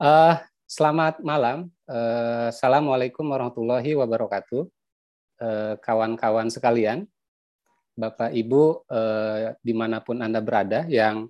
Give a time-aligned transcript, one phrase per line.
[0.00, 0.32] Uh,
[0.64, 1.68] selamat malam.
[1.84, 4.64] Uh, Assalamualaikum warahmatullahi wabarakatuh.
[5.36, 7.04] Uh, kawan-kawan sekalian,
[7.92, 11.28] Bapak Ibu uh, di mana pun Anda berada yang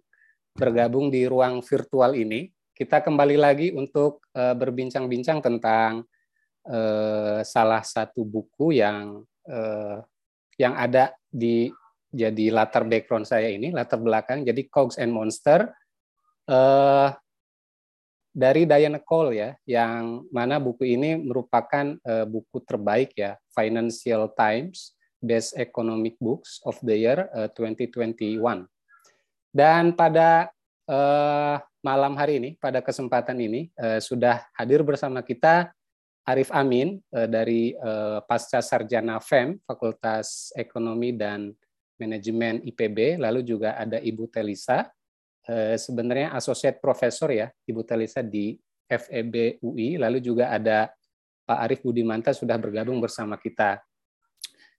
[0.54, 6.07] bergabung di ruang virtual ini, kita kembali lagi untuk uh, berbincang-bincang tentang
[6.71, 9.98] uh, salah satu buku yang uh,
[10.62, 11.75] yang ada di
[12.14, 15.75] jadi latar background saya ini, latar belakang, jadi Cogs and Monster.
[16.46, 17.11] Uh,
[18.40, 24.96] dari Diana Cole ya, yang mana buku ini merupakan uh, buku terbaik ya, Financial Times
[25.21, 28.64] Best Economic Books of the Year uh, 2021.
[29.53, 30.49] Dan pada
[30.89, 35.69] uh, malam hari ini, pada kesempatan ini uh, sudah hadir bersama kita
[36.25, 41.52] Arif Amin uh, dari uh, Pasca Sarjana FEM, Fakultas Ekonomi dan
[42.00, 45.00] Manajemen IPB, lalu juga ada Ibu Telisa Eh,
[45.75, 48.55] sebenarnya associate professor ya Ibu Telisa di
[48.91, 50.91] FEB UI, lalu juga ada
[51.47, 53.83] Pak Arief Budimanta sudah bergabung bersama kita.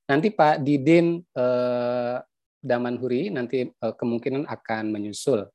[0.08, 2.18] Nanti Pak Didin eh,
[2.60, 5.48] Damanhuri nanti eh, kemungkinan akan menyusul.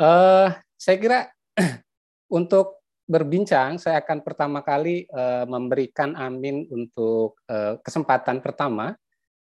[0.00, 1.28] Eh, saya kira
[2.38, 8.92] untuk berbincang, saya akan pertama kali eh, memberikan Amin untuk eh, kesempatan pertama.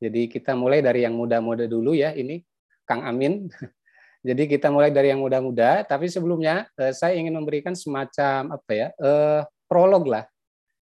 [0.03, 2.43] Jadi kita mulai dari yang muda-muda dulu ya, ini
[2.83, 3.47] Kang Amin.
[4.23, 8.89] Jadi kita mulai dari yang muda-muda, tapi sebelumnya eh, saya ingin memberikan semacam apa ya
[8.95, 10.25] eh, prolog lah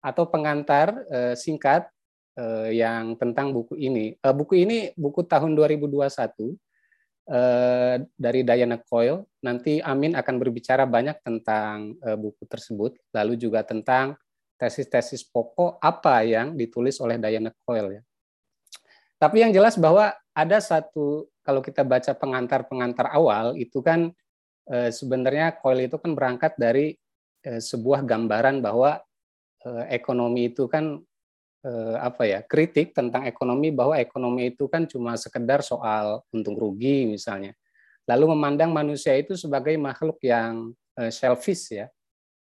[0.04, 1.88] atau pengantar eh, singkat
[2.36, 4.12] eh, yang tentang buku ini.
[4.20, 6.04] Eh, buku ini buku tahun 2021
[7.32, 9.24] eh, dari Diana Coyle.
[9.40, 14.20] Nanti Amin akan berbicara banyak tentang eh, buku tersebut, lalu juga tentang
[14.60, 18.02] tesis-tesis pokok apa yang ditulis oleh Diana Coyle ya.
[19.16, 24.10] Tapi yang jelas bahwa ada satu kalau kita baca pengantar-pengantar awal itu kan
[24.64, 26.96] e, sebenarnya Coil itu kan berangkat dari
[27.44, 28.98] e, sebuah gambaran bahwa
[29.60, 30.98] e, ekonomi itu kan
[31.60, 37.04] e, apa ya kritik tentang ekonomi bahwa ekonomi itu kan cuma sekedar soal untung rugi
[37.04, 37.52] misalnya.
[38.04, 41.86] Lalu memandang manusia itu sebagai makhluk yang e, selfish ya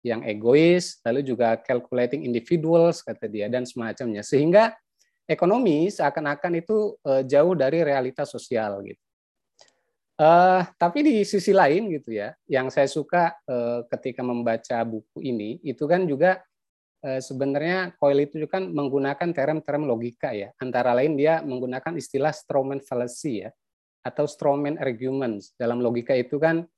[0.00, 4.24] yang egois lalu juga calculating individuals kata dia dan semacamnya.
[4.24, 4.72] Sehingga
[5.30, 8.98] ekonomi seakan-akan itu uh, jauh dari realitas sosial gitu.
[10.20, 15.56] Uh, tapi di sisi lain gitu ya, yang saya suka uh, ketika membaca buku ini
[15.64, 16.44] itu kan juga
[17.06, 20.52] uh, sebenarnya Coyle itu kan menggunakan term-term logika ya.
[20.60, 23.50] Antara lain dia menggunakan istilah strawman fallacy ya
[24.04, 25.56] atau strawman arguments.
[25.56, 26.68] Dalam logika itu kan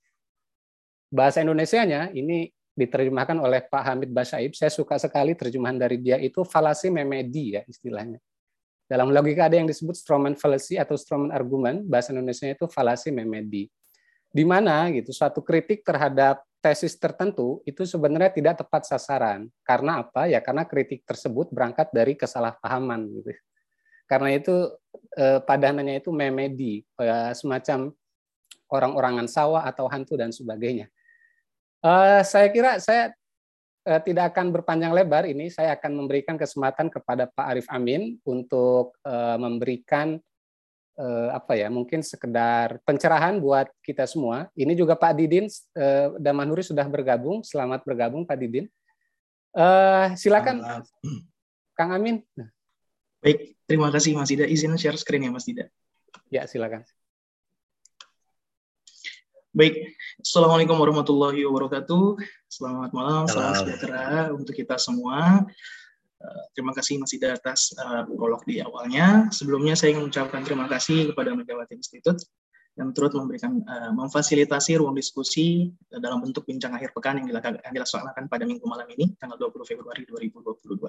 [1.10, 2.46] bahasa Indonesianya ini
[2.78, 4.54] diterjemahkan oleh Pak Hamid Basaib.
[4.54, 8.22] Saya suka sekali terjemahan dari dia itu falasi memedi ya istilahnya.
[8.92, 13.72] Dalam logika ada yang disebut Strawman fallacy atau Strawman argument, bahasa Indonesia itu falasi memedi.
[14.28, 19.48] Di mana gitu suatu kritik terhadap tesis tertentu itu sebenarnya tidak tepat sasaran.
[19.64, 20.28] Karena apa?
[20.28, 23.32] Ya karena kritik tersebut berangkat dari kesalahpahaman gitu.
[24.04, 24.76] Karena itu
[25.16, 27.96] eh, padanannya itu memedi, eh, semacam
[28.68, 30.92] orang-orangan sawah atau hantu dan sebagainya.
[31.82, 33.10] Uh, saya kira saya
[33.82, 39.34] tidak akan berpanjang lebar ini saya akan memberikan kesempatan kepada Pak Arif Amin untuk uh,
[39.38, 40.22] memberikan
[40.98, 44.46] uh, apa ya mungkin sekedar pencerahan buat kita semua.
[44.54, 47.42] Ini juga Pak Didin uh, Damanuri sudah bergabung.
[47.42, 48.70] Selamat bergabung Pak Didin.
[49.52, 50.86] Uh, silakan Selamat.
[51.76, 52.22] Kang Amin.
[53.22, 54.46] Baik, terima kasih Mas Dida.
[54.50, 55.70] Izin share screen ya Mas Dida.
[56.28, 56.82] Ya, silakan.
[59.52, 59.84] Baik,
[60.16, 62.16] Assalamualaikum warahmatullahi wabarakatuh.
[62.48, 65.44] Selamat malam, salam sejahtera untuk kita semua.
[66.16, 69.28] Uh, terima kasih masih di atas uh, prolog di awalnya.
[69.28, 72.24] Sebelumnya saya ingin mengucapkan terima kasih kepada Megawati Institute
[72.80, 75.68] yang turut memberikan uh, memfasilitasi ruang diskusi
[76.00, 80.08] dalam bentuk bincang akhir pekan yang, yang dilaksanakan pada minggu malam ini tanggal 20 Februari
[80.08, 80.80] 2022.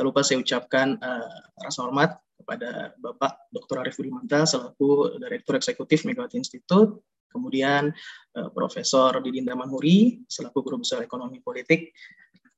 [0.08, 1.28] lupa saya ucapkan uh,
[1.60, 3.84] rasa hormat kepada Bapak Dr.
[3.84, 7.92] Arif Budimanta selaku Direktur Eksekutif Megawati Institute kemudian
[8.36, 11.92] uh, Profesor Didin Damanhuri selaku Guru Besar Ekonomi Politik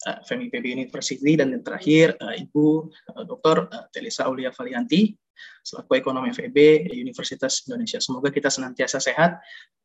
[0.07, 3.69] uh, eh, FEMIPB University dan yang terakhir uh, Ibu uh, Dr.
[3.69, 5.13] Uh, Telisa Aulia Valianti
[5.65, 7.97] selaku Ekonomi FEB Universitas Indonesia.
[8.01, 9.41] Semoga kita senantiasa sehat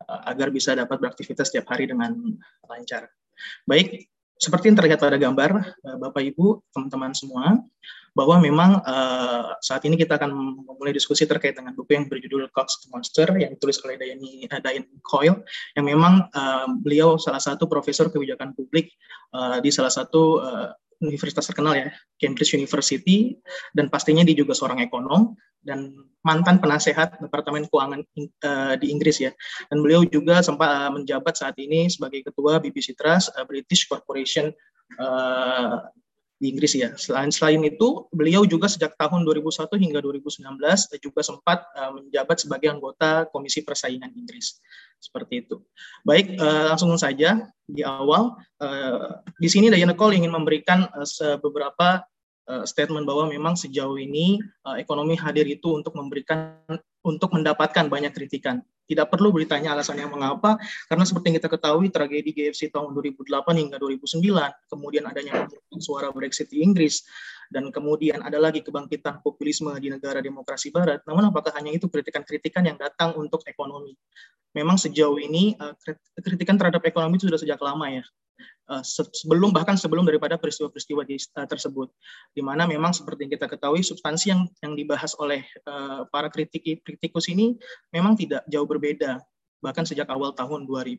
[0.07, 2.15] uh, agar bisa dapat beraktivitas setiap hari dengan
[2.67, 3.07] lancar.
[3.67, 5.51] Baik, seperti yang terlihat pada gambar,
[5.83, 7.59] uh, Bapak Ibu, teman-teman semua,
[8.15, 10.31] bahwa memang uh, saat ini kita akan
[10.63, 14.87] memulai diskusi terkait dengan buku yang berjudul Cox Monster yang ditulis oleh Diane, uh, Diane
[15.03, 15.43] Coyle
[15.75, 18.95] yang memang uh, beliau salah satu profesor kebijakan publik
[19.35, 20.71] uh, di salah satu uh,
[21.03, 23.35] universitas terkenal ya, Cambridge University,
[23.75, 25.91] dan pastinya dia juga seorang ekonom dan
[26.23, 28.01] mantan penasehat Departemen Keuangan
[28.47, 29.35] uh, di Inggris ya.
[29.67, 34.55] Dan beliau juga sempat uh, menjabat saat ini sebagai ketua BBC Trust uh, British Corporation
[36.35, 36.91] di Inggris ya.
[36.99, 40.43] Selain selain itu, beliau juga sejak tahun 2001 hingga 2019
[40.99, 44.59] juga sempat uh, menjabat sebagai anggota Komisi Persaingan Inggris.
[44.99, 45.63] Seperti itu.
[46.03, 48.35] Baik, uh, langsung saja di awal.
[48.59, 52.03] Uh, di sini Diana Cole ingin memberikan uh, beberapa
[52.51, 56.59] uh, statement bahwa memang sejauh ini uh, ekonomi hadir itu untuk memberikan
[57.05, 62.29] untuk mendapatkan banyak kritikan tidak perlu bertanya alasannya mengapa, karena seperti yang kita ketahui tragedi
[62.37, 64.21] GFC tahun 2008 hingga 2009,
[64.69, 65.49] kemudian adanya
[65.81, 67.01] suara Brexit di Inggris,
[67.49, 71.01] dan kemudian ada lagi kebangkitan populisme di negara demokrasi barat.
[71.09, 73.97] Namun apakah hanya itu kritikan-kritikan yang datang untuk ekonomi?
[74.53, 75.73] Memang sejauh ini eh,
[76.21, 78.05] kritikan terhadap ekonomi itu sudah sejak lama ya.
[78.65, 81.85] Eh, sebelum bahkan sebelum daripada peristiwa-peristiwa uh, tersebut,
[82.33, 86.81] di mana memang seperti yang kita ketahui substansi yang yang dibahas oleh uh, para kritik
[86.81, 87.53] kritikus ini
[87.93, 89.21] memang tidak jauh berbeda
[89.61, 90.97] bahkan sejak awal tahun 2000.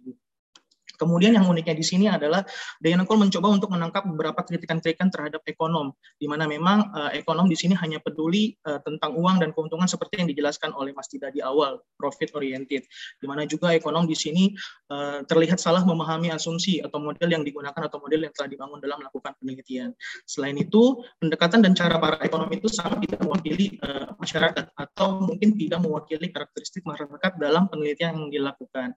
[0.96, 2.42] Kemudian yang uniknya di sini adalah
[2.80, 7.54] Diana Cole mencoba untuk menangkap beberapa kritikan-kritikan terhadap ekonom, di mana memang uh, ekonom di
[7.54, 11.44] sini hanya peduli uh, tentang uang dan keuntungan seperti yang dijelaskan oleh Mas Tida di
[11.44, 12.88] awal, profit oriented,
[13.20, 14.52] di mana juga ekonom di sini
[14.90, 18.98] uh, terlihat salah memahami asumsi atau model yang digunakan atau model yang telah dibangun dalam
[19.04, 19.92] melakukan penelitian.
[20.24, 25.54] Selain itu, pendekatan dan cara para ekonom itu sangat tidak mewakili uh, masyarakat atau mungkin
[25.58, 28.94] tidak mewakili karakteristik masyarakat dalam penelitian yang dilakukan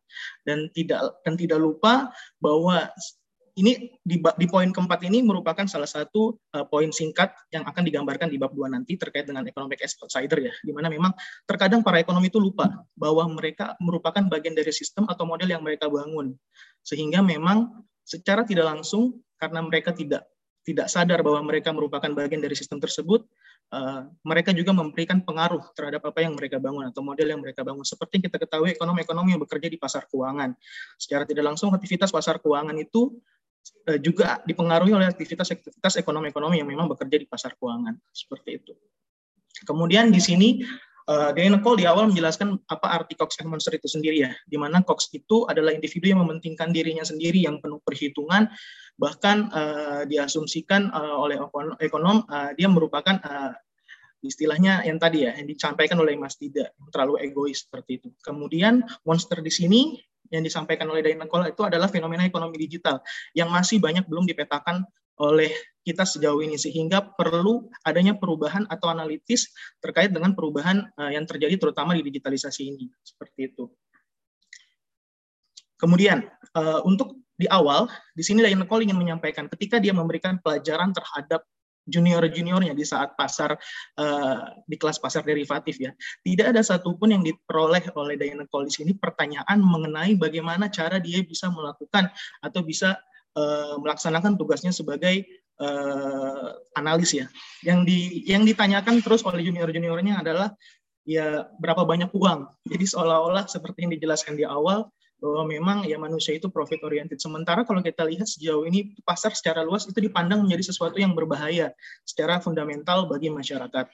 [0.47, 2.85] dan tidak dan tidak lupa lupa bahwa
[3.57, 8.31] ini di, di poin keempat ini merupakan salah satu uh, poin singkat yang akan digambarkan
[8.31, 11.11] di bab dua nanti terkait dengan economic outsider ya, di mana memang
[11.43, 15.91] terkadang para ekonomi itu lupa bahwa mereka merupakan bagian dari sistem atau model yang mereka
[15.91, 16.39] bangun,
[16.87, 20.23] sehingga memang secara tidak langsung karena mereka tidak
[20.69, 23.25] tidak sadar bahwa mereka merupakan bagian dari sistem tersebut,
[23.73, 27.81] uh, mereka juga memberikan pengaruh terhadap apa yang mereka bangun atau model yang mereka bangun.
[27.81, 30.53] Seperti kita ketahui ekonomi-ekonomi yang bekerja di pasar keuangan.
[31.01, 33.17] Secara tidak langsung aktivitas pasar keuangan itu
[33.89, 37.97] uh, juga dipengaruhi oleh aktivitas-aktivitas ekonomi-ekonomi yang memang bekerja di pasar keuangan.
[38.13, 38.73] Seperti itu.
[39.65, 40.63] Kemudian di sini
[41.09, 44.55] uh, Diana Cole di awal menjelaskan apa arti Cox and Monster itu sendiri ya, di
[44.61, 48.45] mana Cox itu adalah individu yang mementingkan dirinya sendiri yang penuh perhitungan,
[49.01, 51.41] bahkan uh, diasumsikan uh, oleh
[51.81, 53.51] ekonom uh, dia merupakan uh,
[54.21, 58.09] istilahnya yang tadi ya yang disampaikan oleh Mas Dida terlalu egois seperti itu.
[58.19, 59.95] Kemudian monster di sini
[60.29, 63.01] yang disampaikan oleh Diana Cole itu adalah fenomena ekonomi digital
[63.33, 64.85] yang masih banyak belum dipetakan
[65.19, 65.51] oleh
[65.89, 69.49] kita sejauh ini sehingga perlu adanya perubahan atau analitis
[69.81, 73.65] terkait dengan perubahan uh, yang terjadi terutama di digitalisasi ini seperti itu.
[75.81, 80.93] Kemudian uh, untuk di awal, di sini Diana Cole ingin menyampaikan ketika dia memberikan pelajaran
[80.93, 81.41] terhadap
[81.89, 83.57] junior-juniornya di saat pasar
[83.97, 84.39] uh,
[84.69, 85.89] di kelas pasar derivatif ya.
[86.21, 91.25] Tidak ada satupun yang diperoleh oleh Diana Cole di sini pertanyaan mengenai bagaimana cara dia
[91.25, 92.13] bisa melakukan
[92.45, 93.01] atau bisa
[93.79, 95.23] melaksanakan tugasnya sebagai
[95.59, 97.27] uh, analis ya.
[97.61, 100.55] Yang di yang ditanyakan terus oleh junior-juniornya adalah
[101.03, 102.47] ya berapa banyak uang.
[102.65, 104.87] Jadi seolah-olah seperti yang dijelaskan di awal
[105.19, 107.19] bahwa memang ya manusia itu profit oriented.
[107.19, 111.75] Sementara kalau kita lihat sejauh ini pasar secara luas itu dipandang menjadi sesuatu yang berbahaya
[112.07, 113.85] secara fundamental bagi masyarakat.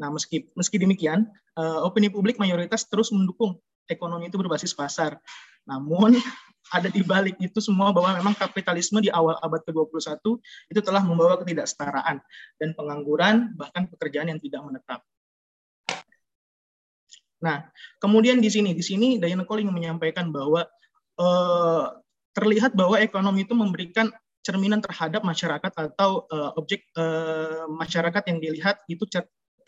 [0.00, 1.28] Nah, meski meski demikian,
[1.58, 3.58] uh, opini publik mayoritas terus mendukung
[3.90, 5.18] ekonomi itu berbasis pasar.
[5.66, 6.16] Namun
[6.76, 10.22] ada di balik itu semua bahwa memang kapitalisme di awal abad ke-21
[10.70, 12.22] itu telah membawa ketidaksetaraan
[12.62, 15.02] dan pengangguran bahkan pekerjaan yang tidak menetap.
[17.40, 17.66] Nah,
[17.98, 20.68] kemudian di sini, di sini Diana Cole ingin menyampaikan bahwa
[21.16, 21.84] uh,
[22.36, 28.76] terlihat bahwa ekonomi itu memberikan cerminan terhadap masyarakat atau uh, objek uh, masyarakat yang dilihat
[28.88, 29.04] itu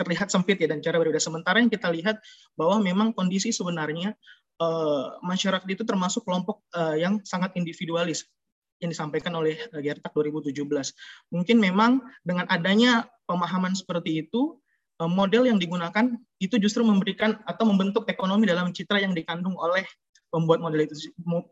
[0.03, 1.23] terlihat sempit ya dan cara berbeda.
[1.23, 2.19] Sementara yang kita lihat
[2.59, 4.13] bahwa memang kondisi sebenarnya
[4.59, 8.27] uh, masyarakat itu termasuk kelompok uh, yang sangat individualis
[8.83, 10.59] yang disampaikan oleh Gertak 2017.
[11.31, 14.59] Mungkin memang dengan adanya pemahaman seperti itu,
[15.03, 19.83] Eh, model yang digunakan itu justru memberikan atau membentuk ekonomi dalam citra yang dikandung oleh
[20.31, 20.95] pembuat model itu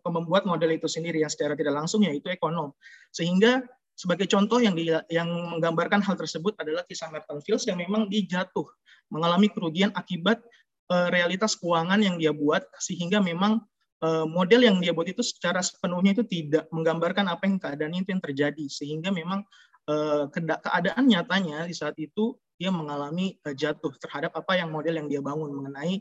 [0.07, 2.73] pembuat model itu sendiri yang secara tidak langsung yaitu ekonom
[3.13, 3.61] sehingga
[4.01, 8.65] sebagai contoh yang di, yang menggambarkan hal tersebut adalah kisah Merton Fields yang memang dijatuh
[9.13, 10.41] mengalami kerugian akibat
[10.89, 13.61] uh, realitas keuangan yang dia buat sehingga memang
[14.01, 18.11] uh, model yang dia buat itu secara sepenuhnya itu tidak menggambarkan apa yang keadaannya itu
[18.17, 18.65] yang terjadi.
[18.73, 19.45] Sehingga memang
[19.93, 25.13] uh, keadaan nyatanya di saat itu dia mengalami uh, jatuh terhadap apa yang model yang
[25.13, 26.01] dia bangun mengenai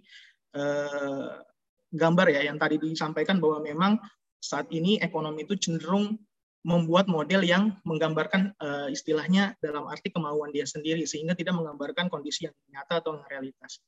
[0.55, 1.43] uh,
[1.91, 3.91] gambar ya yang tadi disampaikan bahwa memang
[4.39, 6.15] saat ini ekonomi itu cenderung
[6.59, 12.51] membuat model yang menggambarkan uh, istilahnya dalam arti kemauan dia sendiri sehingga tidak menggambarkan kondisi
[12.51, 13.79] yang nyata atau yang realitas.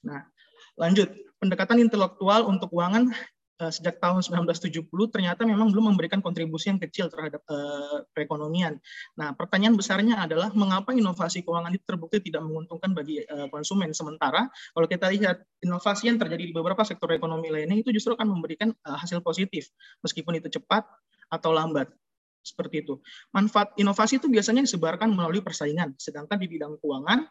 [0.00, 0.24] Nah,
[0.80, 3.12] lanjut pendekatan intelektual untuk keuangan
[3.68, 8.80] sejak tahun 1970 ternyata memang belum memberikan kontribusi yang kecil terhadap uh, perekonomian.
[9.20, 14.48] Nah, pertanyaan besarnya adalah mengapa inovasi keuangan itu terbukti tidak menguntungkan bagi uh, konsumen sementara
[14.72, 18.72] kalau kita lihat inovasi yang terjadi di beberapa sektor ekonomi lainnya itu justru akan memberikan
[18.88, 19.68] uh, hasil positif
[20.00, 20.88] meskipun itu cepat
[21.28, 21.92] atau lambat
[22.40, 22.96] seperti itu.
[23.36, 27.28] Manfaat inovasi itu biasanya disebarkan melalui persaingan, sedangkan di bidang keuangan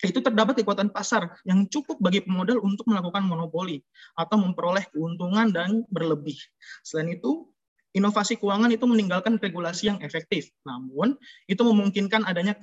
[0.00, 3.84] itu terdapat kekuatan pasar yang cukup bagi pemodal untuk melakukan monopoli
[4.16, 6.36] atau memperoleh keuntungan dan berlebih.
[6.80, 7.48] Selain itu,
[7.92, 10.48] inovasi keuangan itu meninggalkan regulasi yang efektif.
[10.64, 11.16] Namun,
[11.50, 12.56] itu memungkinkan adanya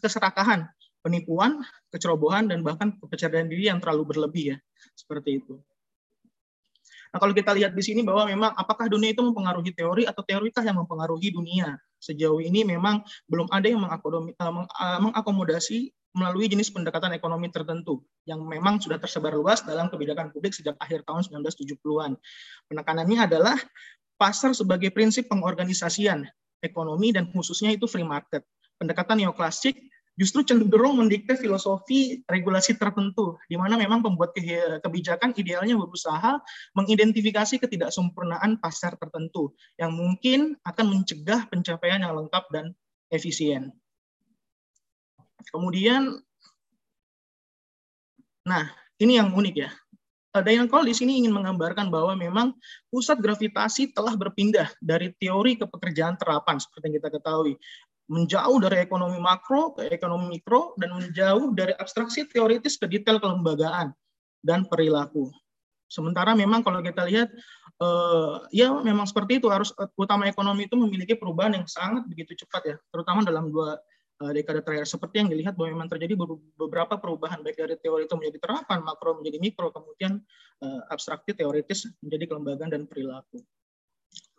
[0.00, 0.66] keserakahan,
[1.04, 1.62] penipuan,
[1.94, 4.58] kecerobohan, dan bahkan kepercayaan diri yang terlalu berlebih ya.
[4.98, 5.60] Seperti itu.
[7.12, 10.64] Nah, kalau kita lihat di sini bahwa memang apakah dunia itu mempengaruhi teori atau teorikah
[10.64, 11.76] yang mempengaruhi dunia?
[12.02, 13.94] Sejauh ini memang belum ada yang eh,
[14.34, 15.78] eh, mengakomodasi
[16.12, 21.06] melalui jenis pendekatan ekonomi tertentu yang memang sudah tersebar luas dalam kebijakan publik sejak akhir
[21.08, 22.18] tahun 1970-an.
[22.68, 23.56] Penekanannya adalah
[24.20, 26.28] pasar sebagai prinsip pengorganisasian
[26.60, 28.44] ekonomi dan khususnya itu free market.
[28.76, 29.78] Pendekatan neoklasik
[30.16, 34.36] justru cenderung mendikte filosofi regulasi tertentu, di mana memang pembuat
[34.84, 36.36] kebijakan idealnya berusaha
[36.76, 42.76] mengidentifikasi ketidaksempurnaan pasar tertentu yang mungkin akan mencegah pencapaian yang lengkap dan
[43.08, 43.72] efisien.
[45.48, 46.22] Kemudian,
[48.46, 48.68] nah
[49.00, 49.70] ini yang unik ya.
[50.32, 52.56] Eh, Diane Cole di sini ingin menggambarkan bahwa memang
[52.88, 57.54] pusat gravitasi telah berpindah dari teori ke pekerjaan terapan seperti yang kita ketahui
[58.12, 63.96] menjauh dari ekonomi makro ke ekonomi mikro dan menjauh dari abstraksi teoritis ke detail kelembagaan
[64.44, 65.32] dan perilaku.
[65.88, 67.32] Sementara memang kalau kita lihat
[67.80, 72.62] eh, ya memang seperti itu harus utama ekonomi itu memiliki perubahan yang sangat begitu cepat
[72.68, 73.80] ya, terutama dalam dua
[74.22, 76.14] Eh, dekade terakhir seperti yang dilihat bahwa memang terjadi
[76.54, 80.22] beberapa perubahan baik dari teori itu menjadi terapan makro menjadi mikro kemudian
[80.62, 83.42] uh, abstraktif teoritis menjadi kelembagaan dan perilaku.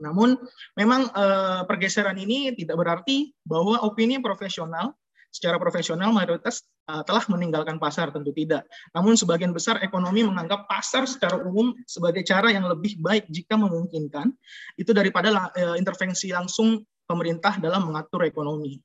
[0.01, 0.39] Namun
[0.79, 4.95] memang uh, pergeseran ini tidak berarti bahwa opini profesional
[5.33, 8.69] secara profesional mayoritas uh, telah meninggalkan pasar tentu tidak.
[8.93, 14.29] Namun sebagian besar ekonomi menganggap pasar secara umum sebagai cara yang lebih baik jika memungkinkan
[14.77, 18.77] itu daripada uh, intervensi langsung pemerintah dalam mengatur ekonomi.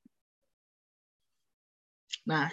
[2.29, 2.49] Nah,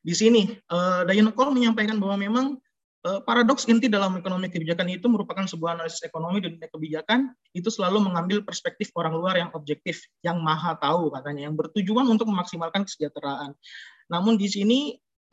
[0.00, 2.46] di sini uh, Diana Cole menyampaikan bahwa memang
[3.22, 8.02] paradoks inti dalam ekonomi kebijakan itu merupakan sebuah analisis ekonomi di dunia kebijakan itu selalu
[8.08, 13.52] mengambil perspektif orang luar yang objektif, yang maha tahu katanya, yang bertujuan untuk memaksimalkan kesejahteraan.
[14.08, 14.78] Namun di sini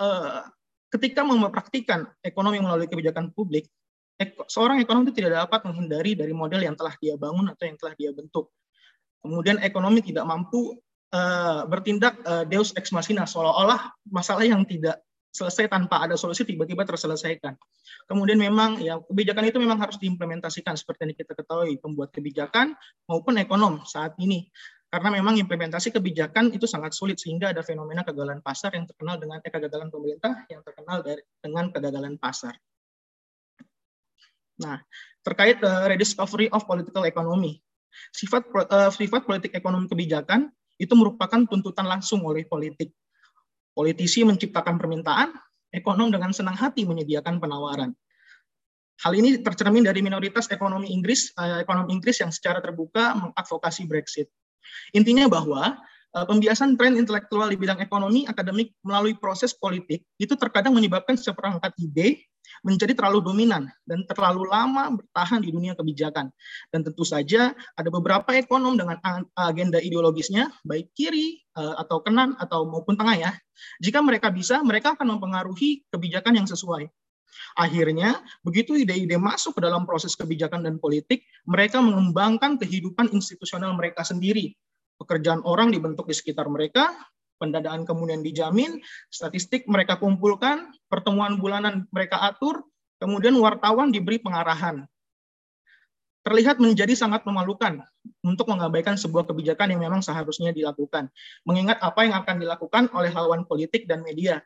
[0.01, 0.43] uh,
[0.91, 3.65] ketika mempraktikkan ekonomi melalui kebijakan publik,
[4.51, 7.93] seorang ekonom itu tidak dapat menghindari dari model yang telah dia bangun atau yang telah
[7.95, 8.51] dia bentuk.
[9.23, 10.77] Kemudian ekonomi tidak mampu
[11.15, 12.19] uh, bertindak
[12.51, 14.99] deus ex machina seolah-olah masalah yang tidak
[15.33, 17.57] selesai tanpa ada solusi tiba-tiba terselesaikan.
[18.05, 22.77] Kemudian memang ya kebijakan itu memang harus diimplementasikan seperti yang kita ketahui pembuat kebijakan
[23.09, 24.47] maupun ekonom saat ini.
[24.93, 29.41] Karena memang implementasi kebijakan itu sangat sulit sehingga ada fenomena kegagalan pasar yang terkenal dengan
[29.41, 32.53] eh, kegagalan pemerintah yang terkenal dari, dengan kegagalan pasar.
[34.61, 34.77] Nah,
[35.25, 37.57] terkait uh, rediscovery of political economy.
[38.13, 42.93] Sifat uh, sifat politik ekonomi kebijakan itu merupakan tuntutan langsung oleh politik.
[43.73, 45.33] Politisi menciptakan permintaan,
[45.73, 47.91] ekonom dengan senang hati menyediakan penawaran.
[49.01, 54.29] Hal ini tercermin dari minoritas ekonomi Inggris, eh, ekonomi Inggris yang secara terbuka mengadvokasi Brexit.
[54.93, 55.81] Intinya bahwa
[56.13, 61.73] eh, pembiasan tren intelektual di bidang ekonomi akademik melalui proses politik itu terkadang menyebabkan seperangkat
[61.81, 62.21] ide
[62.63, 66.31] menjadi terlalu dominan dan terlalu lama bertahan di dunia kebijakan.
[66.71, 68.97] Dan tentu saja ada beberapa ekonom dengan
[69.35, 73.31] agenda ideologisnya, baik kiri eh, atau kanan atau maupun tengah ya.
[73.83, 76.87] Jika mereka bisa, mereka akan mempengaruhi kebijakan yang sesuai.
[77.57, 84.01] Akhirnya, begitu ide-ide masuk ke dalam proses kebijakan dan politik, mereka mengembangkan kehidupan institusional mereka
[84.05, 84.53] sendiri.
[84.97, 86.93] Pekerjaan orang dibentuk di sekitar mereka,
[87.37, 92.63] pendadaan kemudian dijamin, statistik mereka kumpulkan, pertemuan bulanan mereka atur,
[93.01, 94.87] kemudian wartawan diberi pengarahan.
[96.23, 97.83] Terlihat menjadi sangat memalukan
[98.23, 101.11] untuk mengabaikan sebuah kebijakan yang memang seharusnya dilakukan.
[101.43, 104.39] Mengingat apa yang akan dilakukan oleh lawan politik dan media.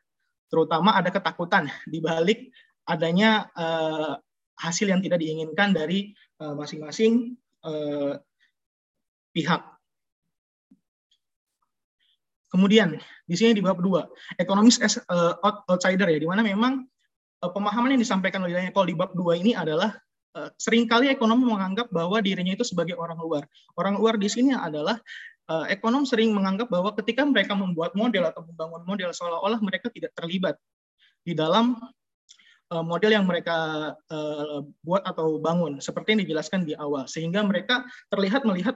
[0.49, 2.49] Terutama ada ketakutan di balik
[2.89, 4.17] adanya uh,
[4.57, 8.13] hasil yang tidak diinginkan dari eh, masing-masing uh, uh,
[9.37, 9.76] pihak.
[12.47, 12.95] Kemudian
[13.27, 14.07] di sini di bab dua,
[14.39, 15.35] ekonomis as uh,
[15.67, 16.87] outsider ya, di mana memang
[17.43, 19.91] uh, pemahaman yang disampaikan oleh Daniel Cole di bab dua ini adalah
[20.39, 23.43] uh, sering kali ekonom menganggap bahwa dirinya itu sebagai orang luar.
[23.75, 24.95] Orang luar di sini adalah
[25.51, 30.15] uh, ekonom sering menganggap bahwa ketika mereka membuat model atau membangun model seolah-olah mereka tidak
[30.15, 30.55] terlibat
[31.27, 31.75] di dalam
[32.67, 33.95] model yang mereka
[34.83, 38.75] buat atau bangun seperti yang dijelaskan di awal sehingga mereka terlihat melihat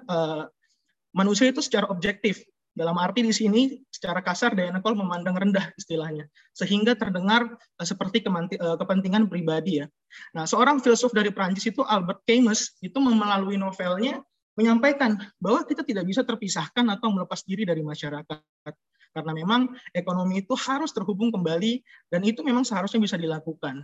[1.12, 2.40] manusia itu secara objektif
[2.72, 8.24] dalam arti di sini secara kasar Diana Cole memandang rendah istilahnya, sehingga terdengar uh, seperti
[8.24, 9.88] uh, kepentingan pribadi ya.
[10.36, 14.24] Nah, seorang filsuf dari Prancis itu Albert Camus itu melalui novelnya
[14.56, 18.74] menyampaikan bahwa kita tidak bisa terpisahkan atau melepas diri dari masyarakat.
[19.12, 23.84] Karena memang ekonomi itu harus terhubung kembali dan itu memang seharusnya bisa dilakukan.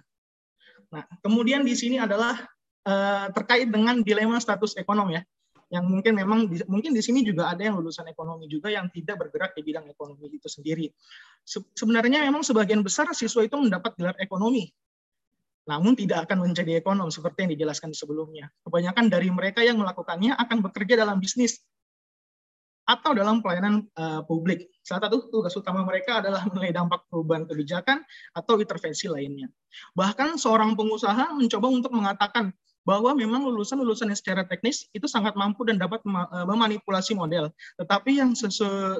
[0.88, 2.48] Nah, kemudian di sini adalah
[2.88, 5.24] uh, terkait dengan dilema status ekonom ya
[5.68, 9.52] yang mungkin memang mungkin di sini juga ada yang lulusan ekonomi juga yang tidak bergerak
[9.52, 10.88] di bidang ekonomi itu sendiri.
[11.48, 14.68] sebenarnya memang sebagian besar siswa itu mendapat gelar ekonomi,
[15.68, 18.52] namun tidak akan menjadi ekonom seperti yang dijelaskan sebelumnya.
[18.68, 21.60] Kebanyakan dari mereka yang melakukannya akan bekerja dalam bisnis
[22.88, 24.72] atau dalam pelayanan uh, publik.
[24.80, 28.00] Salah satu tugas utama mereka adalah menilai dampak perubahan kebijakan
[28.32, 29.52] atau intervensi lainnya.
[29.92, 32.56] Bahkan seorang pengusaha mencoba untuk mengatakan
[32.88, 37.52] bahwa memang lulusan-lulusan yang secara teknis itu sangat mampu dan dapat eh, memanipulasi model.
[37.76, 38.32] Tetapi yang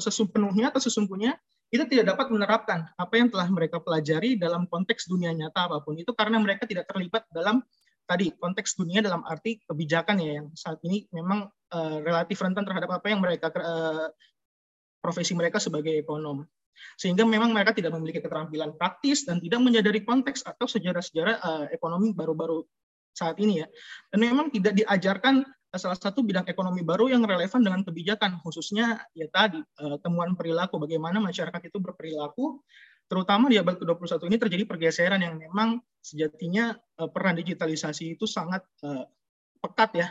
[0.04, 1.40] sepenuhnya atau sesungguhnya
[1.72, 6.00] itu tidak dapat menerapkan apa yang telah mereka pelajari dalam konteks dunia nyata apa pun
[6.00, 7.60] itu karena mereka tidak terlibat dalam
[8.08, 12.88] tadi konteks dunia dalam arti kebijakan ya yang saat ini memang uh, relatif rentan terhadap
[12.88, 14.08] apa yang mereka uh,
[15.04, 16.48] profesi mereka sebagai ekonom
[16.96, 22.16] sehingga memang mereka tidak memiliki keterampilan praktis dan tidak menyadari konteks atau sejarah-sejarah uh, ekonomi
[22.16, 22.64] baru-baru
[23.18, 23.68] saat ini ya.
[24.14, 29.02] Dan memang tidak diajarkan eh, salah satu bidang ekonomi baru yang relevan dengan kebijakan, khususnya
[29.18, 32.62] ya tadi eh, temuan perilaku, bagaimana masyarakat itu berperilaku,
[33.10, 38.62] terutama di abad ke-21 ini terjadi pergeseran yang memang sejatinya eh, peran digitalisasi itu sangat
[39.58, 40.08] pekat ya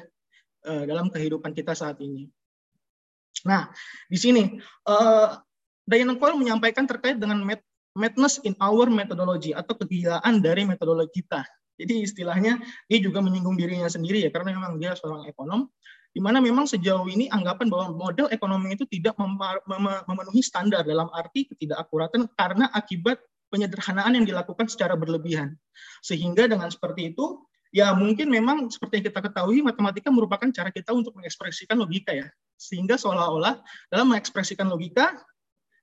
[0.66, 2.26] dalam kehidupan kita saat ini.
[3.46, 3.70] Nah,
[4.10, 4.58] di sini
[5.86, 7.46] Diana Cole menyampaikan terkait dengan
[7.94, 11.46] madness in our methodology atau kegilaan dari metodologi kita.
[11.76, 15.68] Jadi istilahnya dia juga menyinggung dirinya sendiri ya karena memang dia seorang ekonom
[16.16, 19.12] di mana memang sejauh ini anggapan bahwa model ekonomi itu tidak
[20.08, 23.20] memenuhi standar dalam arti ketidakakuratan karena akibat
[23.52, 25.60] penyederhanaan yang dilakukan secara berlebihan.
[26.00, 30.96] Sehingga dengan seperti itu ya mungkin memang seperti yang kita ketahui matematika merupakan cara kita
[30.96, 32.32] untuk mengekspresikan logika ya.
[32.56, 33.60] Sehingga seolah-olah
[33.92, 35.12] dalam mengekspresikan logika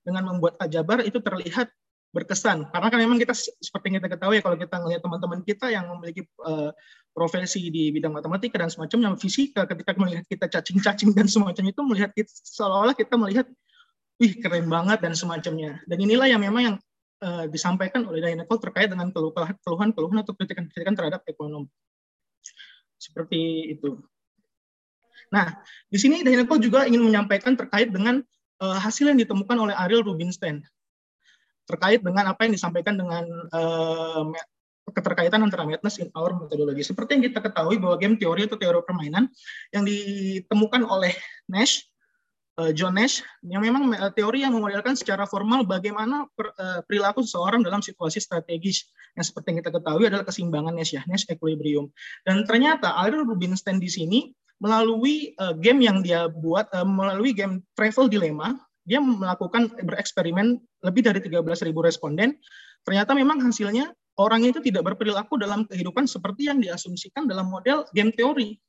[0.02, 1.70] dengan membuat aljabar itu terlihat
[2.14, 2.70] berkesan.
[2.70, 5.90] Karena kan memang kita seperti yang kita ketahui ya kalau kita melihat teman-teman kita yang
[5.90, 6.70] memiliki uh,
[7.10, 12.10] profesi di bidang matematika dan semacamnya fisika ketika melihat kita cacing-cacing dan semacam itu melihat
[12.14, 13.46] kita seolah-olah kita melihat
[14.22, 15.82] wih keren banget dan semacamnya.
[15.90, 16.76] Dan inilah yang memang yang
[17.26, 21.66] uh, disampaikan oleh Cole terkait dengan keluhan-keluhan atau kritikan-kritikan terhadap ekonomi
[22.94, 23.98] seperti itu.
[25.34, 25.50] Nah,
[25.90, 28.22] di sini Cole juga ingin menyampaikan terkait dengan
[28.62, 30.62] uh, hasil yang ditemukan oleh Ariel Rubinstein
[31.64, 34.28] terkait dengan apa yang disampaikan dengan uh,
[34.84, 36.84] keterkaitan antara madness in our methodology.
[36.84, 39.32] Seperti yang kita ketahui bahwa game teori atau teori permainan
[39.72, 41.16] yang ditemukan oleh
[41.48, 41.88] Nash,
[42.60, 47.80] uh, John Nash, yang memang teori yang memodelkan secara formal bagaimana uh, perilaku seseorang dalam
[47.80, 48.84] situasi strategis.
[49.16, 51.88] Yang seperti yang kita ketahui adalah keseimbangan Nash ya, Nash equilibrium.
[52.28, 54.20] Dan ternyata Aldous Rubinstein di sini
[54.62, 61.72] melalui game yang dia buat, melalui game Travel Dilemma, dia melakukan bereksperimen lebih dari 13.000
[61.72, 62.36] responden.
[62.84, 63.88] Ternyata memang hasilnya
[64.20, 68.60] orang itu tidak berperilaku dalam kehidupan seperti yang diasumsikan dalam model game teori.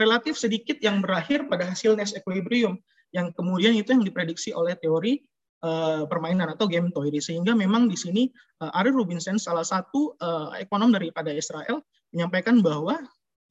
[0.00, 2.80] Relatif sedikit yang berakhir pada hasil Nash equilibrium
[3.12, 5.20] yang kemudian itu yang diprediksi oleh teori
[5.62, 7.20] uh, permainan atau game teori.
[7.20, 8.26] Sehingga memang di sini
[8.64, 12.98] uh, Ari Rubinstein salah satu uh, ekonom daripada Israel menyampaikan bahwa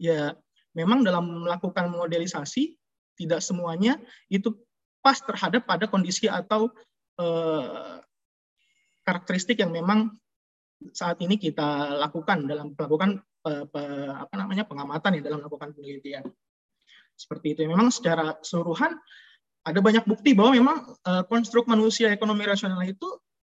[0.02, 0.34] ya
[0.74, 2.78] memang dalam melakukan modelisasi
[3.18, 3.98] tidak semuanya
[4.30, 4.54] itu
[5.02, 6.70] pas terhadap pada kondisi atau
[7.22, 8.00] uh,
[9.08, 10.12] karakteristik yang memang
[10.94, 16.28] saat ini kita lakukan dalam melakukan apa namanya pengamatan ya dalam melakukan penelitian
[17.16, 17.64] seperti itu.
[17.64, 19.00] Memang secara keseluruhan
[19.64, 23.08] ada banyak bukti bahwa memang uh, konstruk manusia ekonomi rasional itu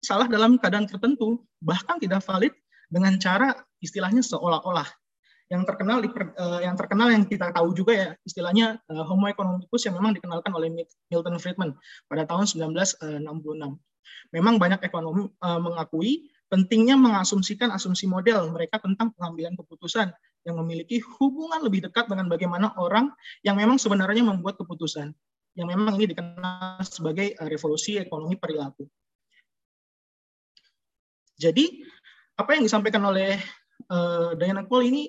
[0.03, 2.53] salah dalam keadaan tertentu, bahkan tidak valid
[2.91, 4.86] dengan cara istilahnya seolah-olah
[5.51, 9.84] yang terkenal di, uh, yang terkenal yang kita tahu juga ya istilahnya uh, Homo economicus
[9.84, 10.71] yang memang dikenalkan oleh
[11.12, 11.75] Milton Friedman
[12.08, 13.21] pada tahun 1966.
[14.32, 20.99] Memang banyak ekonomi uh, mengakui pentingnya mengasumsikan asumsi model mereka tentang pengambilan keputusan yang memiliki
[21.17, 23.10] hubungan lebih dekat dengan bagaimana orang
[23.41, 25.12] yang memang sebenarnya membuat keputusan.
[25.53, 28.89] Yang memang ini dikenal sebagai revolusi ekonomi perilaku.
[31.38, 31.82] Jadi
[32.38, 33.38] apa yang disampaikan oleh
[33.89, 35.03] uh, Diana Cole ini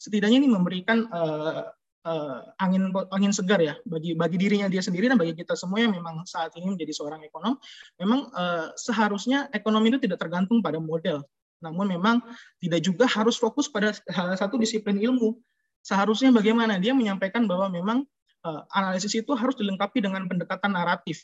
[0.00, 1.68] setidaknya ini memberikan uh,
[2.08, 5.92] uh, angin angin segar ya bagi bagi dirinya dia sendiri dan bagi kita semua yang
[5.92, 7.60] memang saat ini menjadi seorang ekonom.
[8.00, 11.20] Memang uh, seharusnya ekonomi itu tidak tergantung pada model.
[11.60, 12.24] Namun memang
[12.56, 15.36] tidak juga harus fokus pada salah satu disiplin ilmu.
[15.84, 16.80] Seharusnya bagaimana?
[16.80, 18.08] Dia menyampaikan bahwa memang
[18.44, 21.20] uh, analisis itu harus dilengkapi dengan pendekatan naratif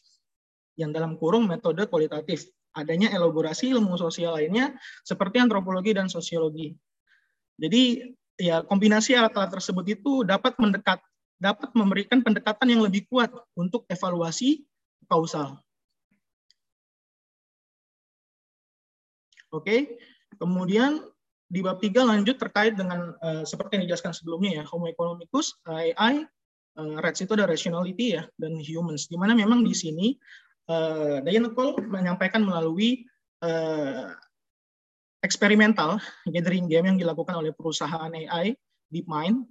[0.76, 2.44] yang dalam kurung metode kualitatif.
[2.76, 6.76] Adanya elaborasi ilmu sosial lainnya seperti antropologi dan sosiologi.
[7.56, 11.00] Jadi ya kombinasi alat-alat tersebut itu dapat mendekat
[11.36, 14.64] dapat memberikan pendekatan yang lebih kuat untuk evaluasi
[15.04, 15.60] kausal.
[19.52, 20.00] Oke,
[20.36, 21.00] kemudian
[21.46, 26.26] di bab 3 lanjut terkait dengan uh, seperti yang dijelaskan sebelumnya ya, Homo economicus, AI,
[26.80, 29.06] uh, RETS itu ada rationality ya, dan humans.
[29.06, 30.16] Di mana memang di sini
[30.72, 33.06] uh, Diana Cole menyampaikan melalui
[35.26, 35.98] eksperimental
[36.30, 38.54] gathering game yang dilakukan oleh perusahaan AI
[38.94, 39.42] DeepMind.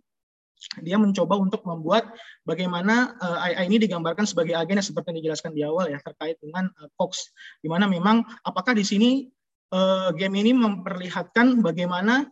[0.79, 2.15] Dia mencoba untuk membuat
[2.47, 6.39] bagaimana eh, AI ini digambarkan sebagai agen yang seperti yang dijelaskan di awal ya terkait
[6.39, 7.35] dengan uh, Cox.
[7.59, 9.27] Di mana memang apakah di sini
[9.75, 12.31] uh, game ini memperlihatkan bagaimana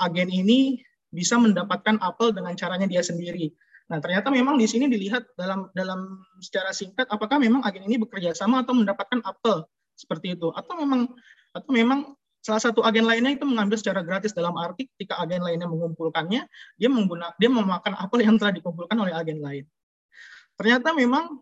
[0.00, 0.80] agen ini
[1.12, 3.52] bisa mendapatkan apel dengan caranya dia sendiri.
[3.92, 8.32] Nah, ternyata memang di sini dilihat dalam dalam secara singkat apakah memang agen ini bekerja
[8.32, 9.68] sama atau mendapatkan apel?
[9.92, 10.48] Seperti itu.
[10.56, 11.12] Atau memang
[11.52, 15.64] atau memang Salah satu agen lainnya itu mengambil secara gratis dalam arti ketika agen lainnya
[15.64, 16.44] mengumpulkannya,
[16.76, 19.64] dia menggunakan dia memakan apel yang telah dikumpulkan oleh agen lain.
[20.60, 21.40] Ternyata memang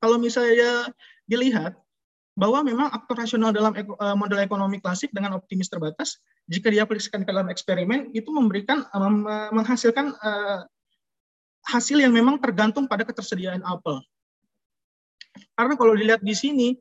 [0.00, 0.88] kalau misalnya
[1.28, 1.76] dilihat
[2.32, 6.16] bahwa memang aktor rasional dalam eh, model ekonomi klasik dengan optimis terbatas,
[6.48, 9.12] jika diaplikasikan ke dalam eksperimen, itu memberikan eh,
[9.52, 10.60] menghasilkan eh,
[11.68, 14.00] hasil yang memang tergantung pada ketersediaan apel.
[15.52, 16.72] Karena kalau dilihat di sini,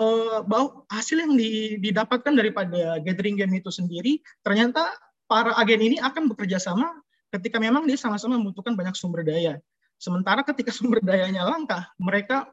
[0.00, 1.32] uh, bahwa hasil yang
[1.80, 4.92] didapatkan daripada gathering game itu sendiri ternyata
[5.26, 6.94] para agen ini akan bekerja sama
[7.34, 9.58] ketika memang dia sama-sama membutuhkan banyak sumber daya.
[9.98, 12.48] Sementara ketika sumber dayanya langka, mereka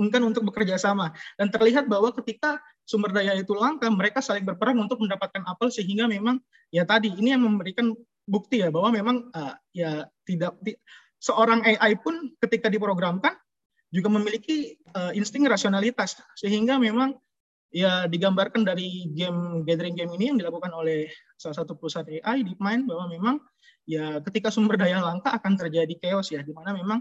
[0.00, 1.14] enggan untuk bekerja sama.
[1.38, 6.10] Dan terlihat bahwa ketika sumber daya itu langka, mereka saling berperang untuk mendapatkan apel sehingga
[6.10, 6.42] memang
[6.74, 10.56] ya tadi ini yang memberikan bukti ya bahwa memang uh, ya tidak
[11.20, 13.36] seorang AI pun ketika diprogramkan
[13.94, 16.18] juga memiliki uh, insting rasionalitas.
[16.34, 17.14] Sehingga memang
[17.70, 21.06] ya digambarkan dari game gathering game ini yang dilakukan oleh
[21.38, 23.36] salah satu perusahaan AI DeepMind bahwa memang
[23.86, 26.98] ya ketika sumber daya langka akan terjadi chaos ya di mana memang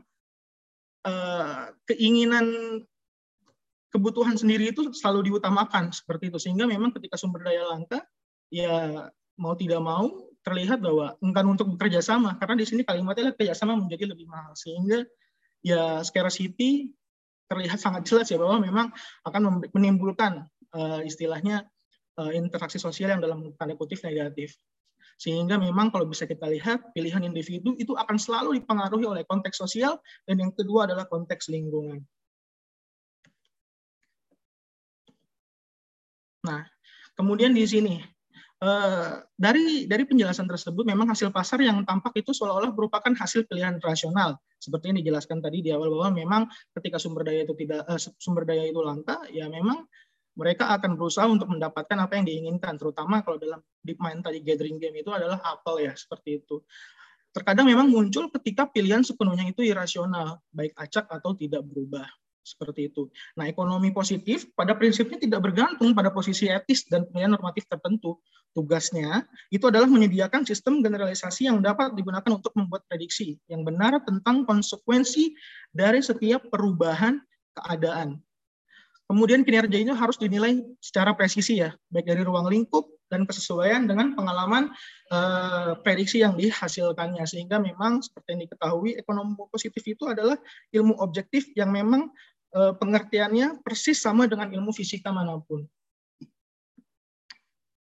[1.10, 2.46] uh, keinginan
[3.94, 6.38] kebutuhan sendiri itu selalu diutamakan seperti itu.
[6.38, 8.06] Sehingga memang ketika sumber daya langka
[8.54, 13.74] ya mau tidak mau terlihat bahwa enggan untuk bekerja sama karena di sini kalimatnya kerjasama
[13.78, 14.54] menjadi lebih mahal.
[14.54, 15.02] Sehingga
[15.64, 16.92] ya scarcity
[17.48, 18.88] terlihat sangat jelas ya bahwa memang
[19.24, 20.46] akan menimbulkan
[20.76, 21.66] uh, istilahnya
[22.20, 24.54] uh, interaksi sosial yang dalam tanda kutip negatif.
[25.16, 30.02] Sehingga memang kalau bisa kita lihat pilihan individu itu akan selalu dipengaruhi oleh konteks sosial
[30.28, 32.04] dan yang kedua adalah konteks lingkungan.
[36.44, 36.68] Nah,
[37.16, 38.04] kemudian di sini
[39.36, 44.40] dari dari penjelasan tersebut memang hasil pasar yang tampak itu seolah-olah merupakan hasil pilihan rasional.
[44.62, 46.42] Seperti yang dijelaskan tadi di awal bahwa memang
[46.78, 49.84] ketika sumber daya itu tidak uh, sumber daya itu langka ya memang
[50.34, 54.82] mereka akan berusaha untuk mendapatkan apa yang diinginkan terutama kalau dalam deep mind tadi gathering
[54.82, 56.64] game itu adalah apel ya seperti itu.
[57.34, 62.06] Terkadang memang muncul ketika pilihan sepenuhnya itu irasional baik acak atau tidak berubah
[62.44, 63.08] seperti itu.
[63.40, 68.20] Nah, ekonomi positif pada prinsipnya tidak bergantung pada posisi etis dan pilihan normatif tertentu.
[68.54, 74.46] Tugasnya itu adalah menyediakan sistem generalisasi yang dapat digunakan untuk membuat prediksi yang benar tentang
[74.46, 75.34] konsekuensi
[75.74, 77.18] dari setiap perubahan
[77.58, 78.22] keadaan.
[79.10, 84.18] Kemudian kinerja ini harus dinilai secara presisi ya, baik dari ruang lingkup dan kesesuaian dengan
[84.18, 84.74] pengalaman
[85.14, 87.22] eh, prediksi yang dihasilkannya.
[87.30, 90.34] Sehingga memang seperti yang diketahui, ekonomi positif itu adalah
[90.74, 92.10] ilmu objektif yang memang
[92.54, 95.66] pengertiannya persis sama dengan ilmu fisika mana pun.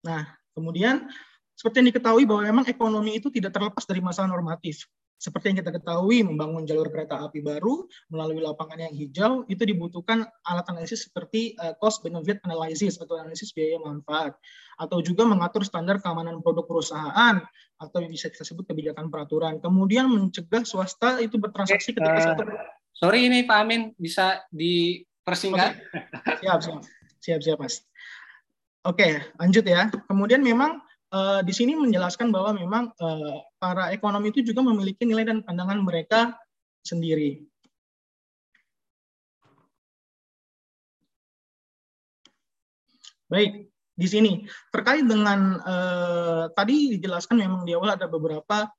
[0.05, 1.09] Nah, kemudian
[1.57, 4.85] seperti yang diketahui bahwa memang ekonomi itu tidak terlepas dari masalah normatif.
[5.15, 10.27] Seperti yang kita ketahui, membangun jalur kereta api baru melalui lapangan yang hijau itu dibutuhkan
[10.43, 14.35] alat analisis seperti eh, cost benefit analysis atau analisis biaya manfaat
[14.75, 17.39] atau juga mengatur standar keamanan produk perusahaan
[17.79, 19.63] atau yang bisa kita sebut kebijakan peraturan.
[19.63, 22.43] Kemudian mencegah swasta itu bertransaksi ketika satu
[22.95, 25.75] Sorry ini Pak Amin bisa dipersingkat.
[25.75, 26.47] Okay.
[26.47, 26.81] Siap, siap.
[27.19, 27.83] Siap, siap, Mas.
[28.87, 29.91] Oke, lanjut ya.
[30.07, 30.79] Kemudian memang
[31.11, 35.81] uh, di sini menjelaskan bahwa memang uh, para ekonomi itu juga memiliki nilai dan pandangan
[35.83, 36.39] mereka
[36.85, 37.43] sendiri.
[43.25, 48.69] Baik, di sini terkait dengan uh, tadi dijelaskan memang di awal ada beberapa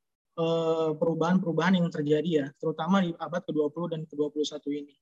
[1.00, 4.94] perubahan-perubahan yang terjadi ya, terutama di abad ke-20 dan ke-21 ini.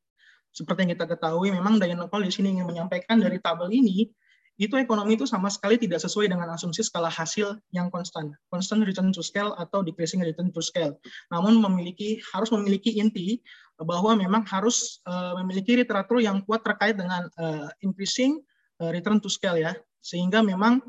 [0.55, 4.07] Seperti yang kita ketahui, memang Diana Cole di sini ingin menyampaikan dari tabel ini
[4.55, 9.11] itu ekonomi itu sama sekali tidak sesuai dengan asumsi skala hasil yang konstan, constant return
[9.11, 10.95] to scale atau decreasing return to scale.
[11.35, 13.43] Namun memiliki harus memiliki inti
[13.83, 18.39] bahwa memang harus uh, memiliki literatur yang kuat terkait dengan uh, increasing
[18.79, 20.83] return to scale ya, sehingga memang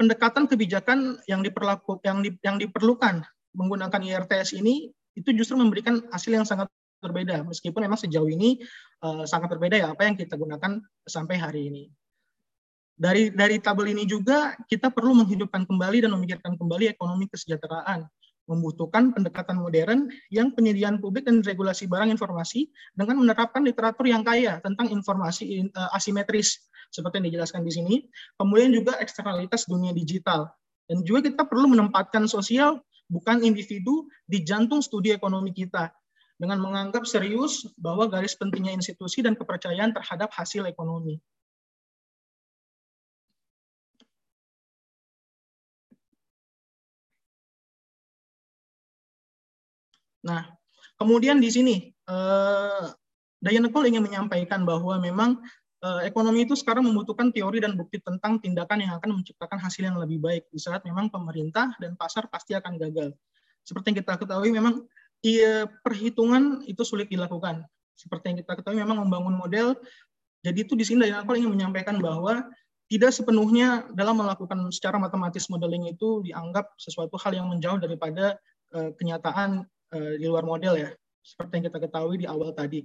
[0.00, 3.20] pendekatan kebijakan yang diperlaku yang di, yang diperlukan
[3.52, 6.72] menggunakan IRTS ini itu justru memberikan hasil yang sangat
[7.04, 7.44] berbeda.
[7.44, 8.64] Meskipun memang sejauh ini
[9.04, 11.84] uh, sangat berbeda ya apa yang kita gunakan sampai hari ini.
[12.96, 18.04] Dari dari tabel ini juga kita perlu menghidupkan kembali dan memikirkan kembali ekonomi kesejahteraan,
[18.48, 24.60] membutuhkan pendekatan modern yang penyediaan publik dan regulasi barang informasi dengan menerapkan literatur yang kaya
[24.64, 27.96] tentang informasi uh, asimetris seperti yang dijelaskan di sini.
[28.36, 30.50] Kemudian juga eksternalitas dunia digital.
[30.90, 35.94] Dan juga kita perlu menempatkan sosial bukan individu di jantung studi ekonomi kita
[36.40, 41.22] dengan menganggap serius bahwa garis pentingnya institusi dan kepercayaan terhadap hasil ekonomi.
[50.20, 50.44] Nah,
[51.00, 52.84] kemudian di sini eh,
[53.88, 55.40] ingin menyampaikan bahwa memang
[56.04, 60.20] ekonomi itu sekarang membutuhkan teori dan bukti tentang tindakan yang akan menciptakan hasil yang lebih
[60.20, 63.16] baik di saat memang pemerintah dan pasar pasti akan gagal.
[63.64, 64.84] Seperti yang kita ketahui memang
[65.20, 67.68] Iya, perhitungan itu sulit dilakukan.
[67.92, 69.76] Seperti yang kita ketahui memang membangun model.
[70.40, 72.48] Jadi itu di sini dari aku ingin menyampaikan bahwa
[72.88, 78.40] tidak sepenuhnya dalam melakukan secara matematis modeling itu dianggap sesuatu hal yang menjauh daripada
[78.72, 80.90] uh, kenyataan uh, di luar model ya.
[81.20, 82.80] Seperti yang kita ketahui di awal tadi.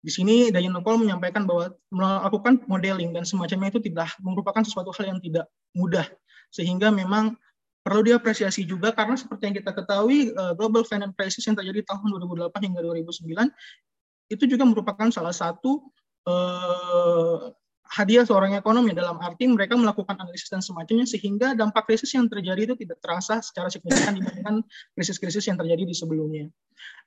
[0.00, 5.12] Di sini Diana Cole menyampaikan bahwa melakukan modeling dan semacamnya itu tidak merupakan sesuatu hal
[5.16, 6.08] yang tidak mudah.
[6.48, 7.36] Sehingga memang
[7.84, 12.12] perlu diapresiasi juga karena seperti yang kita ketahui uh, global financial crisis yang terjadi tahun
[12.12, 13.52] 2008 hingga 2009
[14.30, 15.88] itu juga merupakan salah satu
[16.28, 17.50] uh,
[17.90, 22.70] hadiah seorang ekonomi dalam arti mereka melakukan analisis dan semacamnya sehingga dampak krisis yang terjadi
[22.70, 24.62] itu tidak terasa secara signifikan dibandingkan
[24.94, 26.46] krisis-krisis yang terjadi di sebelumnya.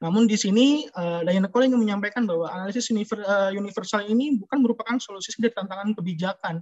[0.03, 5.31] Namun di sini uh, Diana Cole ingin menyampaikan bahwa analisis universal ini bukan merupakan solusi
[5.39, 6.59] dari tantangan kebijakan,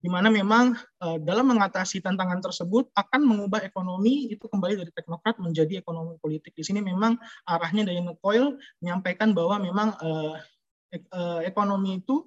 [0.00, 0.72] di mana memang
[1.04, 6.56] uh, dalam mengatasi tantangan tersebut akan mengubah ekonomi itu kembali dari teknokrat menjadi ekonomi politik.
[6.56, 10.40] Di sini memang arahnya Diana Coyle menyampaikan bahwa memang uh,
[10.88, 12.24] ek, uh, ekonomi itu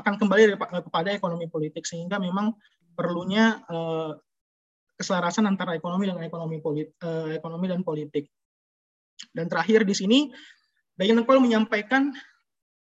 [0.00, 2.56] akan kembali kepada ekonomi politik sehingga memang
[2.96, 4.12] perlunya uh,
[4.96, 8.28] keselarasan antara ekonomi dan ekonomi politik, uh, ekonomi dan politik.
[9.32, 10.18] Dan terakhir di sini
[10.96, 12.12] Diana Coyle menyampaikan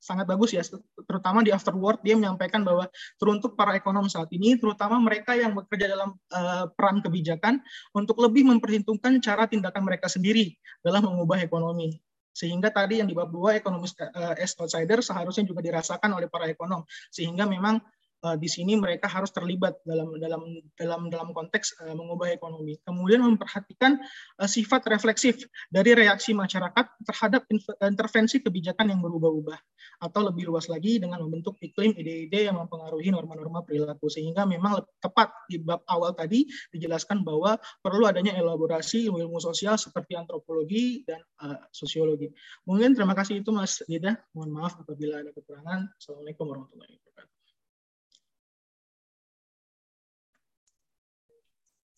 [0.04, 0.60] sangat bagus ya,
[1.08, 5.88] terutama di afterword dia menyampaikan bahwa teruntuk para ekonom saat ini, terutama mereka yang bekerja
[5.88, 7.64] dalam uh, peran kebijakan
[7.96, 13.30] untuk lebih memperhitungkan cara tindakan mereka sendiri dalam mengubah ekonomi sehingga tadi yang di bab
[13.30, 13.94] dua ekonomis
[14.42, 16.82] as outsider seharusnya juga dirasakan oleh para ekonom.
[17.14, 17.78] Sehingga memang
[18.24, 20.42] uh, di sini mereka harus terlibat dalam dalam
[20.80, 22.80] dalam dalam konteks uh, mengubah ekonomi.
[22.82, 24.00] Kemudian memperhatikan
[24.40, 27.44] uh, sifat refleksif dari reaksi masyarakat terhadap
[27.84, 29.60] intervensi kebijakan yang berubah-ubah
[30.04, 35.32] atau lebih luas lagi dengan membentuk iklim ide-ide yang mempengaruhi norma-norma perilaku sehingga memang tepat
[35.52, 41.60] di bab awal tadi dijelaskan bahwa perlu adanya elaborasi ilmu-ilmu sosial seperti antropologi dan uh,
[41.76, 42.32] sosiologi.
[42.64, 44.16] Mungkin terima kasih itu Mas Dida.
[44.32, 45.92] Mohon maaf apabila ada kekurangan.
[46.00, 47.33] Assalamualaikum warahmatullahi wabarakatuh.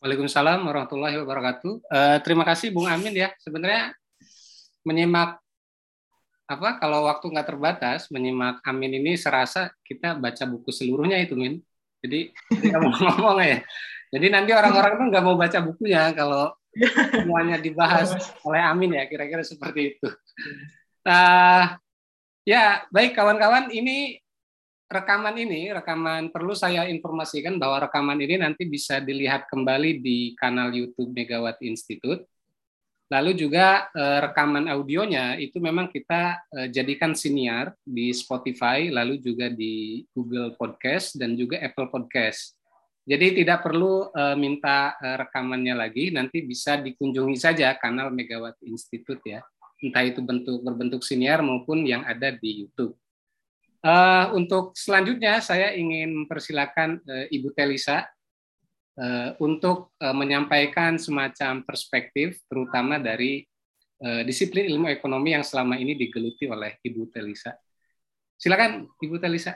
[0.05, 1.89] Waalaikumsalam warahmatullahi wabarakatuh.
[1.89, 3.33] Uh, terima kasih Bung Amin ya.
[3.41, 3.89] Sebenarnya
[4.85, 5.41] menyimak
[6.45, 11.57] apa kalau waktu nggak terbatas menyimak Amin ini serasa kita baca buku seluruhnya itu Min.
[12.05, 12.29] Jadi
[12.69, 13.65] kita mau ngomong ya.
[14.13, 16.53] Jadi nanti orang-orang tuh nggak mau baca bukunya kalau
[17.09, 18.13] semuanya dibahas
[18.45, 20.09] oleh Amin ya kira-kira seperti itu.
[21.01, 21.81] Nah,
[22.45, 24.21] ya baik kawan-kawan ini
[24.85, 30.69] rekaman ini, rekaman perlu saya informasikan bahwa rekaman ini nanti bisa dilihat kembali di kanal
[30.69, 32.25] YouTube Megawatt Institute.
[33.05, 39.49] Lalu juga eh, rekaman audionya itu memang kita eh, jadikan siniar di Spotify, lalu juga
[39.49, 42.57] di Google Podcast dan juga Apple Podcast.
[43.05, 49.45] Jadi tidak perlu eh, minta rekamannya lagi, nanti bisa dikunjungi saja kanal Megawatt Institute ya.
[49.85, 52.97] Entah itu bentuk berbentuk siniar maupun yang ada di YouTube.
[53.85, 58.01] Uh, untuk selanjutnya saya ingin mempersilakan uh, Ibu Telisa
[58.97, 63.45] uh, untuk uh, menyampaikan semacam perspektif terutama dari
[64.01, 67.53] uh, disiplin ilmu ekonomi yang selama ini digeluti oleh Ibu Telisa.
[68.33, 69.53] Silakan Ibu Telisa.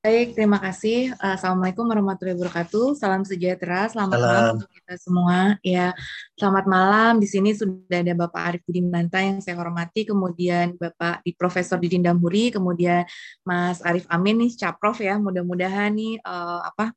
[0.00, 1.12] Baik, terima kasih.
[1.20, 2.96] Assalamualaikum warahmatullahi wabarakatuh.
[2.96, 4.32] Salam sejahtera, selamat Salam.
[4.32, 5.38] malam untuk kita semua.
[5.60, 5.92] Ya,
[6.40, 7.12] selamat malam.
[7.20, 12.00] Di sini sudah ada Bapak Arif Manta yang saya hormati, kemudian Bapak di Profesor Didin
[12.00, 13.04] Damhuri, kemudian
[13.44, 15.20] Mas Arif Amin nih, Caprof ya.
[15.20, 16.96] Mudah-mudahan nih uh, apa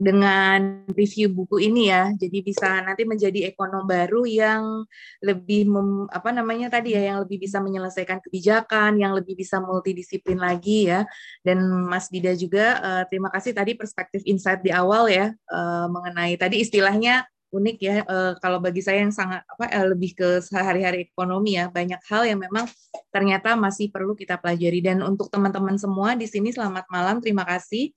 [0.00, 2.08] dengan review buku ini ya.
[2.16, 4.88] Jadi bisa nanti menjadi ekonom baru yang
[5.20, 10.40] lebih mem, apa namanya tadi ya yang lebih bisa menyelesaikan kebijakan, yang lebih bisa multidisiplin
[10.40, 11.04] lagi ya.
[11.44, 16.40] Dan Mas Dida juga uh, terima kasih tadi perspektif insight di awal ya uh, mengenai
[16.40, 21.10] tadi istilahnya unik ya uh, kalau bagi saya yang sangat apa uh, lebih ke sehari-hari
[21.10, 22.70] ekonomi ya banyak hal yang memang
[23.10, 27.90] ternyata masih perlu kita pelajari dan untuk teman-teman semua di sini selamat malam terima kasih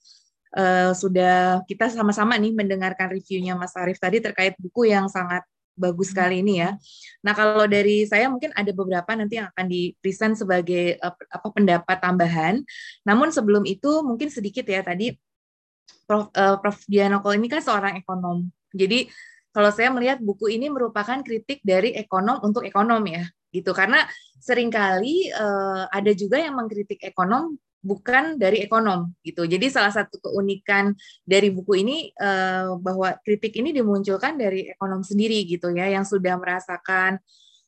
[0.57, 6.09] uh, sudah kita sama-sama nih mendengarkan reviewnya Mas Arief tadi terkait buku yang sangat bagus
[6.09, 6.13] hmm.
[6.13, 6.77] sekali ini ya.
[7.25, 11.47] Nah kalau dari saya mungkin ada beberapa nanti yang akan di present sebagai uh, apa
[11.49, 12.61] pendapat tambahan.
[13.05, 15.13] Namun sebelum itu mungkin sedikit ya tadi
[16.05, 18.47] Prof, uh, Prof Dianoko ini kan seorang ekonom.
[18.73, 19.09] Jadi
[19.53, 24.01] kalau saya melihat buku ini merupakan kritik dari ekonom untuk ekonom ya gitu karena
[24.41, 27.53] sering kali uh, ada juga yang mengkritik ekonom
[27.83, 29.43] bukan dari ekonom gitu.
[29.43, 30.95] Jadi salah satu keunikan
[31.27, 36.39] dari buku ini uh, bahwa kritik ini dimunculkan dari ekonom sendiri gitu ya yang sudah
[36.39, 37.19] merasakan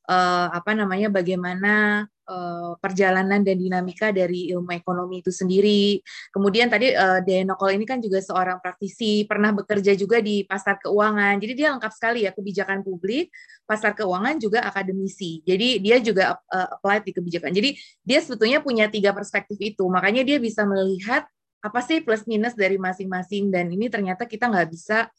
[0.07, 6.01] uh, apa namanya bagaimana uh, perjalanan dan dinamika dari ilmu ekonomi itu sendiri.
[6.33, 11.37] Kemudian tadi uh, Denokol ini kan juga seorang praktisi, pernah bekerja juga di pasar keuangan.
[11.39, 13.29] Jadi dia lengkap sekali ya kebijakan publik,
[13.63, 15.45] pasar keuangan juga akademisi.
[15.45, 17.51] Jadi dia juga uh, apply di kebijakan.
[17.53, 19.85] Jadi dia sebetulnya punya tiga perspektif itu.
[19.87, 21.25] Makanya dia bisa melihat
[21.65, 25.09] apa sih plus minus dari masing-masing dan ini ternyata kita nggak bisa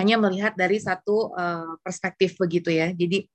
[0.00, 2.88] hanya melihat dari satu uh, perspektif begitu ya.
[2.94, 3.26] Jadi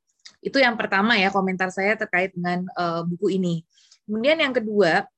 [0.45, 3.65] itu yang pertama ya komentar saya terkait dengan uh, buku ini.
[4.05, 5.09] Kemudian yang kedua,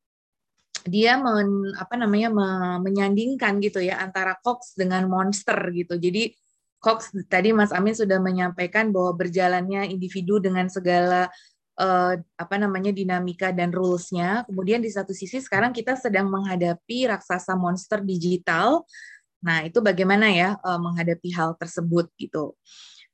[0.88, 2.48] dia men, apa namanya me,
[2.80, 6.00] menyandingkan gitu ya antara Cox dengan monster gitu.
[6.00, 6.32] Jadi
[6.80, 11.28] Cox tadi Mas Amin sudah menyampaikan bahwa berjalannya individu dengan segala
[11.76, 14.48] uh, apa namanya dinamika dan rules-nya.
[14.48, 18.88] Kemudian di satu sisi sekarang kita sedang menghadapi raksasa monster digital.
[19.44, 22.56] Nah, itu bagaimana ya uh, menghadapi hal tersebut gitu.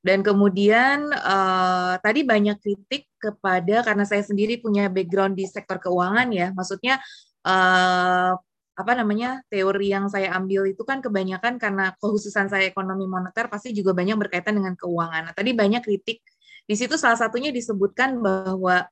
[0.04, 6.28] Dan kemudian uh, tadi banyak kritik kepada karena saya sendiri punya background di sektor keuangan
[6.28, 7.00] ya, maksudnya
[7.48, 8.36] uh,
[8.74, 13.72] apa namanya teori yang saya ambil itu kan kebanyakan karena kekhususan saya ekonomi moneter pasti
[13.72, 15.32] juga banyak berkaitan dengan keuangan.
[15.32, 16.20] Nah, tadi banyak kritik
[16.68, 18.84] di situ salah satunya disebutkan bahwa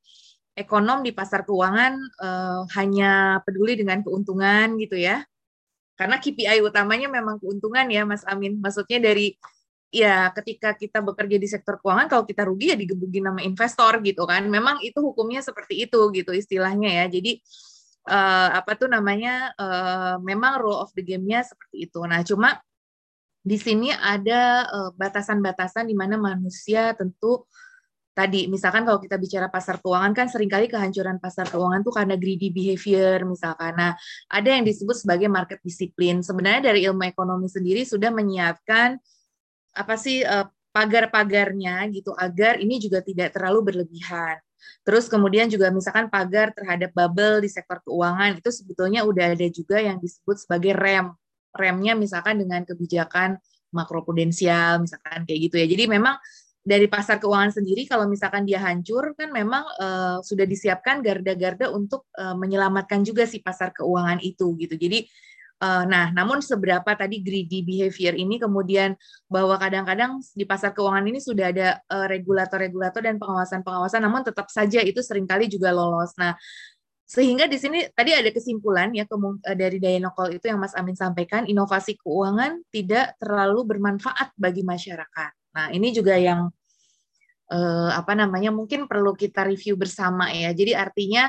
[0.55, 5.27] ekonom di pasar keuangan uh, hanya peduli dengan keuntungan gitu ya.
[5.99, 8.63] Karena KPI utamanya memang keuntungan ya Mas Amin.
[8.63, 9.35] Maksudnya dari
[9.91, 14.23] ya ketika kita bekerja di sektor keuangan kalau kita rugi ya digebukin nama investor gitu
[14.23, 17.43] kan memang itu hukumnya seperti itu gitu istilahnya ya jadi
[18.07, 22.63] uh, apa tuh namanya uh, memang rule of the game-nya seperti itu nah cuma
[23.41, 27.49] di sini ada eh, batasan-batasan uh, di mana manusia tentu
[28.13, 32.21] tadi misalkan kalau kita bicara pasar keuangan kan sering kali kehancuran pasar keuangan tuh karena
[32.21, 33.73] greedy behavior misalkan.
[33.73, 33.97] Nah,
[34.29, 36.21] ada yang disebut sebagai market disiplin.
[36.21, 39.01] Sebenarnya dari ilmu ekonomi sendiri sudah menyiapkan
[39.75, 44.39] apa sih uh, pagar-pagarnya gitu agar ini juga tidak terlalu berlebihan.
[44.81, 49.77] Terus kemudian juga misalkan pagar terhadap bubble di sektor keuangan itu sebetulnya udah ada juga
[49.81, 51.11] yang disebut sebagai rem.
[51.51, 53.35] Remnya misalkan dengan kebijakan
[53.75, 55.67] makroprudensial misalkan kayak gitu ya.
[55.67, 56.15] Jadi memang
[56.61, 62.05] dari pasar keuangan sendiri kalau misalkan dia hancur kan memang uh, sudah disiapkan garda-garda untuk
[62.21, 64.77] uh, menyelamatkan juga si pasar keuangan itu gitu.
[64.77, 65.09] Jadi
[65.61, 68.97] nah, namun seberapa tadi greedy behavior ini kemudian
[69.29, 74.81] bahwa kadang-kadang di pasar keuangan ini sudah ada eh, regulator-regulator dan pengawasan-pengawasan, namun tetap saja
[74.81, 76.17] itu sering kali juga lolos.
[76.17, 76.33] Nah,
[77.05, 81.45] sehingga di sini tadi ada kesimpulan ya eh, dari Dayanokol itu yang Mas Amin sampaikan,
[81.45, 85.31] inovasi keuangan tidak terlalu bermanfaat bagi masyarakat.
[85.53, 86.49] Nah, ini juga yang
[87.51, 90.55] uh, apa namanya mungkin perlu kita review bersama ya.
[90.55, 91.27] Jadi artinya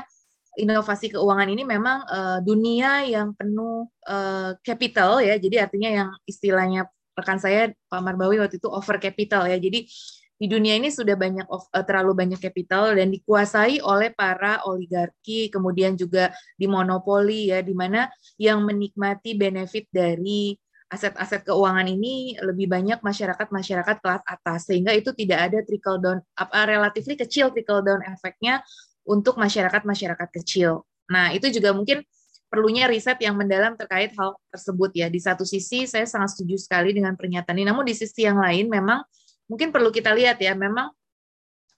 [0.57, 5.37] inovasi keuangan ini memang uh, dunia yang penuh uh, capital ya.
[5.37, 9.57] Jadi artinya yang istilahnya rekan saya Pak Marbawi waktu itu over capital ya.
[9.57, 9.89] Jadi
[10.33, 15.97] di dunia ini sudah banyak uh, terlalu banyak capital dan dikuasai oleh para oligarki, kemudian
[15.97, 20.57] juga dimonopoli ya di mana yang menikmati benefit dari
[20.93, 26.69] aset-aset keuangan ini lebih banyak masyarakat-masyarakat kelas atas sehingga itu tidak ada trickle down apa
[26.69, 28.61] relatifly kecil trickle down efeknya
[29.03, 30.87] untuk masyarakat-masyarakat kecil.
[31.11, 32.01] Nah, itu juga mungkin
[32.47, 35.07] perlunya riset yang mendalam terkait hal tersebut ya.
[35.09, 38.69] Di satu sisi saya sangat setuju sekali dengan pernyataan ini, namun di sisi yang lain
[38.69, 39.01] memang
[39.49, 40.93] mungkin perlu kita lihat ya, memang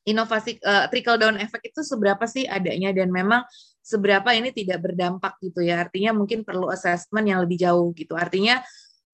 [0.06, 3.42] inovasi uh, trickle down effect itu seberapa sih adanya dan memang
[3.82, 5.82] seberapa ini tidak berdampak gitu ya.
[5.82, 8.14] Artinya mungkin perlu assessment yang lebih jauh gitu.
[8.14, 8.62] Artinya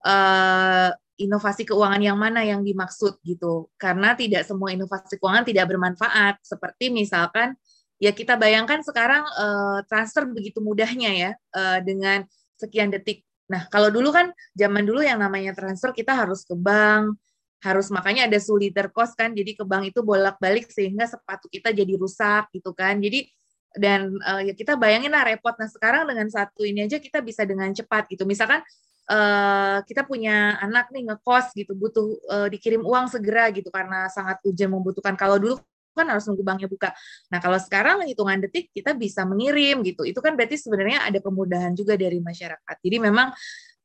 [0.04, 3.72] uh, inovasi keuangan yang mana yang dimaksud gitu.
[3.80, 6.42] Karena tidak semua inovasi keuangan tidak bermanfaat.
[6.44, 7.56] Seperti misalkan
[8.02, 12.26] ya kita bayangkan sekarang uh, transfer begitu mudahnya ya uh, dengan
[12.58, 13.22] sekian detik.
[13.46, 17.14] Nah, kalau dulu kan zaman dulu yang namanya transfer kita harus ke bank,
[17.62, 19.38] harus makanya ada soliter cost kan.
[19.38, 22.98] Jadi ke bank itu bolak-balik sehingga sepatu kita jadi rusak gitu kan.
[22.98, 23.30] Jadi
[23.78, 25.54] dan uh, ya kita bayangin lah repot.
[25.62, 28.26] Nah sekarang dengan satu ini aja kita bisa dengan cepat gitu.
[28.26, 28.66] Misalkan
[29.14, 34.42] uh, kita punya anak nih ngekos gitu butuh uh, dikirim uang segera gitu karena sangat
[34.42, 35.14] urgent membutuhkan.
[35.14, 35.56] Kalau dulu
[35.94, 36.90] kan harus nunggu banknya buka.
[37.30, 40.08] Nah kalau sekarang hitungan detik kita bisa mengirim gitu.
[40.08, 42.76] Itu kan berarti sebenarnya ada kemudahan juga dari masyarakat.
[42.82, 43.32] Jadi memang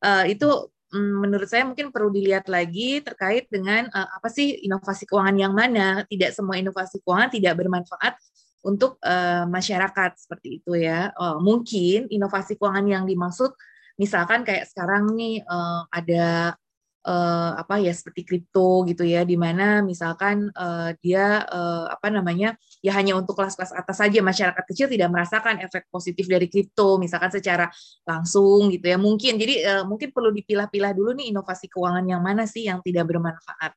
[0.03, 5.03] uh, itu Hmm, menurut saya mungkin perlu dilihat lagi terkait dengan uh, apa sih inovasi
[5.11, 6.07] keuangan yang mana.
[6.07, 8.15] Tidak semua inovasi keuangan tidak bermanfaat
[8.63, 11.11] untuk uh, masyarakat seperti itu ya.
[11.19, 13.51] Uh, mungkin inovasi keuangan yang dimaksud
[13.99, 16.55] misalkan kayak sekarang nih uh, ada
[17.07, 22.59] uh, apa ya seperti kripto gitu ya di mana misalkan uh, dia uh, apa namanya
[22.83, 24.19] ya hanya untuk kelas-kelas atas saja.
[24.21, 27.71] Masyarakat kecil tidak merasakan efek positif dari kripto misalkan secara
[28.03, 28.99] langsung gitu ya.
[28.99, 33.07] Mungkin jadi uh, mungkin perlu dipilah-pilah dulu nih inovasi keuangan yang mana sih yang tidak
[33.07, 33.73] bermanfaat.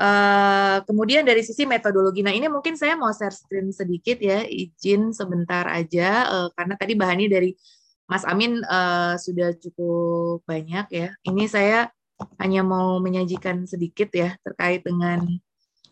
[0.00, 5.12] Uh, kemudian dari sisi metodologi, nah ini mungkin saya mau share screen sedikit ya, izin
[5.12, 7.52] sebentar aja, uh, karena tadi bahannya dari
[8.08, 11.12] Mas Amin uh, sudah cukup banyak ya.
[11.20, 11.92] Ini saya
[12.38, 15.24] hanya mau menyajikan sedikit ya terkait dengan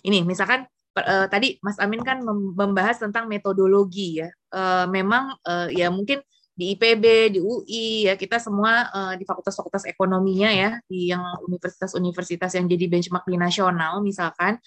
[0.02, 0.24] ini.
[0.24, 0.66] Misalkan
[0.96, 2.22] uh, tadi Mas Amin kan
[2.54, 4.28] membahas tentang metodologi ya.
[4.48, 6.24] Uh, memang uh, ya mungkin
[6.58, 12.58] di IPB, di UI ya kita semua uh, di fakultas-fakultas ekonominya ya di yang universitas-universitas
[12.58, 14.58] yang jadi benchmark di nasional misalkan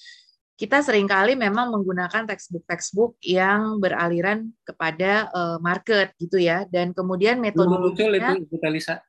[0.56, 7.42] kita sering kali memang menggunakan textbook-textbook yang beraliran kepada uh, market gitu ya dan kemudian
[7.42, 9.04] metodologinya muncul itu Lisa.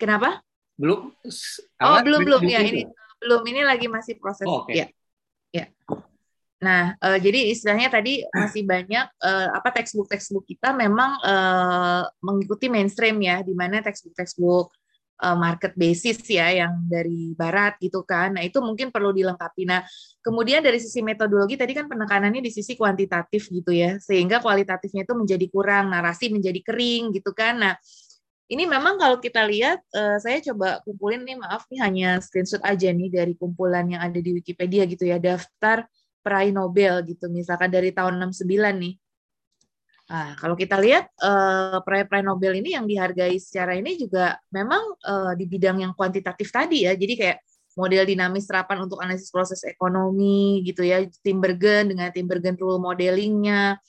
[0.00, 0.42] Kenapa?
[0.82, 1.14] Belum.
[1.78, 2.90] Oh, belum belum ya ini
[3.22, 4.42] belum ini lagi masih proses.
[4.50, 4.82] Oh, okay.
[4.82, 4.86] Ya.
[5.54, 5.66] Ya.
[6.62, 12.66] Nah, uh, jadi istilahnya tadi masih banyak uh, apa textbook textbook kita memang uh, mengikuti
[12.66, 14.70] mainstream ya, di mana textbook textbook
[15.22, 18.38] uh, market basis ya yang dari barat gitu kan.
[18.38, 19.62] Nah, itu mungkin perlu dilengkapi.
[19.66, 19.82] Nah,
[20.22, 25.14] kemudian dari sisi metodologi tadi kan penekanannya di sisi kuantitatif gitu ya, sehingga kualitatifnya itu
[25.18, 27.58] menjadi kurang, narasi menjadi kering gitu kan.
[27.58, 27.74] Nah,
[28.52, 32.92] ini memang kalau kita lihat, uh, saya coba kumpulin nih, maaf nih hanya screenshot aja
[32.92, 35.88] nih dari kumpulan yang ada di Wikipedia gitu ya, daftar
[36.20, 38.44] peraih Nobel gitu, misalkan dari tahun 69
[38.76, 38.94] nih.
[40.12, 45.32] Nah, kalau kita lihat uh, peraih-peraih Nobel ini yang dihargai secara ini juga memang uh,
[45.32, 47.38] di bidang yang kuantitatif tadi ya, jadi kayak
[47.72, 52.76] model dinamis serapan untuk analisis proses ekonomi gitu ya, Tim Bergen dengan Tim Bergen rule
[52.76, 53.80] modelingnya,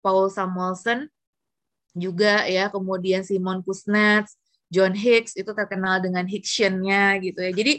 [0.00, 1.12] Paul Samuelson
[1.96, 4.36] juga ya, kemudian Simon Kuznets,
[4.68, 7.52] John Hicks itu terkenal dengan Hicksion-nya gitu ya.
[7.56, 7.72] Jadi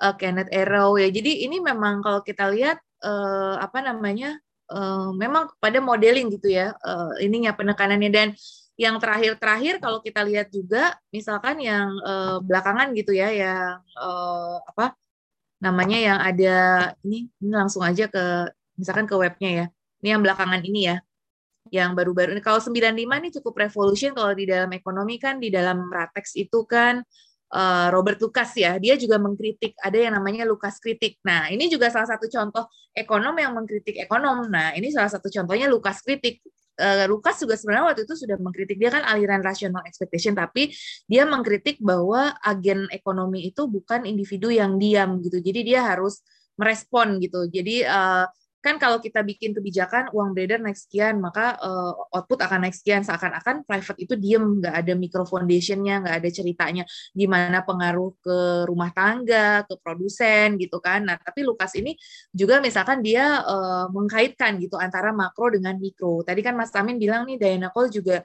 [0.00, 1.12] uh, Kenneth Arrow ya.
[1.12, 4.38] Jadi ini memang kalau kita lihat uh, apa namanya
[4.72, 8.28] uh, memang pada modeling gitu ya uh, ininya penekanannya dan
[8.74, 14.98] yang terakhir-terakhir kalau kita lihat juga misalkan yang uh, belakangan gitu ya yang uh, apa
[15.62, 16.56] namanya yang ada
[17.06, 19.66] ini ini langsung aja ke misalkan ke webnya ya.
[20.02, 20.96] Ini yang belakangan ini ya
[21.72, 22.42] yang baru-baru ini.
[22.44, 27.00] Kalau 95 ini cukup revolution kalau di dalam ekonomi kan di dalam Ratex itu kan
[27.54, 31.16] uh, Robert Lucas ya, dia juga mengkritik ada yang namanya Lucas kritik.
[31.24, 34.50] Nah, ini juga salah satu contoh ekonom yang mengkritik ekonom.
[34.50, 36.44] Nah, ini salah satu contohnya Lucas kritik.
[36.74, 40.74] Uh, Lucas juga sebenarnya waktu itu sudah mengkritik dia kan aliran rational expectation tapi
[41.06, 45.38] dia mengkritik bahwa agen ekonomi itu bukan individu yang diam gitu.
[45.38, 46.26] Jadi dia harus
[46.58, 47.46] merespon gitu.
[47.46, 48.26] Jadi uh,
[48.64, 53.04] kan kalau kita bikin kebijakan uang beredar naik sekian maka uh, output akan naik sekian.
[53.04, 58.88] Seakan-akan private itu diem nggak ada micro foundationnya nggak ada ceritanya gimana pengaruh ke rumah
[58.96, 61.04] tangga ke produsen gitu kan.
[61.04, 61.92] Nah tapi Lukas ini
[62.32, 66.24] juga misalkan dia uh, mengkaitkan gitu antara makro dengan mikro.
[66.24, 68.24] Tadi kan Mas Tamin bilang nih Diana Cole juga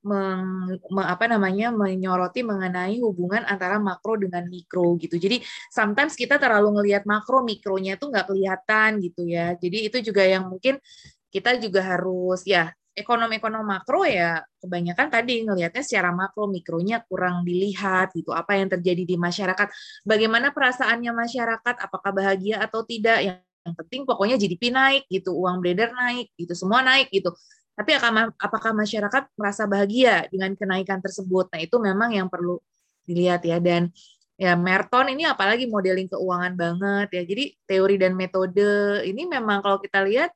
[0.00, 5.20] meng, me, apa namanya menyoroti mengenai hubungan antara makro dengan mikro gitu.
[5.20, 9.54] Jadi sometimes kita terlalu ngelihat makro mikronya tuh nggak kelihatan gitu ya.
[9.60, 10.80] Jadi itu juga yang mungkin
[11.30, 18.10] kita juga harus ya ekonom-ekonom makro ya kebanyakan tadi ngelihatnya secara makro mikronya kurang dilihat
[18.12, 19.70] gitu apa yang terjadi di masyarakat
[20.02, 25.60] bagaimana perasaannya masyarakat apakah bahagia atau tidak yang yang penting pokoknya GDP naik gitu uang
[25.60, 27.28] beredar naik gitu semua naik gitu
[27.80, 27.96] tapi
[28.36, 31.48] apakah masyarakat merasa bahagia dengan kenaikan tersebut?
[31.48, 32.60] Nah, itu memang yang perlu
[33.08, 33.56] dilihat ya.
[33.56, 33.88] Dan
[34.36, 37.22] ya Merton ini apalagi modeling keuangan banget ya.
[37.24, 40.28] Jadi teori dan metode ini memang kalau kita lihat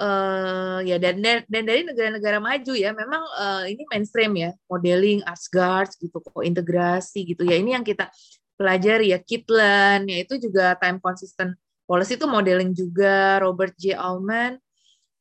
[0.00, 5.92] uh, ya dan dan dari negara-negara maju ya memang uh, ini mainstream ya modeling Asgard
[6.00, 8.08] gitu kok integrasi gitu ya ini yang kita
[8.56, 11.52] pelajari ya Kitlan ya itu juga time consistent
[11.84, 14.00] policy itu modeling juga Robert J.
[14.00, 14.56] Allman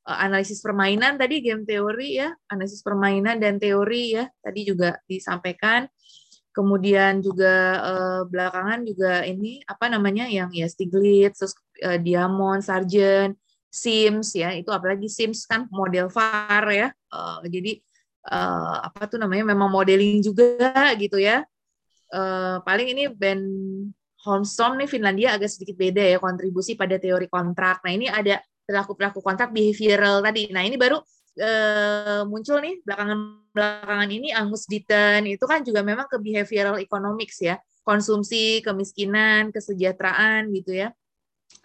[0.05, 5.87] analisis permainan tadi game teori ya analisis permainan dan teori ya tadi juga disampaikan.
[6.49, 11.53] Kemudian juga uh, belakangan juga ini apa namanya yang ya Stiglitz terus
[11.85, 13.37] uh, Diamond Sargent
[13.69, 16.87] Sims ya itu apalagi Sims kan model VAR ya.
[17.13, 17.79] Uh, jadi
[18.27, 21.45] uh, apa tuh namanya memang modeling juga gitu ya.
[22.09, 23.39] Uh, paling ini Ben
[24.25, 27.85] Holmstrom nih Finlandia agak sedikit beda ya kontribusi pada teori kontrak.
[27.85, 31.01] Nah ini ada perilaku perilaku kontrak behavioral tadi nah ini baru
[31.41, 37.41] uh, muncul nih belakangan belakangan ini Angus Deaton itu kan juga memang ke behavioral economics
[37.41, 40.93] ya konsumsi kemiskinan kesejahteraan gitu ya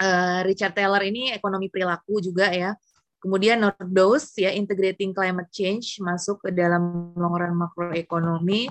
[0.00, 2.74] uh, Richard Taylor ini ekonomi perilaku juga ya.
[3.20, 8.68] Kemudian Nordos ya integrating climate change masuk ke dalam long run makroekonomi.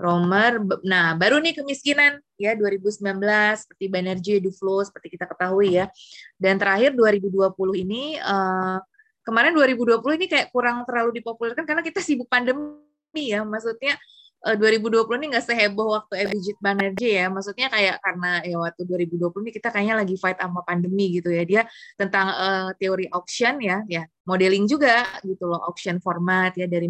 [0.00, 3.20] Romer, nah baru nih kemiskinan ya 2019
[3.60, 5.92] seperti Banerjee, Duflo seperti kita ketahui ya.
[6.40, 7.52] Dan terakhir 2020
[7.84, 8.80] ini uh,
[9.22, 12.80] kemarin 2020 ini kayak kurang terlalu dipopulerkan karena kita sibuk pandemi
[13.14, 13.44] ya.
[13.44, 14.00] Maksudnya
[14.40, 17.28] 2020 eh, ini nggak seheboh waktu Abhijit Banerjee ya.
[17.28, 21.44] Maksudnya kayak karena ya waktu 2020 ini kita kayaknya lagi fight sama pandemi gitu ya.
[21.44, 21.62] Dia
[22.00, 26.88] tentang uh, teori auction ya, ya modeling juga gitu loh, auction format ya dari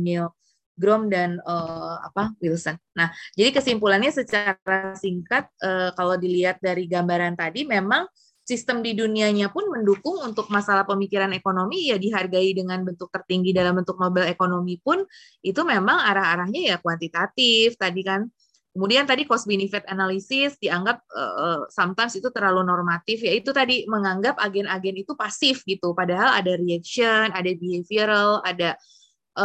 [0.80, 2.80] Milgrom dan uh, apa Wilson.
[2.96, 8.08] Nah, jadi kesimpulannya secara singkat uh, kalau dilihat dari gambaran tadi memang
[8.40, 11.92] sistem di dunianya pun mendukung untuk masalah pemikiran ekonomi.
[11.92, 15.04] Ya dihargai dengan bentuk tertinggi dalam bentuk Nobel ekonomi pun
[15.44, 18.24] itu memang arah-arahnya ya kuantitatif tadi kan.
[18.70, 23.20] Kemudian tadi cost benefit analysis dianggap uh, sometimes itu terlalu normatif.
[23.20, 25.92] Ya itu tadi menganggap agen-agen itu pasif gitu.
[25.92, 28.78] Padahal ada reaction, ada behavioral, ada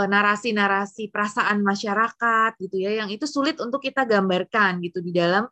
[0.04, 5.48] narasi-narasi uh, perasaan masyarakat gitu ya yang itu sulit untuk kita gambarkan gitu di dalam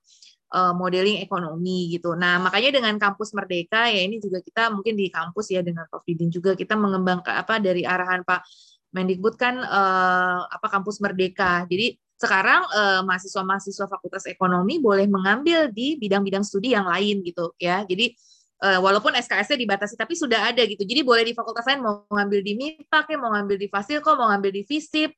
[0.53, 2.13] uh, modeling ekonomi gitu.
[2.13, 6.05] Nah, makanya dengan kampus Merdeka ya ini juga kita mungkin di kampus ya dengan Prof
[6.05, 8.45] Didin juga kita mengembangkan apa dari arahan Pak
[8.93, 11.65] Mendikbud kan uh, apa kampus Merdeka.
[11.65, 17.83] Jadi sekarang uh, mahasiswa-mahasiswa Fakultas Ekonomi boleh mengambil di bidang-bidang studi yang lain gitu ya.
[17.83, 18.13] Jadi
[18.61, 20.83] uh, walaupun SKS-nya dibatasi tapi sudah ada gitu.
[20.85, 24.29] Jadi boleh di fakultas lain mau ngambil di MIPAK ya, mau ngambil di Fasilko, mau
[24.29, 25.11] ngambil di FISIP,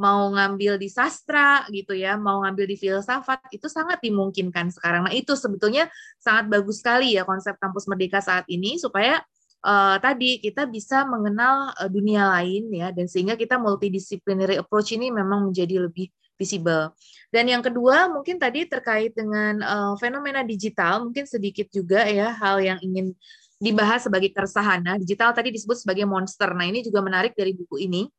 [0.00, 5.06] mau ngambil di sastra gitu ya, mau ngambil di filsafat itu sangat dimungkinkan sekarang.
[5.06, 9.20] Nah, itu sebetulnya sangat bagus sekali ya konsep kampus merdeka saat ini supaya
[9.62, 15.12] uh, tadi kita bisa mengenal uh, dunia lain ya dan sehingga kita multidisciplinary approach ini
[15.12, 16.10] memang menjadi lebih
[16.42, 16.90] visible.
[17.30, 22.58] Dan yang kedua mungkin tadi terkait dengan uh, fenomena digital mungkin sedikit juga ya hal
[22.58, 23.14] yang ingin
[23.62, 24.82] dibahas sebagai keresahan.
[24.82, 26.50] Nah, digital tadi disebut sebagai monster.
[26.50, 28.10] Nah, ini juga menarik dari buku ini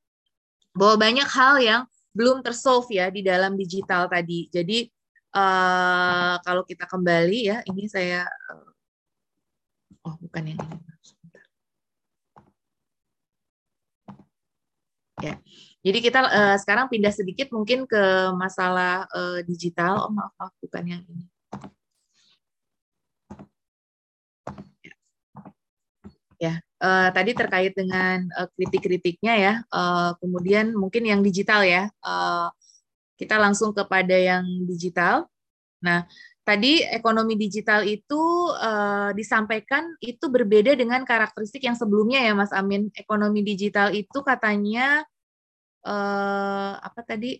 [0.72, 1.82] bahwa banyak hal yang
[2.16, 4.48] belum tersolve ya di dalam digital tadi.
[4.48, 4.88] Jadi
[5.36, 8.72] uh, kalau kita kembali ya, ini saya uh,
[10.08, 10.80] oh bukan yang ini.
[15.22, 15.36] Ya.
[15.84, 20.08] Jadi kita uh, sekarang pindah sedikit mungkin ke masalah uh, digital.
[20.08, 21.28] Oh maaf, maaf bukan yang ini.
[26.44, 32.52] ya uh, tadi terkait dengan uh, kritik-kritiknya ya uh, kemudian mungkin yang digital ya uh,
[33.16, 35.32] kita langsung kepada yang digital
[35.80, 36.04] nah
[36.44, 42.92] tadi ekonomi digital itu uh, disampaikan itu berbeda dengan karakteristik yang sebelumnya ya Mas Amin
[43.00, 45.08] ekonomi digital itu katanya
[45.88, 47.40] uh, apa tadi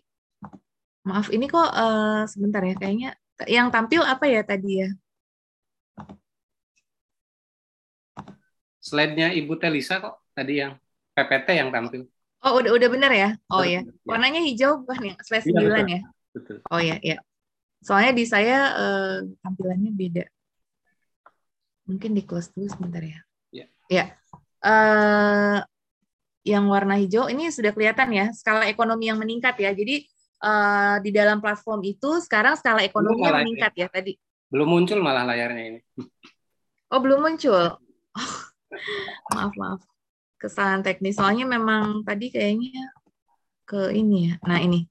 [1.04, 3.10] maaf ini kok uh, sebentar ya kayaknya
[3.50, 4.90] yang tampil apa ya tadi ya
[8.84, 10.76] slide-nya Ibu Telisa kok tadi yang
[11.16, 12.04] PPT yang tampil.
[12.44, 13.30] Oh, udah udah benar ya?
[13.48, 13.88] Oh ya.
[14.04, 15.88] Warnanya hijau bukan yang slide iya, 9 ya?
[15.88, 16.02] ya?
[16.36, 16.58] Betul.
[16.68, 17.18] Oh ya, ya.
[17.80, 20.26] Soalnya di saya uh, tampilannya beda.
[21.88, 23.20] Mungkin di close dulu sebentar ya.
[23.56, 23.66] Ya.
[23.88, 24.06] ya.
[24.60, 25.64] Uh,
[26.44, 29.72] yang warna hijau ini sudah kelihatan ya skala ekonomi yang meningkat ya.
[29.72, 30.04] Jadi
[30.44, 33.82] uh, di dalam platform itu sekarang skala ekonomi yang meningkat ini.
[33.84, 34.14] ya tadi.
[34.52, 35.80] Belum muncul malah layarnya ini.
[36.94, 37.80] Oh, belum muncul.
[38.14, 38.36] Oh
[39.34, 39.82] maaf maaf
[40.42, 42.84] kesalahan teknis soalnya memang tadi kayaknya
[43.64, 44.86] ke ini ya nah ini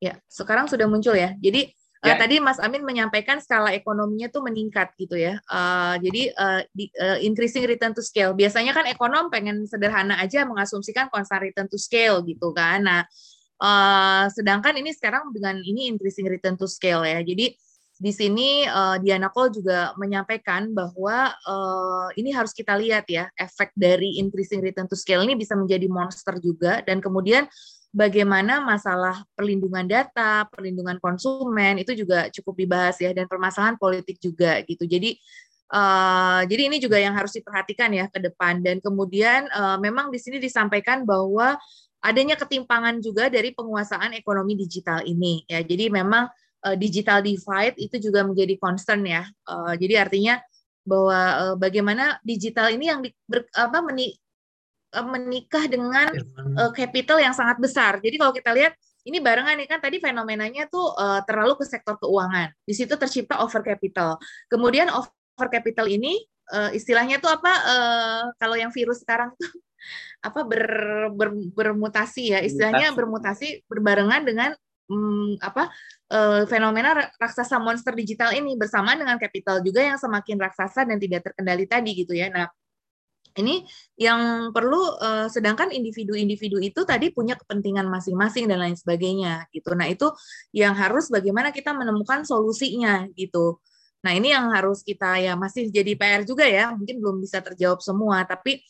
[0.00, 1.70] ya sekarang sudah muncul ya jadi
[2.02, 2.18] eh, ya.
[2.18, 5.38] tadi Mas Amin menyampaikan skala ekonominya tuh meningkat gitu ya.
[5.46, 8.34] Uh, jadi uh, di, uh, increasing return to scale.
[8.34, 12.82] Biasanya kan ekonom pengen sederhana aja mengasumsikan constant return to scale gitu kan.
[12.82, 13.02] Nah
[13.62, 17.22] uh, sedangkan ini sekarang dengan ini increasing return to scale ya.
[17.22, 17.54] Jadi
[18.02, 23.70] di sini uh, Diana Cole juga menyampaikan bahwa uh, ini harus kita lihat ya efek
[23.78, 26.82] dari increasing return to scale ini bisa menjadi monster juga.
[26.82, 27.46] Dan kemudian
[27.92, 34.58] bagaimana masalah perlindungan data, perlindungan konsumen itu juga cukup dibahas ya dan permasalahan politik juga
[34.64, 34.88] gitu.
[34.88, 35.20] Jadi
[35.70, 40.18] uh, jadi ini juga yang harus diperhatikan ya ke depan dan kemudian uh, memang di
[40.18, 41.60] sini disampaikan bahwa
[42.02, 45.60] adanya ketimpangan juga dari penguasaan ekonomi digital ini ya.
[45.60, 46.26] Jadi memang
[46.66, 49.22] uh, digital divide itu juga menjadi concern ya.
[49.44, 50.40] Uh, jadi artinya
[50.82, 54.18] bahwa uh, bagaimana digital ini yang di, ber, apa meni,
[55.00, 56.12] menikah dengan
[56.60, 57.96] uh, capital yang sangat besar.
[58.04, 58.76] Jadi kalau kita lihat
[59.08, 62.52] ini barengan nih kan tadi fenomenanya tuh uh, terlalu ke sektor keuangan.
[62.62, 64.20] Di situ tercipta over capital.
[64.52, 66.20] Kemudian over capital ini
[66.52, 69.48] uh, istilahnya tuh apa uh, kalau yang virus sekarang tuh
[70.28, 70.64] apa ber,
[71.16, 74.50] ber, bermutasi ya istilahnya bermutasi berbarengan dengan
[74.86, 75.72] hmm, apa
[76.14, 81.26] uh, fenomena raksasa monster digital ini bersamaan dengan capital juga yang semakin raksasa dan tidak
[81.26, 82.30] terkendali tadi gitu ya.
[82.30, 82.46] Nah,
[83.38, 83.64] ini
[83.96, 89.72] yang perlu uh, sedangkan individu-individu itu tadi punya kepentingan masing-masing dan lain sebagainya gitu.
[89.72, 90.08] Nah, itu
[90.52, 93.60] yang harus bagaimana kita menemukan solusinya gitu.
[94.02, 97.78] Nah, ini yang harus kita ya masih jadi PR juga ya, mungkin belum bisa terjawab
[97.80, 98.60] semua, tapi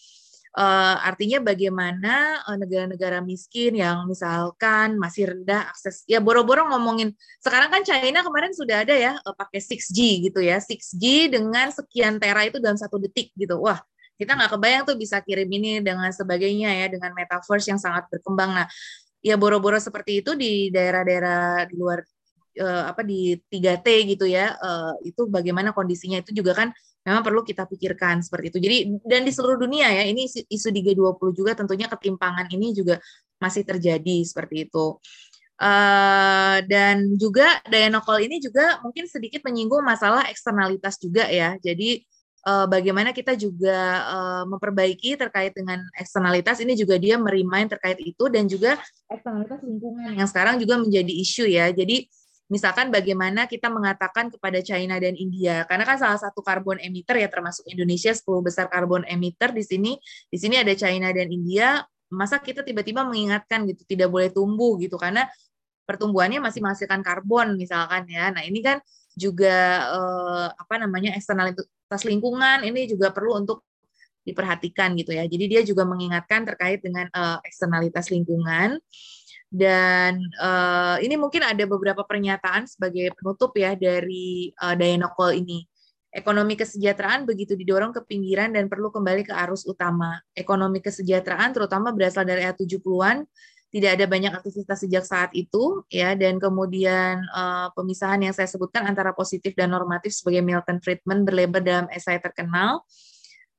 [0.53, 7.73] Uh, artinya bagaimana uh, negara-negara miskin yang misalkan masih rendah akses ya boro-boro ngomongin sekarang
[7.73, 12.45] kan China kemarin sudah ada ya uh, pakai 6G gitu ya 6G dengan sekian tera
[12.45, 13.81] itu dalam satu detik gitu wah
[14.17, 18.51] kita nggak kebayang tuh bisa kirim ini dengan sebagainya ya dengan metaverse yang sangat berkembang
[18.53, 18.67] nah
[19.23, 22.03] ya boro-boro seperti itu di daerah-daerah di luar
[22.59, 23.87] uh, apa di 3T
[24.17, 26.69] gitu ya uh, itu bagaimana kondisinya itu juga kan
[27.03, 28.59] memang perlu kita pikirkan seperti itu.
[28.63, 33.03] Jadi dan di seluruh dunia ya, ini isu di G20 juga tentunya ketimpangan ini juga
[33.43, 34.99] masih terjadi seperti itu.
[35.63, 41.59] Uh, dan juga Diana Call ini juga mungkin sedikit menyinggung masalah eksternalitas juga ya.
[41.59, 42.03] Jadi
[42.47, 46.61] uh, bagaimana kita juga uh, memperbaiki terkait dengan eksternalitas.
[46.63, 48.79] Ini juga dia merimain terkait itu dan juga
[49.09, 51.71] eksternalitas lingkungan yang sekarang juga menjadi isu ya.
[51.71, 52.07] Jadi
[52.51, 57.29] misalkan bagaimana kita mengatakan kepada China dan India karena kan salah satu karbon emitter ya
[57.31, 59.93] termasuk Indonesia 10 besar karbon emitter di sini.
[60.29, 61.81] Di sini ada China dan India.
[62.13, 65.25] Masa kita tiba-tiba mengingatkan gitu tidak boleh tumbuh gitu karena
[65.89, 68.29] pertumbuhannya masih menghasilkan karbon misalkan ya.
[68.29, 68.85] Nah ini kan
[69.17, 71.65] juga eh, apa namanya eksternalitas
[72.01, 73.69] lingkungan ini juga perlu untuk
[74.25, 78.81] diperhatikan gitu ya jadi dia juga mengingatkan terkait dengan eh, eksternalitas lingkungan
[79.53, 85.69] dan uh, ini mungkin ada beberapa pernyataan sebagai penutup ya dari uh, Diana ini.
[86.09, 90.17] Ekonomi kesejahteraan begitu didorong ke pinggiran dan perlu kembali ke arus utama.
[90.33, 93.29] Ekonomi kesejahteraan terutama berasal dari era 70-an,
[93.73, 98.85] tidak ada banyak aktivitas sejak saat itu ya dan kemudian uh, pemisahan yang saya sebutkan
[98.85, 102.85] antara positif dan normatif sebagai Milton Friedman berlebar dalam esai terkenal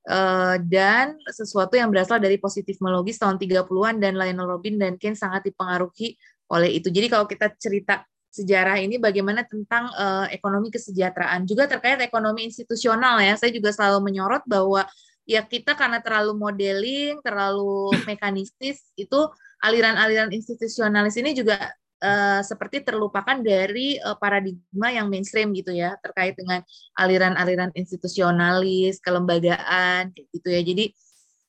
[0.04, 5.48] Uh, dan sesuatu yang berasal dari positifmologis tahun 30-an dan Lionel Robin dan Keynes sangat
[5.48, 6.20] dipengaruhi
[6.52, 6.92] oleh itu.
[6.92, 13.16] Jadi kalau kita cerita sejarah ini bagaimana tentang uh, ekonomi kesejahteraan juga terkait ekonomi institusional
[13.24, 13.32] ya.
[13.40, 14.84] Saya juga selalu menyorot bahwa
[15.24, 19.20] ya kita karena terlalu modeling, terlalu mekanistis itu
[19.64, 21.72] aliran-aliran institusionalis ini juga
[22.04, 26.60] uh, seperti terlupakan dari uh, paradigma yang mainstream gitu ya terkait dengan
[27.00, 30.60] aliran-aliran institusionalis, kelembagaan gitu ya.
[30.60, 30.92] Jadi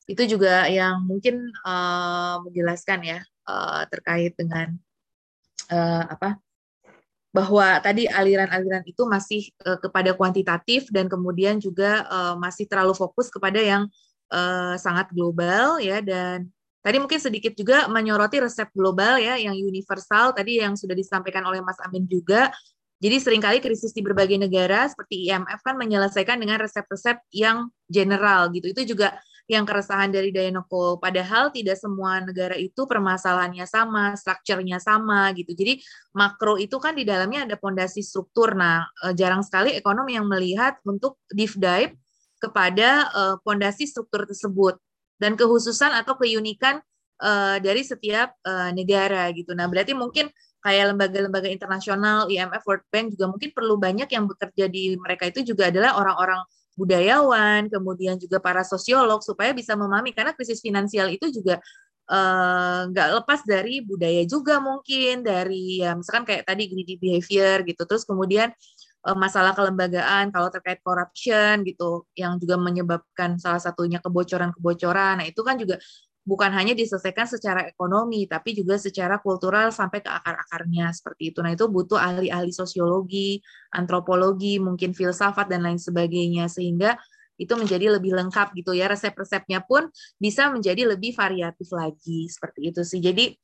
[0.05, 4.77] itu juga yang mungkin uh, menjelaskan ya uh, terkait dengan
[5.73, 6.37] uh, apa
[7.35, 13.27] bahwa tadi aliran-aliran itu masih uh, kepada kuantitatif dan kemudian juga uh, masih terlalu fokus
[13.27, 13.91] kepada yang
[14.31, 16.47] uh, sangat global ya dan
[16.85, 21.57] Tadi mungkin sedikit juga menyoroti resep global ya, yang universal tadi yang sudah disampaikan oleh
[21.65, 22.53] Mas Amin juga.
[23.01, 28.53] Jadi sering kali krisis di berbagai negara seperti IMF kan menyelesaikan dengan resep-resep yang general
[28.53, 28.69] gitu.
[28.69, 29.17] Itu juga
[29.49, 31.01] yang keresahan dari Dayanoko.
[31.01, 35.57] Padahal tidak semua negara itu permasalahannya sama, strukturnya sama gitu.
[35.57, 35.81] Jadi
[36.13, 38.53] makro itu kan di dalamnya ada pondasi struktur.
[38.53, 41.97] Nah, eh, jarang sekali ekonom yang melihat untuk deep dive
[42.37, 43.09] kepada
[43.41, 44.84] pondasi eh, struktur tersebut
[45.19, 46.79] dan kehususan atau keunikan
[47.23, 49.55] uh, dari setiap uh, negara gitu.
[49.55, 50.27] Nah, berarti mungkin
[50.65, 55.45] kayak lembaga-lembaga internasional, IMF, World Bank juga mungkin perlu banyak yang bekerja di mereka itu
[55.45, 56.41] juga adalah orang-orang
[56.75, 61.63] budayawan, kemudian juga para sosiolog supaya bisa memahami karena krisis finansial itu juga
[62.85, 67.81] nggak uh, lepas dari budaya juga mungkin dari ya misalkan kayak tadi greedy behavior gitu
[67.81, 68.74] terus kemudian Eh,
[69.13, 75.21] masalah kelembagaan kalau terkait corruption gitu yang juga menyebabkan salah satunya kebocoran-kebocoran.
[75.21, 75.77] Nah, itu kan juga
[76.25, 81.45] bukan hanya diselesaikan secara ekonomi, tapi juga secara kultural sampai ke akar-akarnya seperti itu.
[81.45, 83.37] Nah, itu butuh ahli-ahli sosiologi,
[83.69, 86.97] antropologi, mungkin filsafat dan lain sebagainya sehingga
[87.37, 88.89] itu menjadi lebih lengkap gitu ya.
[88.89, 89.85] Resep-resepnya pun
[90.17, 92.97] bisa menjadi lebih variatif lagi seperti itu sih.
[93.05, 93.37] Jadi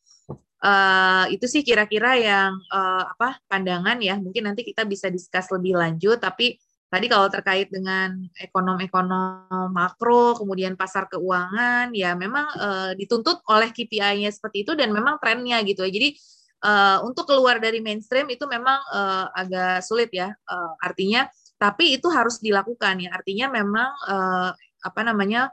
[0.64, 4.18] uh, itu sih kira-kira yang uh, apa pandangan ya.
[4.22, 6.58] Mungkin nanti kita bisa diskus lebih lanjut tapi
[6.92, 14.28] Tadi kalau terkait dengan ekonom-ekonom makro, kemudian pasar keuangan, ya memang uh, dituntut oleh KPI-nya
[14.28, 15.92] seperti itu dan memang trennya gitu ya.
[15.96, 16.20] Jadi
[16.68, 20.36] uh, untuk keluar dari mainstream itu memang uh, agak sulit ya.
[20.44, 23.16] Uh, artinya, tapi itu harus dilakukan ya.
[23.16, 24.52] Artinya memang uh,
[24.84, 25.48] apa namanya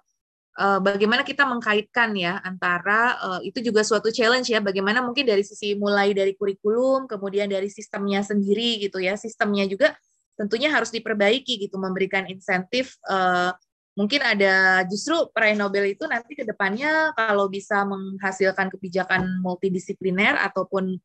[0.59, 5.79] bagaimana kita mengkaitkan ya antara uh, itu juga suatu challenge ya bagaimana mungkin dari sisi
[5.79, 9.95] mulai dari kurikulum kemudian dari sistemnya sendiri gitu ya sistemnya juga
[10.35, 13.55] tentunya harus diperbaiki gitu memberikan insentif uh,
[13.95, 20.99] mungkin ada justru peraih Nobel itu nanti ke depannya kalau bisa menghasilkan kebijakan multidisipliner ataupun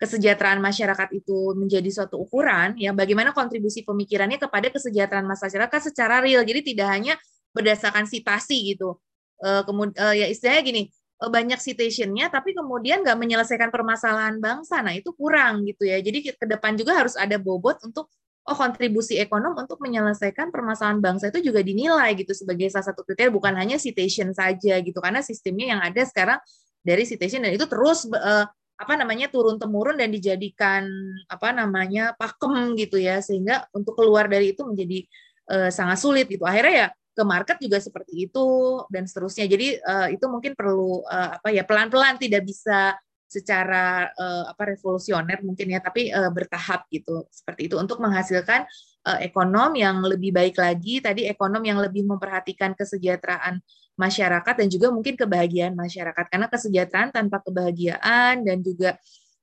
[0.00, 6.40] kesejahteraan masyarakat itu menjadi suatu ukuran ya bagaimana kontribusi pemikirannya kepada kesejahteraan masyarakat secara real.
[6.40, 7.14] Jadi tidak hanya
[7.54, 8.98] berdasarkan citasi gitu.
[9.40, 10.82] Uh, kemudian uh, ya istilahnya gini
[11.20, 14.80] banyak citationnya tapi kemudian nggak menyelesaikan permasalahan bangsa.
[14.80, 16.00] Nah itu kurang gitu ya.
[16.00, 18.08] Jadi ke depan juga harus ada bobot untuk
[18.48, 23.28] oh kontribusi ekonom untuk menyelesaikan permasalahan bangsa itu juga dinilai gitu sebagai salah satu kriteria
[23.28, 24.96] bukan hanya citation saja gitu.
[24.96, 26.40] Karena sistemnya yang ada sekarang
[26.80, 28.48] dari citation dan itu terus uh,
[28.80, 30.88] apa namanya turun temurun dan dijadikan
[31.28, 33.20] apa namanya pakem gitu ya.
[33.20, 35.04] Sehingga untuk keluar dari itu menjadi
[35.52, 36.48] uh, sangat sulit gitu.
[36.48, 38.46] Akhirnya ya ke market juga seperti itu
[38.88, 39.50] dan seterusnya.
[39.50, 42.94] Jadi uh, itu mungkin perlu uh, apa ya pelan-pelan tidak bisa
[43.30, 47.78] secara uh, apa revolusioner mungkin ya tapi uh, bertahap gitu seperti itu.
[47.78, 48.66] Untuk menghasilkan
[49.06, 53.62] uh, ekonom yang lebih baik lagi tadi ekonom yang lebih memperhatikan kesejahteraan
[53.94, 56.24] masyarakat dan juga mungkin kebahagiaan masyarakat.
[56.26, 58.98] Karena kesejahteraan tanpa kebahagiaan dan juga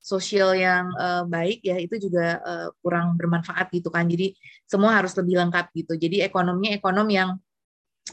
[0.08, 4.08] sosial yang uh, baik ya itu juga uh, kurang bermanfaat gitu kan.
[4.08, 5.94] Jadi semua harus lebih lengkap gitu.
[6.00, 7.30] Jadi ekonominya ekonom yang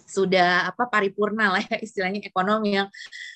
[0.07, 2.87] sudah apa paripurna lah ya istilahnya ekonom yang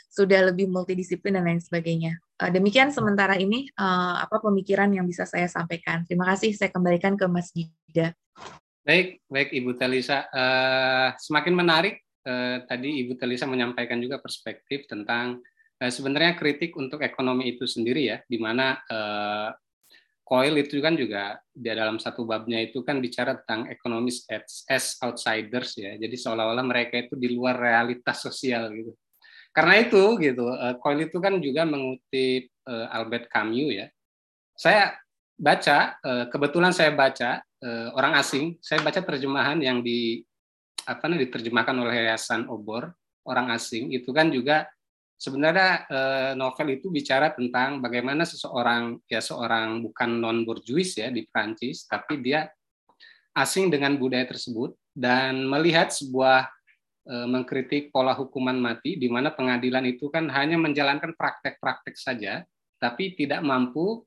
[0.09, 2.19] sudah lebih multidisiplin dan lain sebagainya.
[2.43, 6.03] Uh, demikian sementara ini uh, apa pemikiran yang bisa saya sampaikan.
[6.11, 6.51] Terima kasih.
[6.59, 8.19] Saya kembalikan ke Mas Gida.
[8.83, 10.27] Baik, baik Ibu Telisa.
[10.33, 15.39] Uh, semakin menarik uh, tadi Ibu Telisa menyampaikan juga perspektif tentang
[15.79, 19.53] uh, sebenarnya kritik untuk ekonomi itu sendiri ya, di mana uh,
[20.29, 24.85] Coil itu kan juga di dalam satu babnya itu kan bicara tentang ekonomis as, as
[25.01, 25.97] outsiders ya.
[25.97, 28.93] Jadi seolah-olah mereka itu di luar realitas sosial gitu.
[29.57, 33.87] Karena itu gitu, eh, itu kan juga mengutip uh, Albert Camus ya.
[34.53, 34.93] Saya
[35.41, 37.41] baca, uh, kebetulan saya baca
[37.99, 40.23] orang asing, saya baca terjemahan yang di
[40.87, 42.95] apa nih diterjemahkan oleh Yayasan Obor
[43.27, 44.71] orang asing itu kan juga
[45.19, 45.91] sebenarnya
[46.39, 52.23] novel itu bicara tentang bagaimana seseorang ya seorang bukan non borjuis ya di Prancis tapi
[52.23, 52.47] dia
[53.35, 56.47] asing dengan budaya tersebut dan melihat sebuah
[57.09, 62.45] Eh, mengkritik pola hukuman mati, di mana pengadilan itu kan hanya menjalankan praktek-praktek saja,
[62.77, 64.05] tapi tidak mampu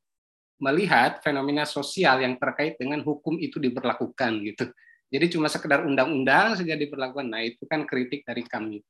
[0.62, 4.70] melihat fenomena sosial yang terkait dengan hukum itu diberlakukan gitu.
[5.10, 7.26] Jadi cuma sekedar undang-undang saja diberlakukan.
[7.26, 8.86] Nah itu kan kritik dari kami.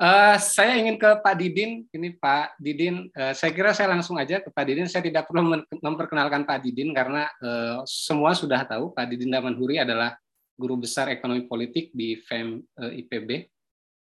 [0.00, 1.84] Uh, saya ingin ke Pak Didin.
[1.92, 4.88] Ini Pak Didin, uh, saya kira saya langsung aja ke Pak Didin.
[4.88, 10.16] Saya tidak perlu memperkenalkan Pak Didin karena uh, semua sudah tahu Pak Didin Damanhuri adalah
[10.56, 13.44] guru besar ekonomi politik di FEM uh, IPB.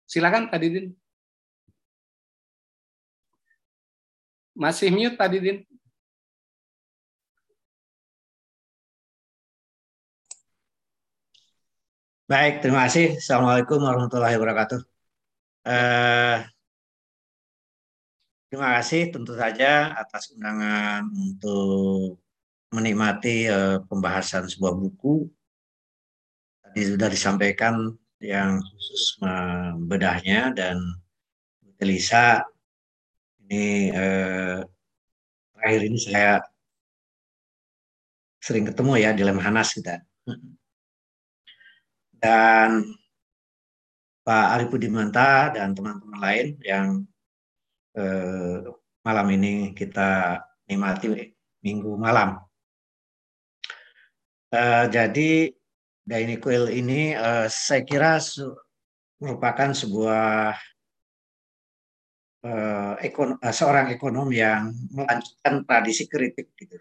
[0.04, 0.92] Silakan Pak Didin.
[4.52, 5.64] Masih mute Pak Didin.
[12.28, 13.16] Baik, terima kasih.
[13.16, 14.95] Assalamualaikum warahmatullahi wabarakatuh.
[15.66, 16.46] Uh,
[18.46, 22.22] terima kasih tentu saja atas undangan untuk
[22.70, 25.26] menikmati uh, pembahasan sebuah buku.
[26.76, 30.76] Sudah disampaikan yang khusus membedahnya dan
[31.80, 32.44] Elisa
[33.46, 34.60] ini eh,
[35.54, 36.42] terakhir ini saya
[38.42, 40.02] sering ketemu ya di Lemhanas kita
[42.16, 42.82] dan
[44.26, 47.06] Pak Arif Budimanta dan teman-teman lain yang
[47.94, 48.58] eh,
[49.06, 51.30] malam ini kita nikmati
[51.62, 52.42] minggu malam.
[54.50, 55.54] Eh, jadi
[56.06, 58.22] Daini Kuil ini uh, saya kira
[59.18, 60.54] merupakan sebuah
[62.46, 66.78] uh, ekon uh, seorang ekonom yang melanjutkan tradisi kritik gitu.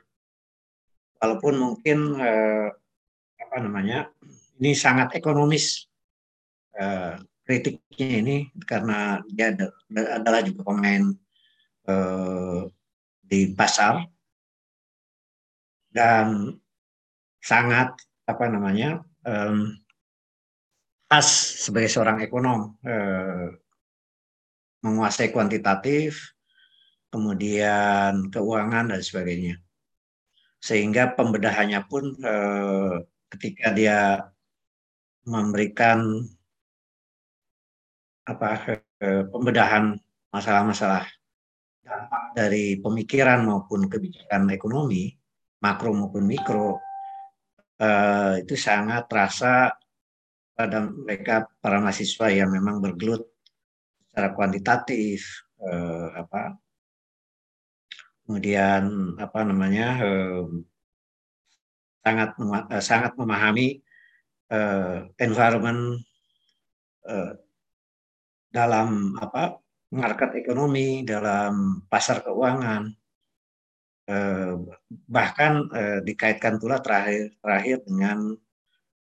[1.17, 2.69] Walaupun mungkin uh,
[3.41, 4.13] apa namanya
[4.61, 5.89] ini sangat ekonomis
[6.77, 9.53] uh, kritiknya ini karena dia
[9.93, 11.13] adalah juga pemain
[11.87, 12.61] eh,
[13.21, 14.03] di pasar.
[15.95, 16.51] Dan
[17.39, 17.95] sangat
[18.27, 19.71] apa namanya um,
[21.07, 21.29] khas
[21.63, 23.55] sebagai seorang ekonom eh,
[24.83, 26.35] menguasai kuantitatif
[27.13, 29.55] kemudian keuangan dan sebagainya.
[30.59, 32.95] Sehingga pembedahannya pun eh,
[33.31, 33.99] ketika dia
[35.23, 36.27] memberikan
[38.25, 39.93] apa eh, pembedahan
[40.33, 41.05] masalah-masalah
[41.85, 45.13] dampak dari pemikiran maupun kebijakan ekonomi
[45.61, 46.81] makro maupun mikro
[47.77, 49.77] eh, itu sangat terasa
[50.57, 53.29] pada mereka para mahasiswa yang memang bergelut
[54.09, 56.57] secara kuantitatif eh, apa
[58.25, 60.01] kemudian apa namanya
[62.01, 62.33] sangat
[62.81, 63.85] sangat memahami
[65.21, 66.01] environment
[68.55, 69.59] dalam apa
[69.91, 72.87] market ekonomi dalam pasar keuangan
[74.07, 74.53] eh,
[75.11, 78.31] bahkan eh, dikaitkan pula terakhir terakhir dengan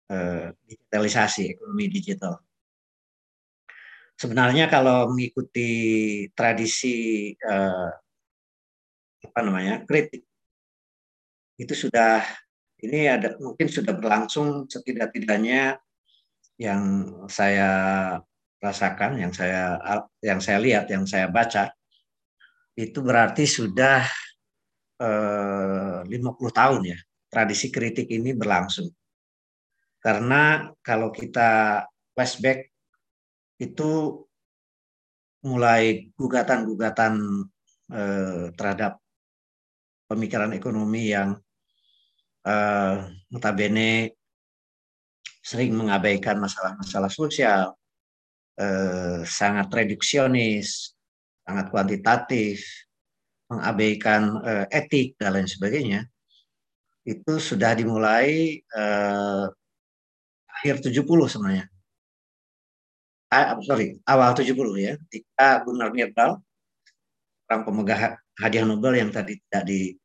[0.09, 2.41] eh, digitalisasi ekonomi digital.
[4.17, 5.71] Sebenarnya kalau mengikuti
[6.31, 7.35] tradisi
[9.23, 10.23] apa namanya kritik
[11.59, 12.23] itu sudah
[12.87, 15.83] ini ada mungkin sudah berlangsung setidak-tidaknya
[16.55, 16.83] yang
[17.27, 17.71] saya
[18.63, 19.77] rasakan, yang saya
[20.23, 21.75] yang saya lihat, yang saya baca
[22.79, 24.07] itu berarti sudah
[25.03, 26.15] eh, 50
[26.55, 26.99] tahun ya
[27.29, 28.89] tradisi kritik ini berlangsung.
[29.99, 31.83] Karena kalau kita
[32.15, 32.71] flashback
[33.59, 34.23] itu
[35.43, 37.45] mulai gugatan-gugatan
[37.91, 39.03] eh, terhadap
[40.13, 41.41] pemikiran ekonomi yang
[42.45, 44.13] uh, notabene
[45.43, 47.75] sering mengabaikan masalah-masalah sosial,
[48.59, 50.97] uh, sangat reduksionis,
[51.45, 52.65] sangat kuantitatif,
[53.53, 56.01] mengabaikan uh, etik dan lain sebagainya,
[57.05, 59.47] itu sudah dimulai uh,
[60.63, 61.67] akhir 70 sebenarnya.
[63.33, 66.37] Ah, sorry, awal 70 ya, ketika Gunnar Myrdal,
[67.49, 69.97] orang pemegang hadiah Nobel yang tadi tidak di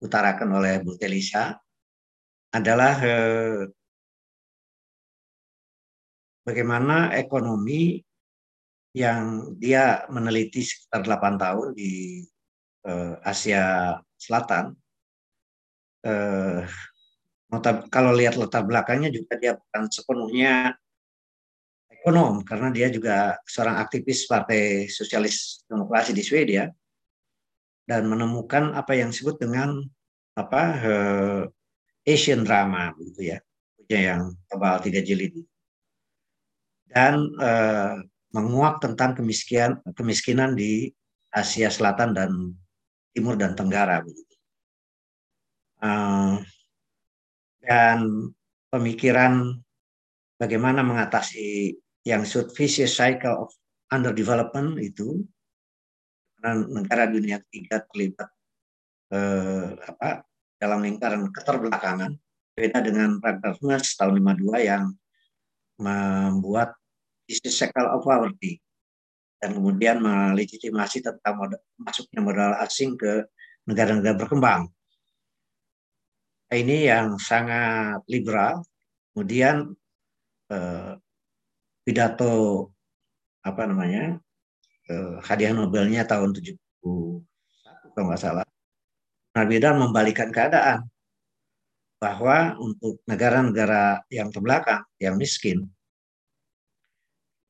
[0.00, 1.56] utarakan oleh Bu Telisa
[2.52, 3.64] adalah eh,
[6.44, 8.00] bagaimana ekonomi
[8.96, 12.24] yang dia meneliti sekitar 8 tahun di
[12.86, 14.74] eh, Asia Selatan.
[16.06, 16.62] Eh,
[17.90, 20.78] kalau lihat latar belakangnya juga dia bukan sepenuhnya
[21.90, 26.70] ekonom karena dia juga seorang aktivis Partai Sosialis Demokrasi di Swedia
[27.84, 29.82] dan menemukan apa yang disebut dengan
[30.38, 31.42] apa uh,
[32.06, 33.38] Asian drama begitu ya
[33.90, 35.34] yang tebal tiga jilid
[36.90, 38.02] dan uh,
[38.34, 40.90] menguak tentang kemiskinan kemiskinan di
[41.30, 42.30] Asia Selatan dan
[43.14, 44.34] Timur dan Tenggara begitu.
[45.80, 46.42] Uh,
[47.62, 48.30] dan
[48.70, 49.58] pemikiran
[50.40, 51.76] bagaimana mengatasi
[52.06, 53.50] yang disebut vicious cycle of
[53.92, 55.20] underdevelopment itu
[56.48, 58.32] negara dunia ketiga terlibat
[59.12, 60.24] eh, apa
[60.56, 62.16] dalam lingkaran keterbelakangan
[62.56, 64.84] beda dengan Ragnar tahun 52 yang
[65.76, 66.79] membuat
[67.30, 68.58] isu cycle of poverty
[69.40, 73.24] dan kemudian melegitimasi tentang modal, masuknya modal asing ke
[73.64, 74.68] negara-negara berkembang.
[76.50, 78.66] Ini yang sangat liberal.
[79.14, 79.70] Kemudian
[80.50, 80.92] eh,
[81.86, 82.68] pidato
[83.40, 84.20] apa namanya
[84.90, 86.60] eh, hadiah Nobelnya tahun 71
[87.94, 88.46] kalau nggak salah.
[89.30, 90.90] Narbida membalikan keadaan
[92.02, 95.70] bahwa untuk negara-negara yang terbelakang, yang miskin,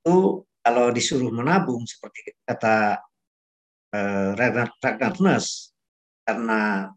[0.00, 3.00] itu kalau disuruh menabung seperti kata
[3.92, 5.76] eh, Ragnar Ness,
[6.24, 6.88] karena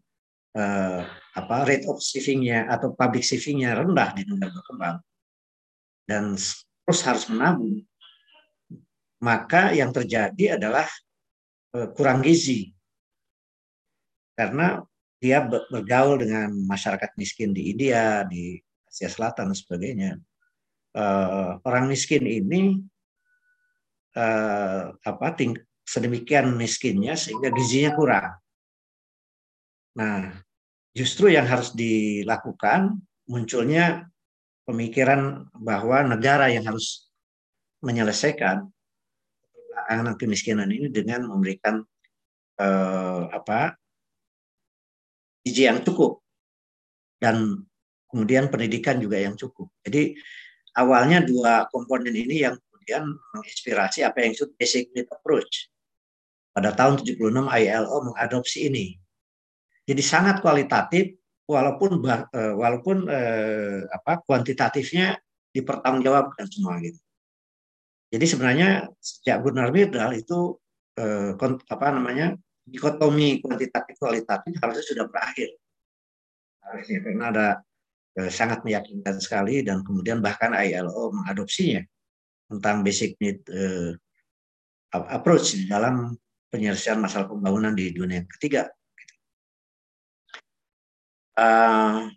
[0.56, 1.00] eh,
[1.34, 4.96] apa rate of savingnya atau public savingnya rendah di negara berkembang
[6.04, 6.36] dan
[6.84, 7.82] terus harus menabung
[9.24, 10.84] maka yang terjadi adalah
[11.72, 12.76] eh, kurang gizi.
[14.36, 14.84] Karena
[15.16, 20.12] dia bergaul dengan masyarakat miskin di India, di Asia Selatan dan sebagainya.
[20.94, 22.84] Eh, orang miskin ini
[24.14, 28.28] eh, apa ting sedemikian miskinnya sehingga gizinya kurang.
[29.94, 30.32] Nah,
[30.96, 32.98] justru yang harus dilakukan
[33.28, 34.08] munculnya
[34.64, 37.10] pemikiran bahwa negara yang harus
[37.84, 38.64] menyelesaikan
[39.90, 41.84] anak kemiskinan ini dengan memberikan
[42.58, 43.76] eh, apa
[45.44, 46.24] gizi yang cukup
[47.20, 47.60] dan
[48.08, 49.68] kemudian pendidikan juga yang cukup.
[49.84, 50.16] Jadi
[50.78, 55.72] awalnya dua komponen ini yang kemudian menginspirasi apa yang disebut basic need approach.
[56.52, 57.16] Pada tahun 76
[57.48, 59.00] ILO mengadopsi ini.
[59.88, 61.16] Jadi sangat kualitatif
[61.48, 65.16] walaupun eh, walaupun eh, apa kuantitatifnya
[65.56, 67.00] dipertanggungjawabkan semua gitu.
[68.12, 68.68] Jadi sebenarnya
[69.00, 70.60] sejak Gunnar Myrdal itu
[71.00, 72.36] eh, apa namanya
[72.68, 75.56] dikotomi kuantitatif kualitatif harusnya sudah berakhir.
[76.60, 77.46] Harusnya karena ada
[78.20, 81.80] eh, sangat meyakinkan sekali dan kemudian bahkan ILO mengadopsinya
[82.58, 83.92] tentang basic need eh,
[84.94, 86.14] approach di dalam
[86.54, 88.70] penyelesaian masalah pembangunan di dunia yang ketiga.
[91.34, 92.14] Uh,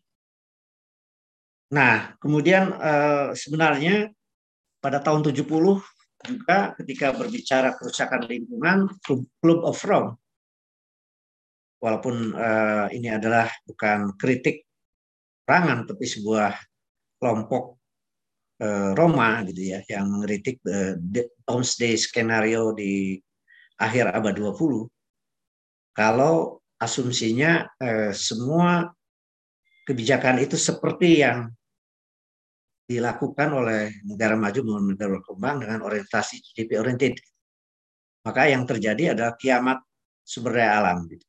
[1.73, 4.13] nah, kemudian uh, sebenarnya
[4.77, 5.41] pada tahun 70
[6.29, 8.93] juga ketika berbicara kerusakan lingkungan,
[9.41, 10.21] Club of Rome,
[11.81, 14.69] walaupun uh, ini adalah bukan kritik
[15.45, 16.53] perangan, tapi sebuah
[17.17, 17.76] kelompok uh,
[18.97, 20.97] Roma gitu ya, yang mengkritik uh,
[21.45, 23.21] Domesday skenario di
[23.77, 24.89] akhir abad 20,
[25.93, 28.85] kalau asumsinya eh, semua
[29.85, 31.49] kebijakan itu seperti yang
[32.87, 37.15] dilakukan oleh negara maju maupun negara berkembang dengan orientasi GDP oriented.
[38.23, 39.79] Maka yang terjadi adalah kiamat
[40.23, 41.25] sumber daya alam gitu.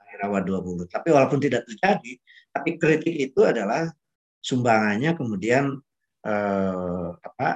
[0.00, 0.88] Akhir awal 20.
[0.88, 2.12] Tapi walaupun tidak terjadi,
[2.52, 3.88] tapi kritik itu adalah
[4.40, 5.80] sumbangannya kemudian
[6.24, 7.50] eh, apa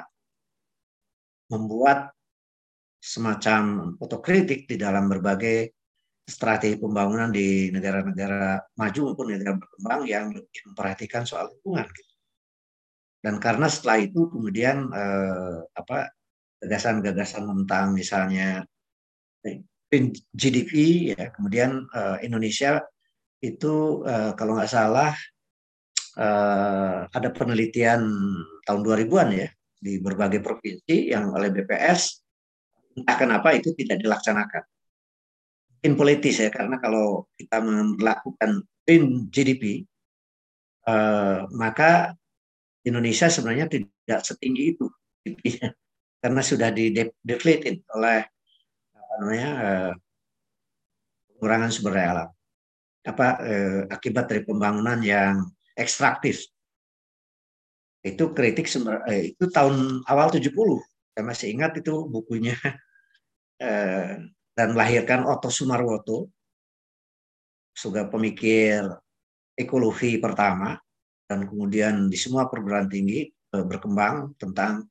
[1.52, 2.14] membuat
[3.04, 5.76] semacam otokritik di dalam berbagai
[6.24, 10.32] strategi pembangunan di negara-negara maju maupun negara berkembang yang
[10.72, 11.84] memperhatikan soal lingkungan.
[13.20, 16.12] Dan karena setelah itu kemudian eh, apa
[16.64, 18.64] gagasan-gagasan tentang misalnya
[20.32, 20.72] GDP
[21.12, 22.80] ya kemudian eh, Indonesia
[23.44, 25.12] itu eh, kalau nggak salah
[26.18, 28.02] eh, ada penelitian
[28.64, 29.48] tahun 2000-an ya
[29.84, 32.24] di berbagai provinsi yang oleh BPS
[32.94, 34.64] entah kenapa itu tidak dilaksanakan.
[35.74, 39.84] Mungkin politis ya karena kalau kita melakukan green GDP
[40.88, 42.16] uh, maka
[42.84, 44.86] Indonesia sebenarnya tidak setinggi itu
[46.22, 48.24] karena sudah di deflated oleh
[48.96, 49.92] apa namanya uh,
[51.36, 52.28] pengurangan sumber daya alam.
[53.04, 55.44] Apa uh, akibat dari pembangunan yang
[55.74, 56.46] ekstraktif.
[58.04, 58.68] Itu kritik
[59.10, 60.50] eh, itu tahun awal 70
[61.14, 62.58] saya masih ingat itu bukunya.
[63.54, 64.18] Eh,
[64.58, 66.26] dan melahirkan Otto Sumarwoto,
[67.70, 68.82] juga pemikir
[69.54, 70.74] ekologi pertama,
[71.30, 74.90] dan kemudian di semua perguruan tinggi eh, berkembang tentang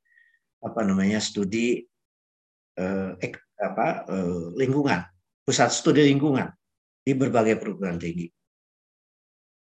[0.64, 1.84] apa namanya studi
[2.80, 5.04] eh, ek, apa, eh, lingkungan,
[5.44, 6.56] pusat studi lingkungan
[7.04, 8.32] di berbagai perguruan tinggi.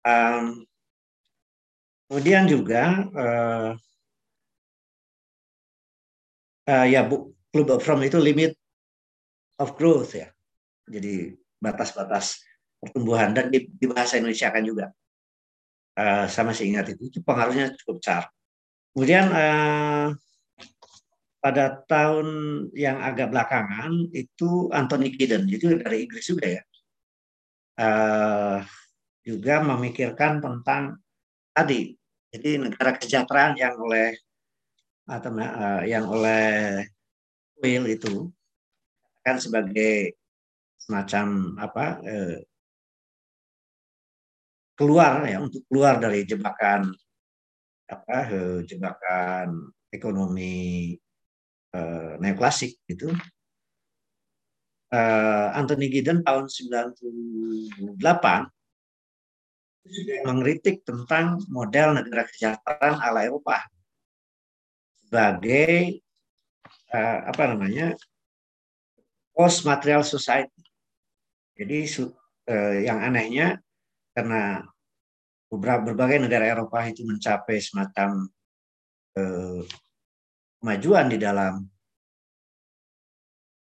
[0.06, 0.62] Um,
[2.08, 2.84] kemudian juga
[3.14, 3.70] uh,
[6.70, 8.52] uh, ya bu, Club of Rome itu limit
[9.62, 10.28] of growth ya.
[10.86, 12.44] Jadi batas-batas
[12.78, 14.88] pertumbuhan dan di, di bahasa Indonesia kan juga.
[15.96, 18.24] Uh, saya masih ingat itu, itu pengaruhnya cukup besar.
[18.92, 20.12] Kemudian uh,
[21.40, 22.28] pada tahun
[22.76, 26.62] yang agak belakangan itu Anthony Giddens, itu dari Inggris juga ya,
[27.80, 28.60] uh,
[29.24, 31.00] juga memikirkan tentang
[31.56, 31.96] tadi,
[32.36, 34.20] jadi negara kesejahteraan yang oleh
[35.08, 36.84] atau uh, yang oleh
[37.64, 38.28] Will itu
[39.24, 40.20] kan sebagai
[40.76, 42.46] semacam apa eh,
[44.76, 46.94] keluar ya untuk keluar dari jebakan
[47.90, 50.94] apa eh, jebakan ekonomi
[51.74, 53.10] eh, neoklasik gitu.
[54.94, 58.55] Eh, Anthony Giddens tahun 98
[60.26, 63.62] mengkritik tentang model negara kesejahteraan ala Eropa
[65.06, 66.02] sebagai
[66.90, 67.94] eh, apa namanya
[69.32, 70.64] post material society.
[71.56, 71.78] Jadi
[72.50, 73.62] eh, yang anehnya
[74.12, 74.66] karena
[75.48, 78.26] beberapa berbagai negara Eropa itu mencapai semacam
[79.16, 79.62] eh,
[80.60, 81.62] kemajuan di dalam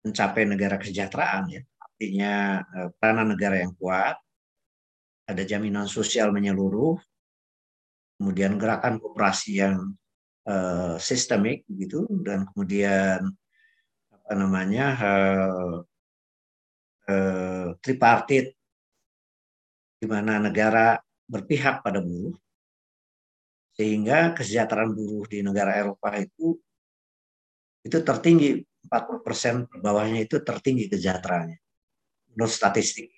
[0.03, 2.59] mencapai negara kesejahteraan ya artinya
[2.99, 4.19] peranan negara yang kuat
[5.29, 6.99] ada jaminan sosial menyeluruh
[8.19, 9.95] kemudian gerakan kooperasi yang
[10.47, 13.31] eh, sistemik gitu dan kemudian
[14.23, 15.83] apa namanya uh,
[17.11, 18.55] uh, tripartit
[19.99, 20.95] di mana negara
[21.27, 22.35] berpihak pada buruh
[23.75, 26.55] sehingga kesejahteraan buruh di negara Eropa itu
[27.83, 31.59] itu tertinggi 40 persen bawahnya itu tertinggi kesejahteraannya
[32.31, 33.11] menurut statistik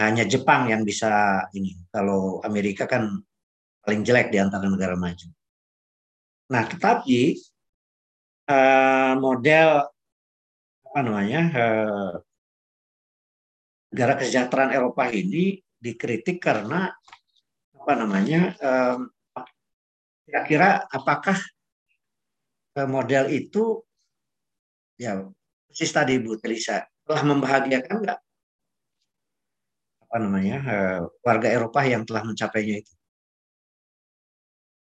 [0.00, 1.76] hanya Jepang yang bisa ini.
[1.92, 3.20] Kalau Amerika kan
[3.82, 5.28] paling jelek di antara negara maju.
[6.52, 7.36] Nah tetapi
[8.48, 9.68] uh, model
[10.92, 12.12] apa namanya uh,
[13.92, 16.92] negara kesejahteraan Eropa ini dikritik karena
[17.76, 18.54] apa namanya
[20.22, 21.34] kira-kira um, apakah
[22.86, 23.82] model itu
[24.96, 25.26] ya
[25.66, 28.20] persis tadi Bu Telisa telah membahagiakan nggak
[30.12, 32.92] apa namanya uh, warga Eropa yang telah mencapainya itu.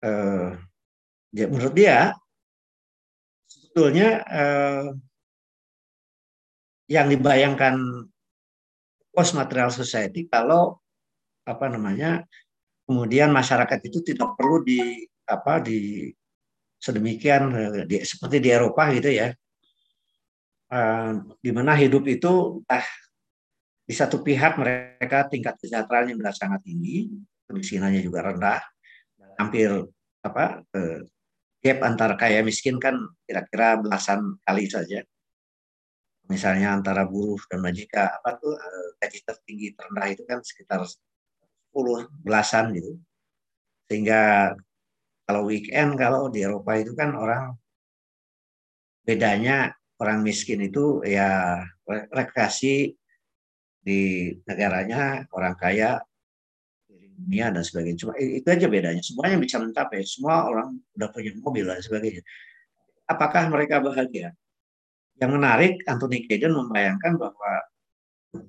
[0.06, 0.54] Uh,
[1.34, 2.14] ya, menurut dia
[3.50, 4.94] sebetulnya uh,
[6.86, 8.06] yang dibayangkan
[9.10, 10.78] post material society kalau
[11.42, 12.22] apa namanya
[12.86, 16.14] kemudian masyarakat itu tidak perlu di apa di
[16.78, 17.50] sedemikian
[17.90, 19.34] di, seperti di Eropa gitu ya
[20.70, 21.12] uh,
[21.42, 22.86] di mana hidup itu ah,
[23.86, 27.06] di satu pihak mereka tingkat kesejahteraan yang sangat tinggi,
[27.46, 28.62] kemiskinannya juga rendah,
[29.38, 29.70] hampir
[30.26, 31.00] apa uh,
[31.62, 32.98] gap antara kaya miskin kan
[33.30, 35.06] kira-kira belasan kali saja.
[36.26, 42.26] Misalnya antara buruh dan majika apa tuh uh, gaji tertinggi terendah itu kan sekitar 10
[42.26, 42.98] belasan gitu.
[43.86, 44.54] Sehingga
[45.30, 47.54] kalau weekend kalau di Eropa itu kan orang
[49.06, 51.62] bedanya orang miskin itu ya
[52.10, 52.98] rekreasi
[53.86, 56.02] di negaranya orang kaya
[56.90, 58.02] dunia dan sebagainya.
[58.02, 59.00] Cuma itu aja bedanya.
[59.06, 60.04] Semuanya bisa mencapai.
[60.04, 62.26] Semua orang udah punya mobil dan sebagainya.
[63.06, 64.34] Apakah mereka bahagia?
[65.16, 67.52] Yang menarik, Anthony Giddens membayangkan bahwa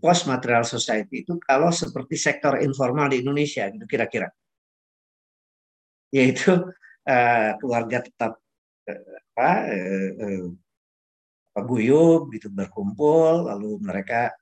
[0.03, 4.34] post material society itu kalau seperti sektor informal di Indonesia, gitu kira-kira,
[6.11, 6.59] yaitu
[7.07, 8.43] uh, keluarga tetap
[8.91, 10.11] uh, apa, uh,
[11.55, 14.34] uh, guyup gitu berkumpul lalu mereka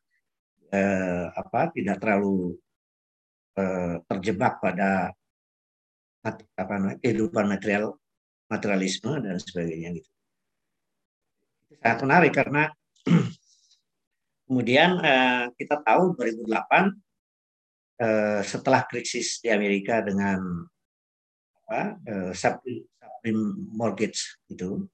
[0.75, 2.59] eh, apa tidak terlalu
[3.55, 5.15] eh, terjebak pada
[6.59, 7.95] apa kehidupan material
[8.51, 10.11] materialisme dan sebagainya gitu.
[11.79, 12.63] Sangat menarik karena
[14.51, 16.51] kemudian eh, kita tahu 2008
[18.03, 20.65] eh, setelah krisis di Amerika dengan
[21.65, 24.85] apa eh, subprime mortgage itu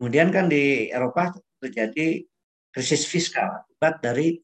[0.00, 1.28] Kemudian kan di Eropa
[1.60, 2.24] terjadi
[2.72, 4.36] krisis fiskal akibat dari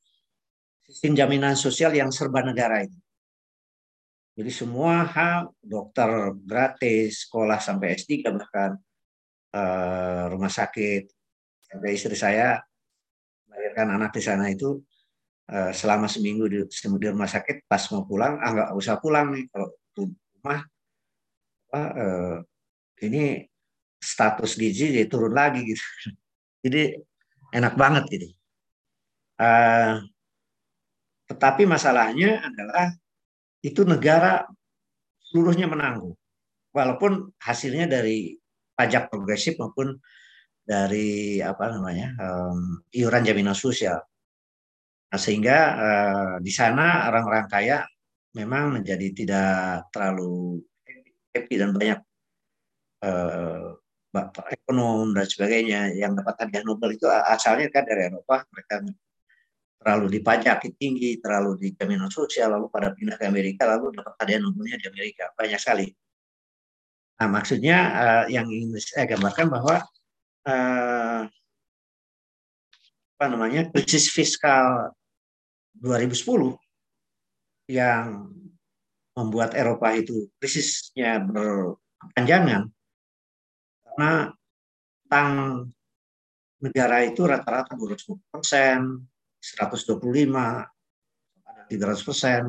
[0.88, 2.96] sistem jaminan sosial yang serba negara itu.
[4.32, 6.08] Jadi semua hal dokter
[6.40, 8.80] gratis, sekolah sampai S3 bahkan
[9.52, 11.12] uh, rumah sakit.
[11.68, 12.64] Sampai istri saya
[13.44, 14.80] melahirkan anak di sana itu
[15.52, 19.44] uh, selama seminggu di, di rumah sakit pas mau pulang ah nggak usah pulang nih
[19.52, 19.68] kalau
[20.00, 20.64] rumah
[21.68, 22.36] apa, uh,
[23.04, 23.44] ini
[24.00, 25.84] status gizi jadi turun lagi gitu.
[26.64, 26.96] Jadi
[27.52, 28.32] enak banget gitu.
[29.36, 30.00] Uh,
[31.28, 32.94] tetapi masalahnya adalah
[33.60, 34.46] itu negara
[35.20, 36.14] seluruhnya menanggung.
[36.72, 38.36] Walaupun hasilnya dari
[38.76, 39.96] pajak progresif maupun
[40.66, 44.02] dari apa namanya um, iuran jaminan sosial.
[45.06, 47.86] Nah, sehingga uh, di sana orang-orang kaya
[48.36, 50.60] memang menjadi tidak terlalu
[51.32, 52.00] happy dan banyak
[53.06, 53.78] uh,
[54.52, 58.84] ekonom dan sebagainya yang dapat hadiah Nobel itu asalnya kan dari Eropa mereka
[59.76, 64.40] terlalu dipajaki tinggi terlalu di jaminan sosial lalu pada pindah ke Amerika lalu dapat hadiah
[64.42, 65.30] Nobelnya di Amerika.
[65.36, 65.86] Banyak sekali.
[67.16, 69.84] Nah maksudnya uh, yang ingin saya gambarkan bahwa
[70.48, 71.22] uh,
[73.16, 74.92] apa namanya krisis fiskal
[75.80, 76.56] 2010
[77.72, 78.28] yang
[79.16, 82.68] membuat Eropa itu krisisnya berkepanjangan
[83.96, 84.12] karena
[85.08, 85.32] tang
[86.60, 88.80] negara itu rata-rata 210 persen,
[89.54, 90.02] 125,
[91.46, 92.42] ada 300 persen,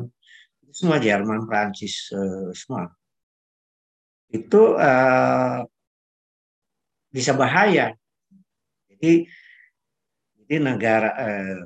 [0.64, 2.90] itu semua Jerman, Prancis, uh, semua.
[4.28, 5.62] Itu uh,
[7.08, 7.94] bisa bahaya.
[8.90, 9.30] Jadi,
[10.42, 11.60] jadi negara uh,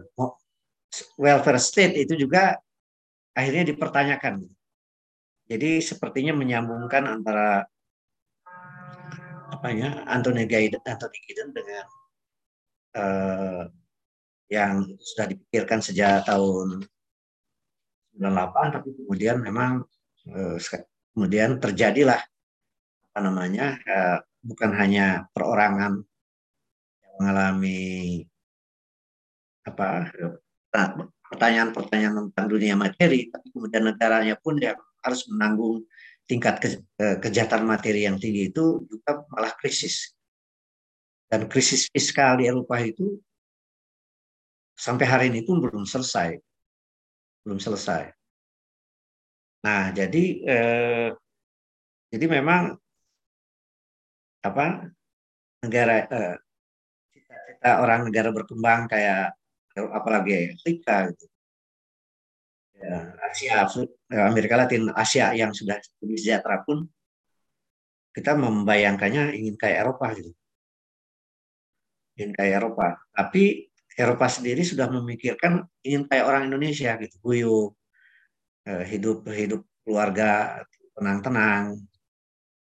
[1.17, 2.61] welfare state itu juga
[3.33, 4.45] akhirnya dipertanyakan.
[5.49, 7.67] Jadi sepertinya menyambungkan antara
[9.53, 11.87] apanya Anthony Giddens, Anthony Giddens dengan
[14.53, 16.85] yang sudah dipikirkan sejak tahun
[18.21, 19.81] 98 tapi kemudian memang
[20.29, 20.57] uh,
[21.17, 22.21] kemudian terjadilah
[23.13, 26.05] apa namanya uh, bukan hanya perorangan
[27.01, 27.81] yang mengalami
[29.65, 30.13] apa
[31.33, 35.81] pertanyaan-pertanyaan tentang dunia materi tapi kemudian negaranya pun yang harus menanggung
[36.27, 36.69] tingkat ke,
[37.19, 40.15] kejahatan materi yang tinggi itu juga malah krisis.
[41.27, 43.19] Dan krisis fiskal di Eropa itu
[44.77, 46.37] sampai hari ini pun belum selesai.
[47.45, 48.13] Belum selesai.
[49.63, 51.09] Nah, jadi eh,
[52.13, 52.77] jadi memang
[54.43, 54.91] apa
[55.63, 56.35] negara uh,
[57.15, 59.39] cita-cita orang negara berkembang kayak
[59.73, 61.25] apalagi Afrika gitu.
[62.83, 63.63] Ya, Asia,
[64.27, 66.91] Amerika Latin, Asia yang sudah lebih sejahtera pun
[68.13, 70.35] kita membayangkannya ingin kayak Eropa gitu.
[72.19, 72.99] Ingin kayak Eropa.
[73.15, 77.73] Tapi Eropa sendiri sudah memikirkan ingin kayak orang Indonesia gitu, guyup,
[78.65, 80.63] eh, hidup hidup keluarga
[80.97, 81.77] tenang-tenang,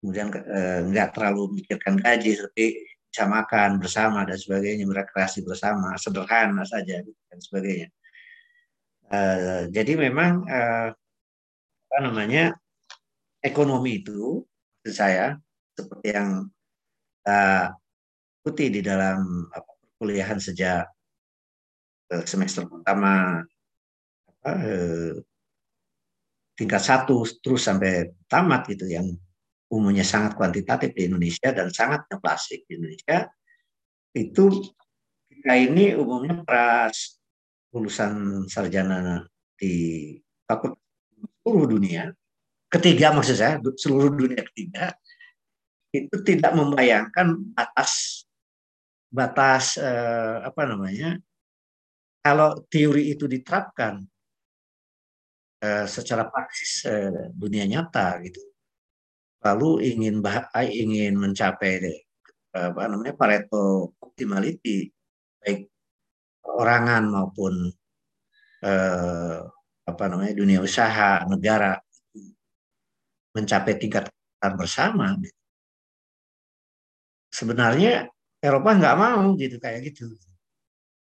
[0.01, 2.65] kemudian eh, nggak terlalu memikirkan gaji, tapi
[3.11, 7.89] bisa makan bersama dan sebagainya, berekreasi bersama, sederhana saja gitu, dan sebagainya.
[9.11, 10.95] Uh, jadi memang uh,
[11.91, 12.55] apa namanya
[13.43, 14.47] ekonomi itu
[14.79, 15.35] maksud saya
[15.75, 16.47] seperti yang
[17.19, 17.75] kita
[18.39, 20.87] ikuti di dalam apa, perkuliahan sejak
[22.27, 23.43] semester pertama
[24.27, 25.15] apa, uh,
[26.59, 29.07] tingkat satu terus sampai tamat gitu yang
[29.71, 33.31] umumnya sangat kuantitatif di Indonesia dan sangat klasik di Indonesia.
[34.11, 34.51] Itu
[35.31, 37.21] kita ini umumnya pras
[37.71, 39.23] lulusan sarjana
[39.55, 40.83] di fakultas
[41.41, 42.11] seluruh dunia
[42.71, 44.95] ketiga maksud saya seluruh dunia ketiga
[45.91, 48.23] itu tidak membayangkan batas
[49.11, 51.19] batas eh, apa namanya
[52.21, 54.05] kalau teori itu diterapkan
[55.65, 58.41] eh, secara praksis eh, dunia nyata gitu
[59.41, 62.05] lalu ingin bah ingin mencapai
[62.51, 64.93] apa namanya Pareto optimality
[65.41, 65.71] baik
[66.45, 67.73] orangan maupun
[68.65, 69.39] eh,
[69.91, 71.81] apa namanya dunia usaha negara
[73.33, 74.13] mencapai tingkat
[74.61, 75.17] bersama
[77.31, 78.11] sebenarnya
[78.43, 80.11] Eropa nggak mau gitu kayak gitu.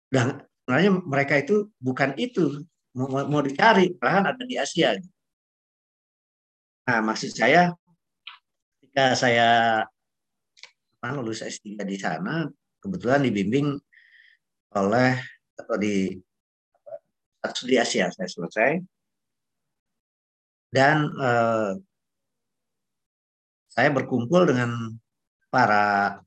[0.08, 2.60] Dan sebenarnya mereka itu bukan itu.
[2.92, 5.00] Mau, mau dicari malahan ada di Asia.
[6.84, 7.72] Nah maksud saya
[8.76, 9.48] ketika saya
[11.16, 12.44] lulus S3 di sana
[12.84, 13.80] kebetulan dibimbing
[14.76, 15.16] oleh
[15.56, 16.12] atau di
[17.48, 18.84] studi Asia saya selesai.
[20.68, 21.72] Dan eh,
[23.72, 25.00] saya berkumpul dengan
[25.48, 26.20] para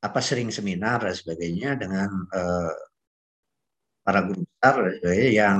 [0.00, 2.91] apa sering seminar dan sebagainya dengan eh,
[4.02, 5.58] para guru besar sebagainya yang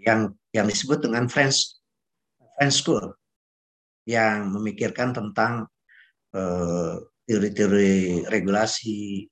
[0.00, 0.20] yang
[0.52, 1.80] yang disebut dengan French
[2.56, 3.16] French School
[4.08, 5.68] yang memikirkan tentang
[6.36, 6.94] eh,
[7.28, 9.28] teori-teori regulasi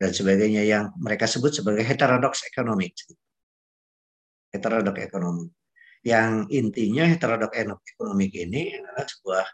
[0.00, 2.96] dan sebagainya yang mereka sebut sebagai heterodox economic.
[4.50, 5.46] Heterodox ekonomi.
[6.00, 9.46] Yang intinya heterodox economic ini adalah sebuah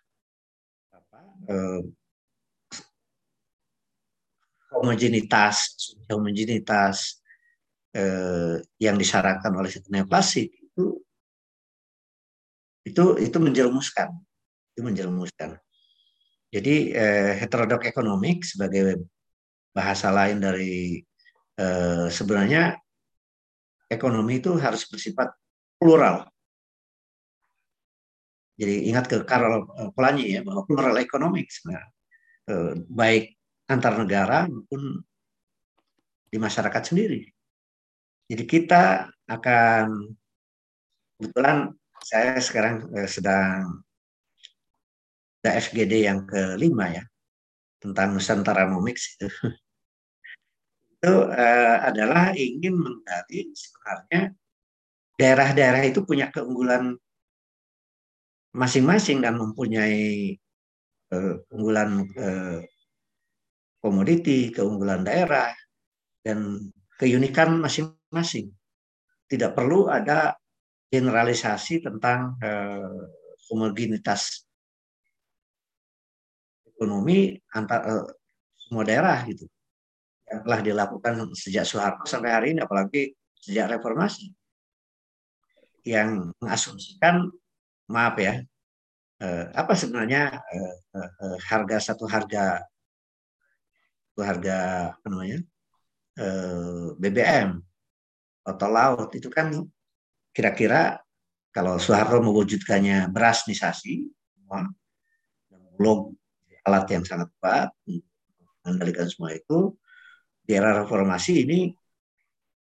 [0.95, 1.19] apa,
[1.51, 1.81] eh,
[4.81, 5.73] homogenitas,
[6.11, 7.23] homogenitas
[7.97, 9.71] eh, yang disyaratkan oleh
[10.05, 11.01] klasik itu
[12.87, 14.15] itu itu menjerumuskan,
[14.77, 15.59] itu menjerumuskan.
[16.53, 19.03] Jadi eh, heterodok ekonomik sebagai
[19.75, 21.03] bahasa lain dari
[21.59, 22.79] eh, sebenarnya
[23.91, 25.35] ekonomi itu harus bersifat
[25.77, 26.31] plural.
[28.57, 31.91] Jadi ingat ke Karl Polanyi ya bahwa plural ekonomik sebenarnya
[32.49, 33.36] eh, baik
[33.67, 35.03] antar negara maupun
[36.31, 37.27] di masyarakat sendiri.
[38.27, 40.15] Jadi kita akan
[41.19, 41.71] kebetulan
[42.03, 43.83] saya sekarang eh, sedang
[45.47, 47.05] ada FGD yang kelima ya
[47.79, 49.31] tentang Nusantara Nomics itu
[50.97, 54.35] itu uh, adalah ingin menggali sebenarnya
[55.15, 56.99] daerah-daerah itu punya keunggulan
[58.51, 60.35] masing-masing dan mempunyai
[61.15, 62.59] uh, keunggulan uh,
[63.87, 65.55] komoditi, keunggulan daerah
[66.27, 66.59] dan
[66.99, 68.51] keunikan masing-masing.
[69.31, 70.35] Tidak perlu ada
[70.91, 73.07] generalisasi tentang uh,
[73.47, 74.43] homogenitas
[76.67, 78.07] ekonomi antar uh,
[78.59, 79.47] semua daerah gitu
[80.27, 84.35] yang telah dilakukan sejak Soeharto sampai hari ini apalagi sejak reformasi
[85.87, 87.31] yang mengasumsikan
[87.87, 88.43] maaf ya
[89.23, 92.67] uh, apa sebenarnya uh, uh, uh, harga satu harga
[94.23, 94.57] harga
[94.97, 95.39] apa namanya
[96.21, 97.61] uh, BBM
[98.47, 99.53] atau laut itu kan
[100.31, 101.01] kira-kira
[101.51, 104.07] kalau Soeharto mewujudkannya berasnisasi
[105.77, 106.13] belum
[106.65, 107.73] alat yang sangat kuat
[108.65, 109.73] mengendalikan semua itu
[110.47, 111.61] di era reformasi ini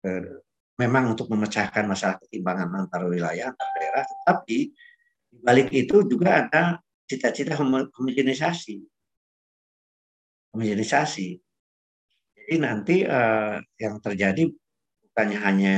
[0.05, 0.43] eh,
[0.79, 4.57] memang untuk memecahkan masalah ketimpangan antar wilayah antar daerah tetapi
[5.33, 6.63] di balik itu juga ada
[7.09, 8.83] cita-cita homogenisasi
[10.53, 11.41] homogenisasi
[12.37, 14.47] jadi nanti eh, yang terjadi
[15.09, 15.75] bukannya hanya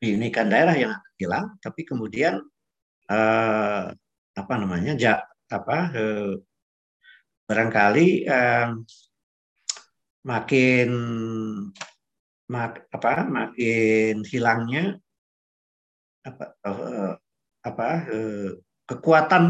[0.00, 2.40] keunikan daerah yang hilang tapi kemudian
[3.08, 3.84] eh,
[4.36, 5.14] apa namanya ja,
[5.48, 6.34] apa eh,
[7.46, 8.68] barangkali eh,
[10.26, 10.90] makin
[12.50, 14.98] mak, apa makin hilangnya
[16.26, 17.12] apa eh,
[17.62, 18.50] apa eh,
[18.86, 19.44] kekuatan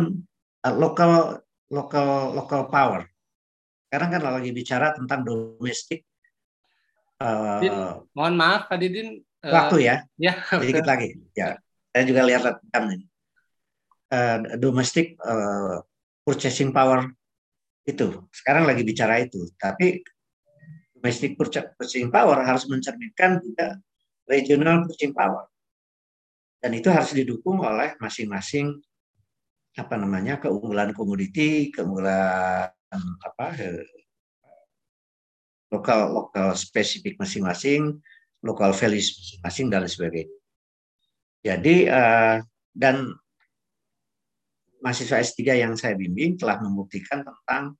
[0.64, 1.40] eh, lokal
[1.73, 3.02] lokal lokal power.
[3.97, 6.05] Sekarang kan lagi bicara tentang domestik.
[7.16, 9.24] Uh, mohon maaf Pak Didin.
[9.40, 10.05] Uh, waktu ya.
[10.20, 10.36] Ya.
[10.60, 11.16] Sedikit lagi.
[11.32, 11.56] Ya.
[11.97, 13.09] Saya juga lihat rekam ini.
[14.12, 15.81] Uh, domestik uh,
[16.28, 17.09] purchasing power
[17.89, 19.48] itu sekarang lagi bicara itu.
[19.56, 20.05] Tapi
[20.93, 23.81] domestic purchasing power harus mencerminkan juga
[24.28, 25.48] regional purchasing power.
[26.60, 28.77] Dan itu harus didukung oleh masing-masing
[29.73, 33.85] apa namanya keunggulan komoditi, keunggulan apa eh,
[35.73, 37.98] lokal lokal spesifik masing-masing,
[38.44, 40.36] lokal values masing-masing dan sebagainya.
[41.47, 42.43] Jadi uh,
[42.74, 43.14] dan
[44.82, 47.74] mahasiswa S3 yang saya bimbing telah membuktikan tentang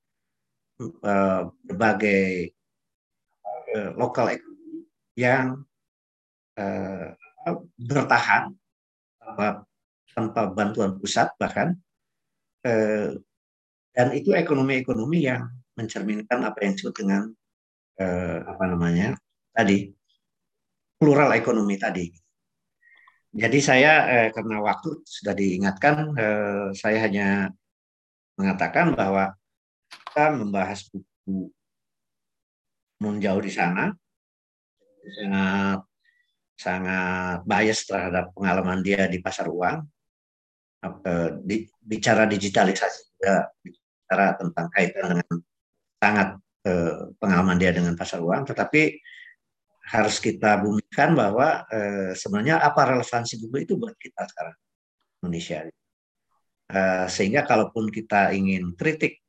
[0.81, 2.51] uh, berbagai
[3.99, 4.33] lokal
[5.13, 5.61] yang
[7.75, 8.49] bertahan
[9.21, 11.77] tanpa, bantuan pusat bahkan
[12.67, 13.09] Eh,
[13.97, 17.33] dan itu ekonomi-ekonomi yang mencerminkan apa yang disebut dengan
[17.97, 19.17] eh, apa namanya
[19.49, 19.89] tadi
[21.01, 22.05] plural ekonomi tadi.
[23.33, 27.49] Jadi saya eh, karena waktu sudah diingatkan, eh, saya hanya
[28.37, 29.33] mengatakan bahwa
[29.89, 31.49] kita membahas buku
[33.01, 33.93] Nun jauh di sana.
[35.09, 35.79] Sangat
[36.57, 39.85] sangat bias terhadap pengalaman dia di pasar uang.
[41.81, 43.07] Bicara digitalisasi
[44.07, 45.27] bicara tentang kaitan dengan
[45.99, 48.95] sangat eh, pengalaman dia dengan pasar uang, tetapi
[49.91, 54.55] harus kita bumikan bahwa eh, sebenarnya apa relevansi buku itu buat kita sekarang
[55.19, 55.67] Indonesia.
[56.71, 59.19] Eh, sehingga kalaupun kita ingin kritik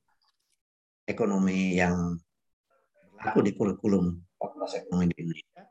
[1.02, 2.14] ekonomi yang
[3.18, 5.62] berlaku di kurikulum fakultas ekonomi di Indonesia,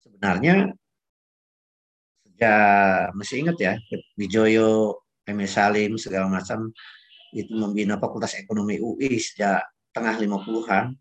[0.00, 0.54] sebenarnya
[2.40, 2.56] ya
[3.12, 3.72] masih ingat ya
[4.16, 6.72] Wijoyo, Emil Salim segala macam
[7.34, 10.94] itu membina Fakultas Ekonomi UI sejak tengah 50-an.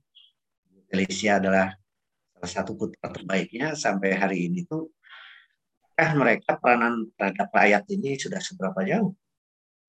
[0.89, 1.75] Malaysia adalah
[2.37, 4.93] salah satu putra terbaiknya sampai hari ini tuh
[5.95, 9.15] eh mereka peranan terhadap rakyat ini sudah seberapa jauh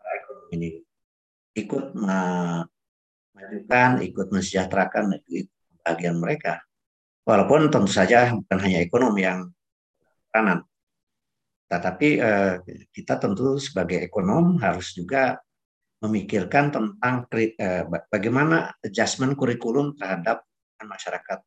[0.07, 0.71] ekonomi ini
[1.57, 5.17] ikut memajukan, ikut mensejahterakan
[5.83, 6.61] bagian mereka.
[7.27, 9.51] Walaupun tentu saja bukan hanya ekonomi yang
[10.31, 10.63] peranan,
[11.67, 12.63] tetapi eh,
[12.95, 15.41] kita tentu sebagai ekonom harus juga
[16.05, 20.45] memikirkan tentang eh, bagaimana adjustment kurikulum terhadap
[20.85, 21.41] masyarakat.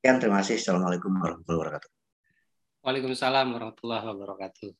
[0.00, 0.58] Sekian, terima kasih.
[0.58, 1.90] Assalamualaikum warahmatullahi wabarakatuh.
[2.80, 4.70] Waalaikumsalam warahmatullahi wabarakatuh.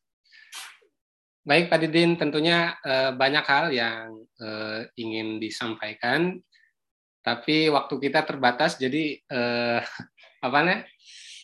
[1.40, 6.40] Baik Pak Didin, tentunya eh, banyak hal yang eh, ingin disampaikan,
[7.22, 9.20] tapi waktu kita terbatas, jadi
[10.46, 10.80] apa nih?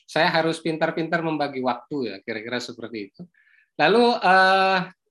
[0.07, 3.23] saya harus pintar-pintar membagi waktu ya, kira-kira seperti itu.
[3.77, 4.17] Lalu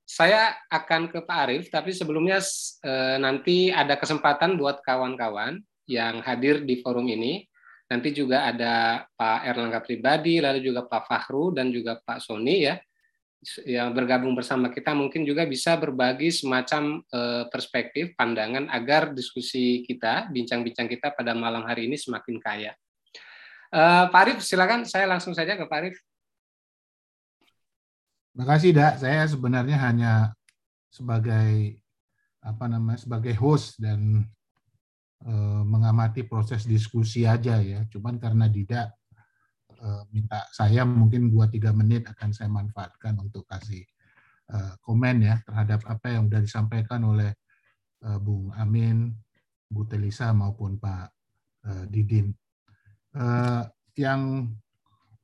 [0.06, 2.38] saya akan ke Pak Arief, tapi sebelumnya
[2.86, 5.58] uh, nanti ada kesempatan buat kawan-kawan
[5.90, 7.42] yang hadir di forum ini.
[7.86, 12.82] Nanti juga ada Pak Erlangga pribadi, lalu juga Pak Fahru dan juga Pak Sony ya,
[13.66, 20.34] yang bergabung bersama kita mungkin juga bisa berbagi semacam uh, perspektif, pandangan agar diskusi kita,
[20.34, 22.74] bincang-bincang kita pada malam hari ini semakin kaya.
[23.70, 24.86] Uh, Pak Arif, silakan.
[24.86, 25.98] Saya langsung saja ke Pak Arif.
[28.36, 29.00] Terima kasih, Dak.
[29.00, 30.14] Saya sebenarnya hanya
[30.92, 31.80] sebagai
[32.44, 34.28] apa namanya sebagai host dan
[35.24, 37.88] uh, mengamati proses diskusi aja ya.
[37.88, 38.92] Cuman karena Dida
[39.80, 43.88] uh, minta saya mungkin 2-3 menit akan saya manfaatkan untuk kasih
[44.52, 47.32] uh, komen ya terhadap apa yang sudah disampaikan oleh
[48.04, 49.16] uh, Bung Amin,
[49.72, 51.08] Bu Telisa maupun Pak
[51.72, 52.36] uh, Didin.
[53.16, 53.64] Uh,
[53.96, 54.52] yang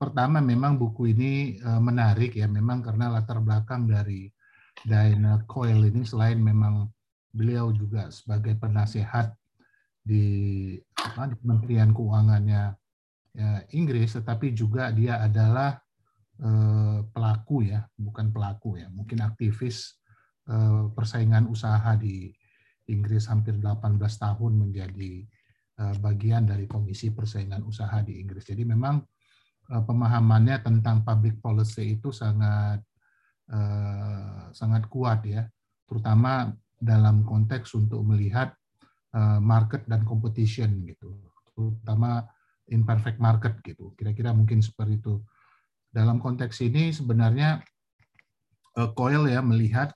[0.02, 4.26] pertama memang buku ini uh, menarik ya, memang karena latar belakang dari
[4.82, 6.90] Diana Coyle ini selain memang
[7.30, 9.38] beliau juga sebagai penasehat
[10.02, 12.74] di, Kementerian Keuangannya
[13.38, 15.78] ya, Inggris, tetapi juga dia adalah
[16.42, 20.02] uh, pelaku ya, bukan pelaku ya, mungkin aktivis
[20.50, 22.34] uh, persaingan usaha di
[22.90, 25.30] Inggris hampir 18 tahun menjadi
[25.82, 28.46] Eh, bagian dari Komisi Persaingan Usaha di Inggris.
[28.46, 29.11] Jadi memang eh,
[29.72, 32.84] pemahamannya tentang public policy itu sangat
[33.48, 35.48] eh, sangat kuat ya,
[35.88, 38.52] terutama dalam konteks untuk melihat
[39.44, 41.12] market dan competition gitu,
[41.52, 42.24] terutama
[42.72, 43.92] imperfect market gitu.
[44.00, 45.20] Kira-kira mungkin seperti itu.
[45.92, 47.60] Dalam konteks ini sebenarnya
[48.96, 49.92] Coil ya melihat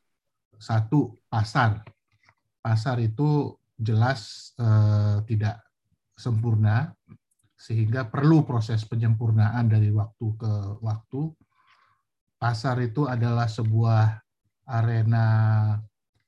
[0.60, 1.80] satu pasar.
[2.60, 5.64] Pasar itu jelas uh, tidak
[6.16, 6.92] sempurna
[7.66, 10.54] sehingga perlu proses penyempurnaan dari waktu ke
[10.86, 11.34] waktu.
[12.38, 14.22] Pasar itu adalah sebuah
[14.70, 15.26] arena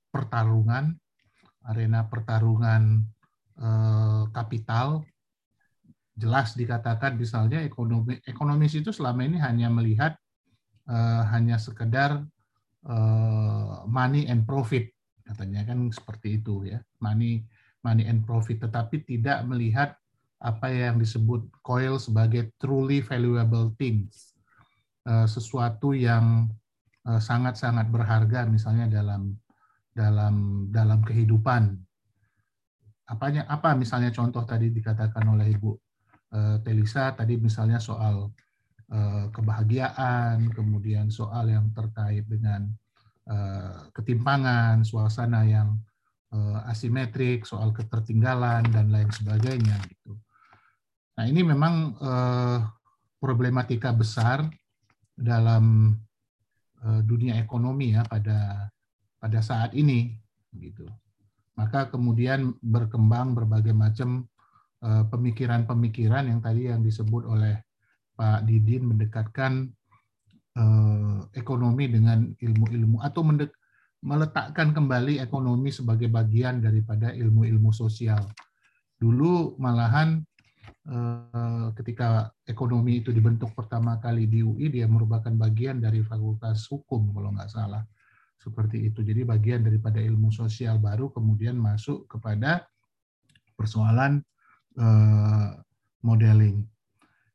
[0.10, 0.98] pertarungan,
[1.70, 3.06] arena pertarungan
[3.62, 5.06] eh, kapital.
[6.18, 10.18] Jelas dikatakan misalnya ekonomi ekonomis itu selama ini hanya melihat
[10.90, 12.26] eh, hanya sekedar
[12.82, 14.90] eh, money and profit
[15.22, 17.44] katanya kan seperti itu ya money
[17.84, 20.00] money and profit tetapi tidak melihat
[20.38, 24.38] apa yang disebut coil sebagai truly valuable things
[25.26, 26.52] sesuatu yang
[27.08, 29.34] sangat-sangat berharga misalnya dalam
[29.96, 31.74] dalam dalam kehidupan.
[33.08, 35.72] Apanya apa misalnya contoh tadi dikatakan oleh Ibu
[36.36, 38.30] uh, Telisa tadi misalnya soal
[39.36, 42.72] kebahagiaan, kemudian soal yang terkait dengan
[43.92, 45.76] ketimpangan, suasana yang
[46.72, 50.16] asimetrik, soal ketertinggalan dan lain sebagainya gitu.
[51.18, 52.62] Nah, ini memang uh,
[53.18, 54.46] problematika besar
[55.18, 55.98] dalam
[57.04, 58.70] dunia ekonomi ya pada
[59.18, 60.14] pada saat ini
[60.56, 60.86] gitu.
[61.58, 64.30] Maka kemudian berkembang berbagai macam
[64.86, 67.58] eh, pemikiran-pemikiran yang tadi yang disebut oleh
[68.14, 69.66] Pak Didin mendekatkan
[70.54, 73.52] eh, ekonomi dengan ilmu-ilmu atau mendek,
[74.06, 78.22] meletakkan kembali ekonomi sebagai bagian daripada ilmu-ilmu sosial.
[79.02, 80.37] Dulu malahan eh,
[81.76, 87.36] ketika ekonomi itu dibentuk pertama kali di UI, dia merupakan bagian dari Fakultas Hukum kalau
[87.36, 87.84] nggak salah
[88.40, 89.04] seperti itu.
[89.04, 92.64] Jadi bagian daripada ilmu sosial baru kemudian masuk kepada
[93.60, 94.24] persoalan
[94.80, 95.60] uh,
[96.08, 96.64] modeling.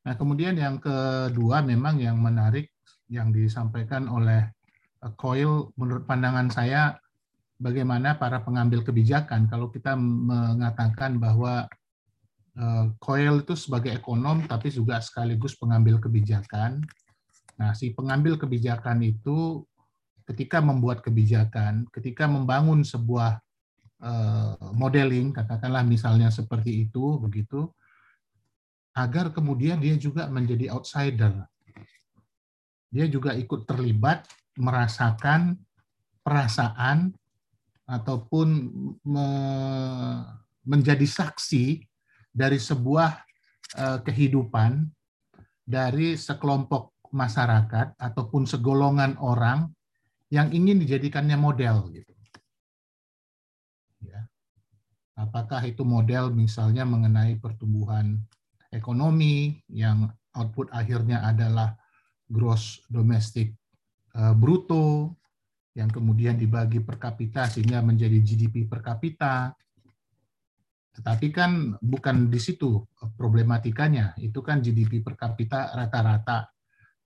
[0.03, 2.73] Nah, kemudian yang kedua memang yang menarik
[3.12, 4.49] yang disampaikan oleh
[5.19, 6.95] Coil menurut pandangan saya
[7.59, 11.66] bagaimana para pengambil kebijakan kalau kita mengatakan bahwa
[13.01, 16.85] Coil itu sebagai ekonom tapi juga sekaligus pengambil kebijakan.
[17.57, 19.65] Nah, si pengambil kebijakan itu
[20.29, 23.41] ketika membuat kebijakan, ketika membangun sebuah
[24.05, 27.73] uh, modeling, katakanlah misalnya seperti itu, begitu,
[28.93, 31.33] agar kemudian dia juga menjadi outsider.
[32.93, 34.29] Dia juga ikut terlibat,
[34.61, 35.57] merasakan
[36.20, 37.16] perasaan
[37.89, 38.49] ataupun
[39.01, 39.27] me,
[40.62, 41.91] menjadi saksi
[42.33, 43.11] dari sebuah
[43.77, 44.89] uh, kehidupan
[45.63, 49.69] dari sekelompok masyarakat ataupun segolongan orang
[50.33, 52.13] yang ingin dijadikannya model gitu.
[54.01, 54.25] Ya.
[55.15, 58.17] Apakah itu model misalnya mengenai pertumbuhan
[58.73, 61.77] ekonomi yang output akhirnya adalah
[62.33, 63.53] gross domestic
[64.17, 65.21] eh, bruto
[65.77, 69.53] yang kemudian dibagi per kapita sehingga menjadi GDP per kapita.
[70.93, 72.85] Tetapi kan bukan di situ
[73.16, 74.12] problematikanya.
[74.20, 76.52] Itu kan GDP per kapita rata-rata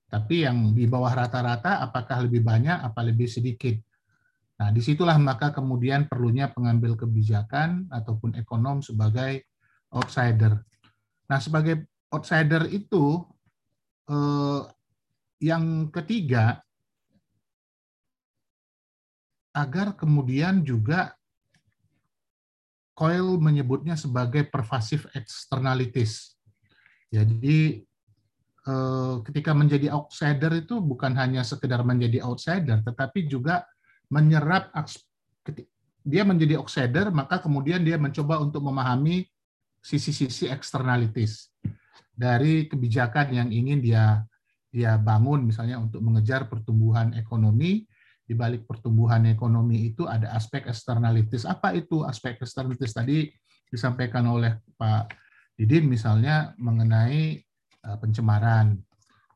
[0.07, 3.75] tapi yang di bawah rata-rata apakah lebih banyak, apa lebih sedikit.
[4.57, 9.51] Nah, di situlah maka kemudian perlunya pengambil kebijakan ataupun ekonom sebagai
[9.91, 10.63] outsider.
[11.27, 13.19] Nah, sebagai outsider itu
[14.07, 14.63] eh,
[15.43, 16.63] yang ketiga
[19.53, 21.19] agar kemudian juga
[22.97, 26.33] Coil menyebutnya sebagai pervasive externalities.
[27.13, 27.85] Jadi
[28.67, 33.63] Eh, ketika menjadi outsider itu bukan hanya sekedar menjadi outsider, tetapi juga
[34.11, 34.75] menyerap
[36.03, 39.23] dia menjadi outsider, maka kemudian dia mencoba untuk memahami
[39.79, 41.55] sisi-sisi externalities
[42.11, 44.27] dari kebijakan yang ingin dia
[44.75, 47.87] dia bangun misalnya untuk mengejar pertumbuhan ekonomi
[48.27, 53.31] di balik pertumbuhan ekonomi itu ada aspek externalities apa itu aspek externalities tadi
[53.71, 55.15] disampaikan oleh Pak
[55.57, 57.47] Didin misalnya mengenai
[57.87, 58.75] Eh, pencemaran,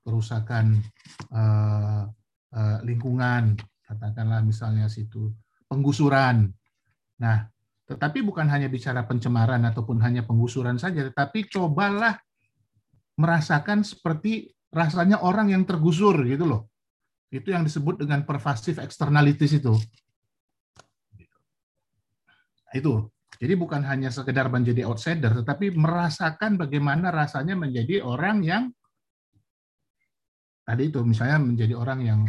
[0.02, 0.82] kerusakan
[1.30, 2.02] eh,
[2.50, 3.54] eh, lingkungan,
[3.86, 5.30] katakanlah misalnya situ,
[5.70, 6.50] penggusuran.
[7.22, 7.46] Nah,
[7.86, 12.18] tetapi bukan hanya bicara pencemaran ataupun hanya penggusuran saja, tetapi cobalah
[13.14, 16.69] merasakan seperti rasanya orang yang tergusur gitu loh.
[17.30, 19.74] Itu yang disebut dengan pervasive externalities itu.
[22.74, 28.62] Itu jadi bukan hanya sekedar menjadi outsider, tetapi merasakan bagaimana rasanya menjadi orang yang
[30.60, 32.20] tadi itu misalnya menjadi orang yang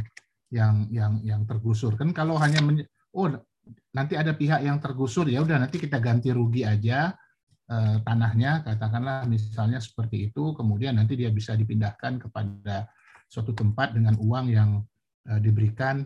[0.55, 1.99] yang yang yang tergusur.
[1.99, 3.27] Kan kalau hanya men, oh
[3.91, 7.11] nanti ada pihak yang tergusur ya udah nanti kita ganti rugi aja
[7.67, 12.87] eh, tanahnya katakanlah misalnya seperti itu kemudian nanti dia bisa dipindahkan kepada
[13.27, 14.79] suatu tempat dengan uang yang
[15.21, 16.05] diberikan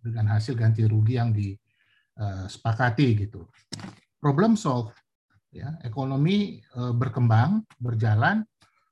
[0.00, 3.48] dengan hasil ganti rugi yang disepakati gitu.
[4.20, 4.92] Problem solve
[5.50, 5.74] ya.
[5.82, 8.44] Ekonomi berkembang berjalan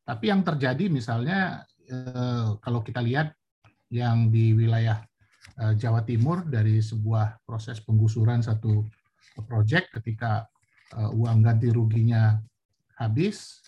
[0.04, 1.64] tapi yang terjadi misalnya
[2.64, 3.32] kalau kita lihat
[3.92, 5.00] yang di wilayah
[5.76, 8.84] Jawa Timur dari sebuah proses penggusuran satu
[9.44, 10.48] proyek ketika
[10.94, 12.40] uang ganti ruginya
[12.96, 13.60] habis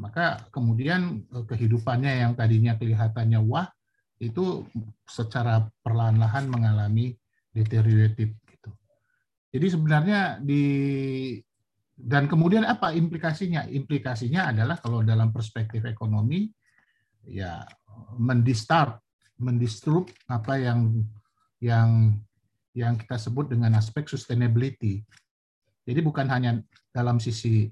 [0.00, 3.68] maka kemudian kehidupannya yang tadinya kelihatannya wah
[4.22, 4.62] itu
[5.02, 7.10] secara perlahan-lahan mengalami
[7.50, 8.70] deteriorated gitu.
[9.50, 10.64] Jadi sebenarnya di
[11.98, 13.66] dan kemudian apa implikasinya?
[13.66, 16.46] Implikasinya adalah kalau dalam perspektif ekonomi
[17.26, 17.66] ya
[18.16, 19.02] mendistart,
[19.42, 21.02] mendistrup apa yang
[21.58, 22.14] yang
[22.72, 25.04] yang kita sebut dengan aspek sustainability.
[25.82, 26.62] Jadi bukan hanya
[26.94, 27.68] dalam sisi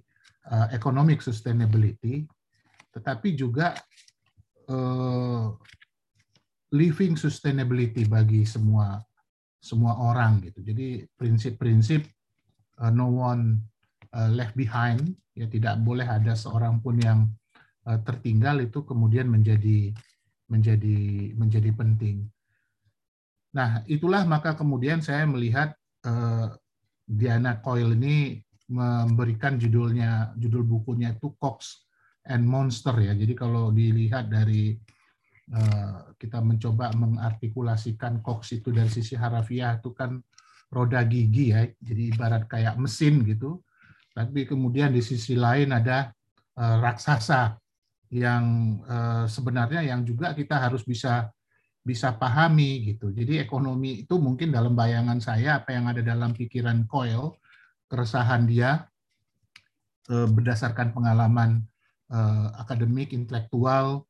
[0.51, 2.27] uh, economic sustainability,
[2.93, 3.73] tetapi juga
[4.69, 5.57] uh,
[6.71, 9.03] living sustainability bagi semua
[9.61, 10.65] semua orang gitu.
[10.65, 12.07] Jadi prinsip-prinsip
[12.81, 13.61] uh, no one
[14.17, 17.29] uh, left behind ya tidak boleh ada seorang pun yang
[17.85, 19.93] uh, tertinggal itu kemudian menjadi
[20.51, 22.27] menjadi menjadi penting.
[23.51, 25.75] Nah, itulah maka kemudian saya melihat
[26.07, 26.55] uh,
[27.07, 28.39] Diana Coyle ini
[28.71, 31.87] memberikan judulnya judul bukunya itu Cox
[32.31, 33.13] and Monster ya.
[33.19, 34.79] Jadi kalau dilihat dari
[36.15, 40.23] kita mencoba mengartikulasikan Cox itu dari sisi harafiah itu kan
[40.71, 43.59] roda gigi ya, jadi ibarat kayak mesin gitu.
[44.15, 46.15] Tapi kemudian di sisi lain ada
[46.55, 47.59] uh, raksasa
[48.15, 51.31] yang uh, sebenarnya yang juga kita harus bisa
[51.83, 53.11] bisa pahami gitu.
[53.11, 57.41] Jadi ekonomi itu mungkin dalam bayangan saya apa yang ada dalam pikiran Coyle,
[57.91, 58.87] keresahan dia
[60.11, 61.63] berdasarkan pengalaman
[62.59, 64.10] akademik, intelektual,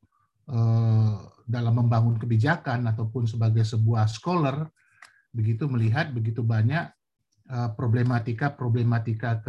[1.51, 4.71] dalam membangun kebijakan ataupun sebagai sebuah scholar
[5.31, 6.91] begitu melihat begitu banyak
[7.51, 9.43] eh, problematika-problematika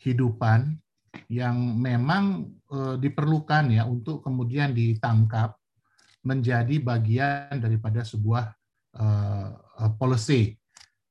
[0.00, 0.76] kehidupan
[1.32, 5.56] yang memang eh, diperlukan ya untuk kemudian ditangkap
[6.26, 8.50] menjadi bagian daripada sebuah
[10.00, 10.56] policy.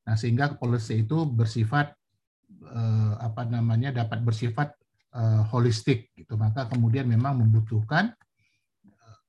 [0.03, 1.93] Nah, sehingga policy itu bersifat
[3.22, 4.76] apa namanya dapat bersifat
[5.53, 6.35] holistik gitu.
[6.35, 8.11] Maka kemudian memang membutuhkan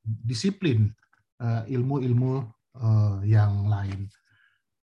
[0.07, 0.87] disiplin
[1.43, 2.35] eh, ilmu-ilmu
[2.79, 4.07] uh, yang lain.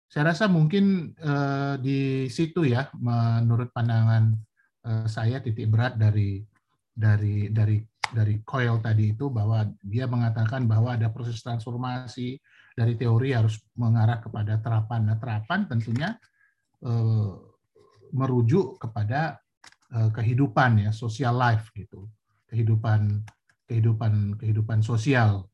[0.10, 4.34] Saya rasa mungkin uh, di situ ya, menurut pandangan
[5.06, 6.42] saya titik berat dari
[6.90, 7.78] dari dari
[8.10, 12.42] dari Coyle tadi itu bahwa dia mengatakan bahwa ada proses transformasi
[12.74, 15.14] dari teori harus mengarah kepada terapan.
[15.14, 16.16] Nah, terapan tentunya
[18.10, 19.38] merujuk kepada
[20.16, 22.10] kehidupan ya, social life gitu,
[22.50, 23.22] kehidupan
[23.70, 25.46] kehidupan kehidupan sosial.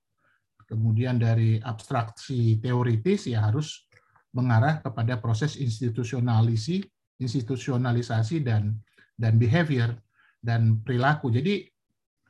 [0.66, 3.86] Kemudian dari abstraksi teoritis ya harus
[4.32, 6.82] mengarah kepada proses institusionalisasi,
[7.20, 8.80] institusionalisasi dan
[9.20, 9.94] dan behavior
[10.40, 11.30] dan perilaku.
[11.30, 11.68] Jadi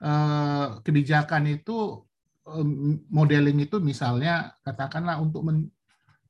[0.01, 2.03] eh, kebijakan itu
[2.49, 2.67] eh,
[3.13, 5.69] modeling itu misalnya katakanlah untuk men,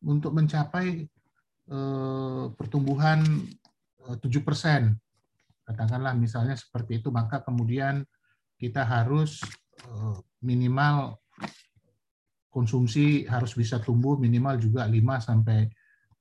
[0.04, 1.08] untuk mencapai
[1.72, 3.24] eh, pertumbuhan
[4.06, 4.94] tujuh persen
[5.66, 8.06] katakanlah misalnya seperti itu maka kemudian
[8.56, 9.44] kita harus
[9.84, 11.20] eh, minimal
[12.56, 15.68] konsumsi harus bisa tumbuh minimal juga 5 sampai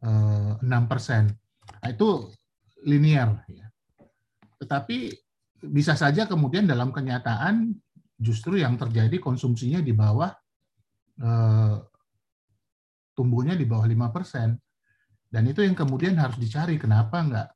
[0.04, 1.30] 6 eh, persen.
[1.80, 2.28] Nah, itu
[2.84, 3.46] linear.
[3.48, 3.70] Ya.
[4.58, 5.14] Tetapi
[5.64, 7.72] bisa saja kemudian dalam kenyataan
[8.18, 10.34] justru yang terjadi konsumsinya di bawah
[11.22, 11.76] eh,
[13.14, 14.58] tumbuhnya di bawah 5 persen.
[15.30, 17.48] Dan itu yang kemudian harus dicari kenapa enggak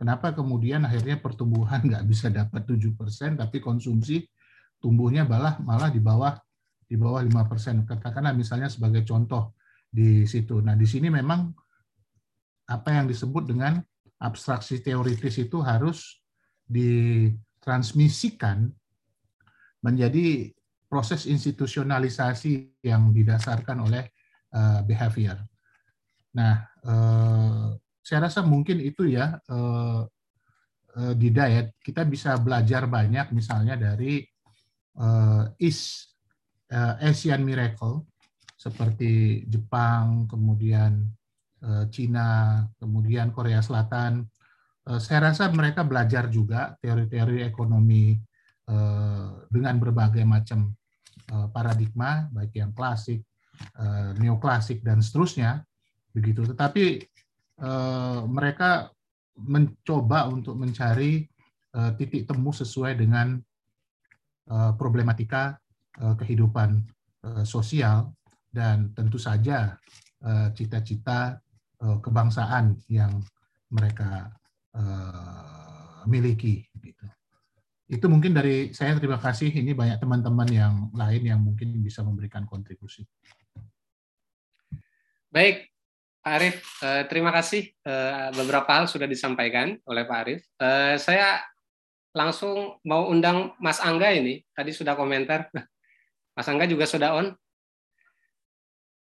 [0.00, 4.24] Kenapa kemudian akhirnya pertumbuhan nggak bisa dapat 7 persen, tapi konsumsi
[4.80, 6.40] tumbuhnya malah malah di bawah
[6.88, 7.84] di bawah 5 persen.
[7.84, 9.52] Katakanlah misalnya sebagai contoh
[9.92, 10.64] di situ.
[10.64, 11.52] Nah di sini memang
[12.64, 13.76] apa yang disebut dengan
[14.16, 16.24] abstraksi teoritis itu harus
[16.64, 18.72] ditransmisikan
[19.84, 20.48] menjadi
[20.88, 24.08] proses institusionalisasi yang didasarkan oleh
[24.56, 25.44] uh, behavior.
[26.34, 30.02] Nah, uh, saya rasa mungkin itu ya uh,
[30.96, 31.62] uh, Dida ya.
[31.78, 34.24] Kita bisa belajar banyak misalnya dari
[34.98, 36.16] uh, East
[36.72, 38.08] uh, Asian Miracle
[38.56, 41.08] seperti Jepang kemudian
[41.64, 44.26] uh, Cina kemudian Korea Selatan.
[44.84, 48.16] Uh, saya rasa mereka belajar juga teori-teori ekonomi
[48.68, 50.72] uh, dengan berbagai macam
[51.32, 53.20] uh, paradigma baik yang klasik
[53.76, 55.60] uh, neoklasik dan seterusnya.
[56.10, 56.42] Begitu.
[56.42, 57.06] Tetapi
[57.60, 58.88] Eh, mereka
[59.36, 61.28] mencoba untuk mencari
[61.76, 63.36] eh, titik temu sesuai dengan
[64.48, 65.60] eh, problematika
[66.00, 66.80] kehidupan
[67.44, 68.14] sosial
[68.48, 69.76] dan tentu saja
[70.56, 71.36] cita-cita
[71.76, 73.20] kebangsaan yang
[73.68, 74.32] mereka
[74.72, 76.64] uh, miliki.
[76.72, 77.04] Gitu.
[77.90, 79.50] Itu mungkin dari saya terima kasih.
[79.50, 83.04] Ini banyak teman-teman yang lain yang mungkin bisa memberikan kontribusi.
[85.28, 85.70] Baik,
[86.20, 87.72] Pak Arief, uh, terima kasih.
[87.80, 90.44] Uh, beberapa hal sudah disampaikan oleh Pak Arief.
[90.60, 91.40] Uh, saya
[92.12, 94.44] langsung mau undang Mas Angga ini.
[94.52, 95.48] Tadi sudah komentar.
[96.36, 97.32] Mas Angga juga sudah on.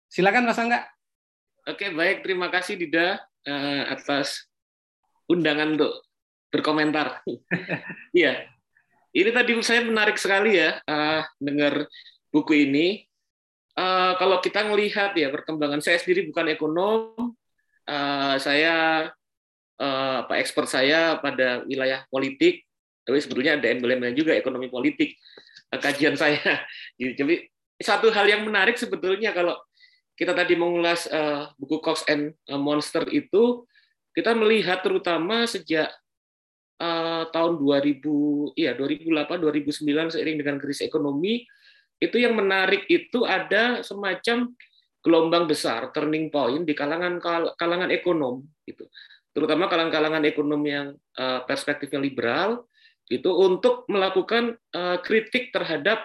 [0.07, 0.87] Silakan Mas Angga.
[1.67, 2.23] Oke, baik.
[2.23, 3.19] Terima kasih Dida
[3.91, 4.47] atas
[5.27, 5.93] undangan untuk
[6.55, 7.23] berkomentar.
[8.15, 8.47] Iya.
[9.11, 10.79] ini tadi saya menarik sekali ya
[11.43, 11.87] dengar
[12.31, 13.10] buku ini.
[13.79, 17.33] Uh, kalau kita melihat ya perkembangan saya sendiri bukan ekonom,
[17.87, 19.09] uh, saya
[19.79, 22.67] uh, apa expert saya pada wilayah politik,
[23.07, 25.17] tapi sebetulnya ada emblemnya juga ekonomi politik
[25.73, 26.67] uh, kajian saya.
[26.99, 27.47] Jadi
[27.81, 29.57] satu hal yang menarik sebetulnya kalau
[30.19, 33.65] kita tadi mengulas uh, buku Cox and Monster itu,
[34.13, 35.89] kita melihat terutama sejak
[36.77, 38.05] uh, tahun 2000,
[38.53, 41.49] iya 2008, 2009 seiring dengan krisis ekonomi,
[42.01, 44.51] itu yang menarik itu ada semacam
[45.05, 47.21] gelombang besar, turning point di kalangan
[47.57, 48.89] kalangan ekonom, gitu.
[49.31, 50.87] Terutama kalangan-kalangan ekonom yang
[51.17, 52.67] uh, perspektifnya liberal,
[53.07, 56.03] itu untuk melakukan uh, kritik terhadap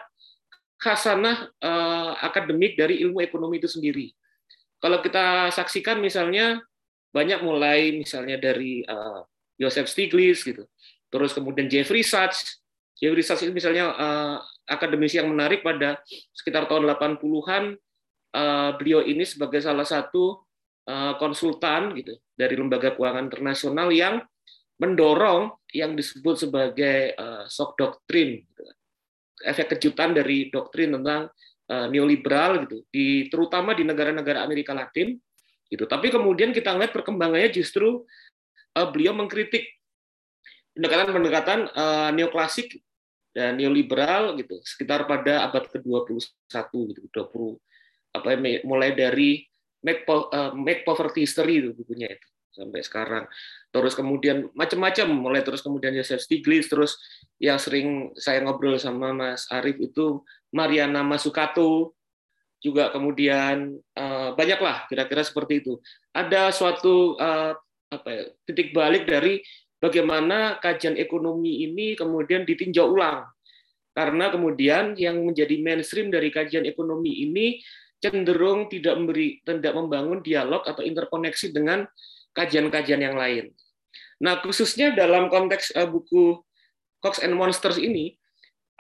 [0.78, 4.14] khasanah uh, akademik dari ilmu ekonomi itu sendiri.
[4.78, 6.62] Kalau kita saksikan misalnya
[7.16, 8.84] banyak mulai misalnya dari
[9.56, 10.68] Joseph Stiglitz gitu,
[11.08, 12.60] terus kemudian Jeffrey Sachs.
[13.00, 13.96] Jeffrey Sachs itu misalnya
[14.66, 16.02] akademisi yang menarik pada
[16.34, 17.64] sekitar tahun 80-an
[18.34, 20.42] uh, beliau ini sebagai salah satu
[20.90, 24.22] uh, konsultan gitu dari lembaga keuangan internasional yang
[24.82, 28.64] mendorong yang disebut sebagai uh, shock doctrine gitu
[29.46, 31.30] efek kejutan dari doktrin tentang
[31.66, 35.18] neoliberal gitu, di terutama di negara-negara Amerika Latin
[35.66, 35.90] gitu.
[35.90, 38.06] Tapi kemudian kita lihat perkembangannya justru
[38.94, 39.66] beliau mengkritik
[40.76, 42.84] pendekatan-pendekatan uh, neoklasik
[43.36, 47.60] dan neoliberal gitu sekitar pada abad ke-21 gitu 20
[48.16, 49.44] apa ya, mulai dari
[49.84, 53.28] make, uh, make poverty history itu bukunya itu sampai sekarang.
[53.68, 56.96] Terus kemudian macam-macam, mulai terus kemudian Joseph Stiglitz, terus
[57.36, 60.24] yang sering saya ngobrol sama Mas Arief itu
[60.56, 61.92] Mariana Masukato,
[62.64, 65.84] juga kemudian uh, banyaklah kira-kira seperti itu.
[66.16, 67.54] Ada suatu uh,
[67.92, 69.44] apa ya, titik balik dari
[69.86, 73.30] bagaimana kajian ekonomi ini kemudian ditinjau ulang.
[73.96, 77.64] Karena kemudian yang menjadi mainstream dari kajian ekonomi ini
[78.04, 81.88] cenderung tidak memberi tidak membangun dialog atau interkoneksi dengan
[82.36, 83.56] kajian-kajian yang lain.
[84.20, 86.44] Nah, khususnya dalam konteks uh, buku
[87.00, 88.16] Cox and Monsters ini,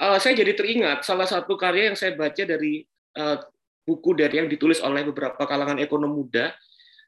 [0.04, 2.84] uh, saya jadi teringat salah satu karya yang saya baca dari
[3.16, 3.40] uh,
[3.86, 6.52] buku dari yang ditulis oleh beberapa kalangan ekonom muda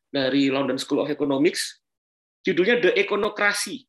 [0.07, 1.83] dari London School of Economics,
[2.43, 3.86] judulnya The Econocracy.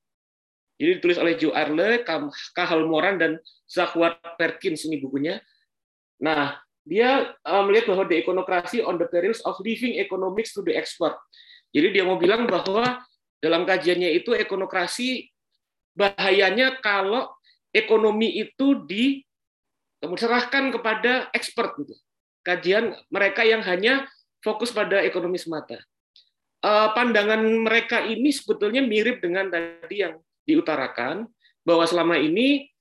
[0.78, 2.06] Jadi ditulis oleh Joe Arle,
[2.54, 5.42] Kahal Moran, dan Zachary Perkins ini bukunya.
[6.22, 6.54] Nah,
[6.86, 7.34] dia
[7.66, 11.18] melihat bahwa the econocracy on the perils of leaving economics to the expert.
[11.74, 13.02] Jadi dia mau bilang bahwa
[13.42, 15.28] dalam kajiannya itu ekonokrasi
[15.98, 17.28] bahayanya kalau
[17.74, 21.92] ekonomi itu diserahkan kepada expert gitu.
[22.46, 24.08] Kajian mereka yang hanya
[24.40, 25.76] fokus pada ekonomi semata.
[26.58, 30.18] Eh, pandangan mereka ini sebetulnya mirip dengan tadi yang
[30.48, 31.28] diutarakan
[31.60, 32.72] bahwa selama ini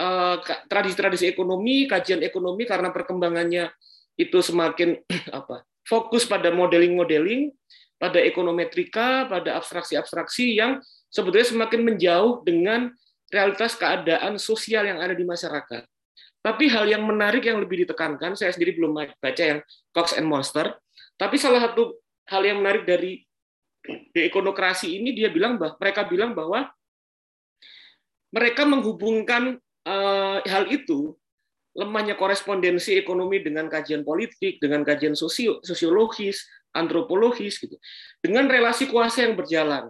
[0.00, 0.36] eh,
[0.72, 3.68] tradisi-tradisi ekonomi, kajian ekonomi karena perkembangannya
[4.16, 4.96] itu semakin
[5.38, 7.52] apa fokus pada modeling-modeling
[8.02, 12.90] pada ekonometrika, pada abstraksi-abstraksi yang sebetulnya semakin menjauh dengan
[13.30, 15.86] realitas keadaan sosial yang ada di masyarakat.
[16.42, 19.62] Tapi hal yang menarik yang lebih ditekankan, saya sendiri belum baca yang
[19.94, 20.74] Cox and Monster,
[21.14, 23.22] tapi salah satu hal yang menarik dari
[24.34, 26.74] ekonokrasi ini dia bilang bahwa mereka bilang bahwa
[28.32, 31.12] mereka menghubungkan uh, hal itu
[31.72, 36.44] lemahnya korespondensi ekonomi dengan kajian politik, dengan kajian sosio, sosiologis,
[36.76, 37.76] antropologis gitu.
[38.20, 39.88] Dengan relasi kuasa yang berjalan.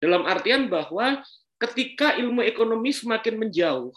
[0.00, 1.24] Dalam artian bahwa
[1.56, 3.92] ketika ilmu ekonomi semakin menjauh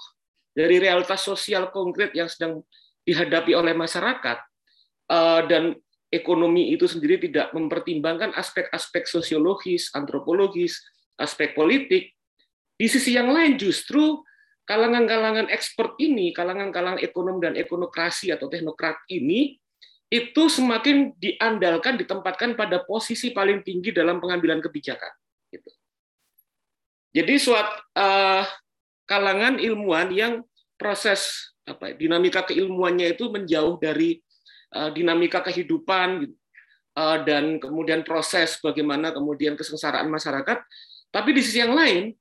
[0.56, 2.64] dari realitas sosial konkret yang sedang
[3.04, 4.38] dihadapi oleh masyarakat
[5.12, 5.76] eh, dan
[6.08, 10.80] ekonomi itu sendiri tidak mempertimbangkan aspek-aspek sosiologis, antropologis,
[11.20, 12.17] aspek politik,
[12.78, 14.22] di sisi yang lain justru
[14.70, 19.58] kalangan-kalangan expert ini, kalangan-kalangan ekonom dan ekonokrasi atau teknokrat ini
[20.08, 25.12] itu semakin diandalkan ditempatkan pada posisi paling tinggi dalam pengambilan kebijakan.
[25.52, 25.68] Gitu.
[27.16, 28.44] Jadi suatu uh,
[29.08, 30.34] kalangan ilmuwan yang
[30.78, 34.22] proses apa dinamika keilmuannya itu menjauh dari
[34.76, 36.36] uh, dinamika kehidupan gitu.
[36.96, 40.62] uh, dan kemudian proses bagaimana kemudian kesengsaraan masyarakat
[41.08, 42.12] Tapi di sisi yang lain,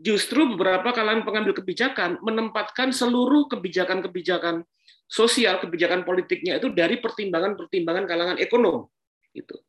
[0.00, 4.64] justru beberapa kalangan pengambil kebijakan menempatkan seluruh kebijakan-kebijakan
[5.04, 8.88] sosial, kebijakan politiknya itu dari pertimbangan-pertimbangan kalangan ekonom.
[9.36, 9.60] Gitu.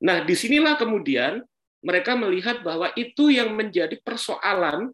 [0.00, 1.44] Nah, di sinilah kemudian
[1.84, 4.88] mereka melihat bahwa itu yang menjadi persoalan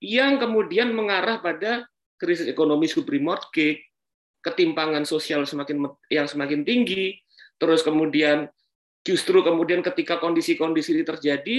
[0.00, 1.84] yang kemudian mengarah pada
[2.16, 3.84] krisis ekonomi subprimortgage,
[4.40, 7.20] ketimpangan sosial semakin yang semakin tinggi,
[7.60, 8.48] terus kemudian
[9.04, 11.56] justru kemudian ketika kondisi-kondisi ini terjadi,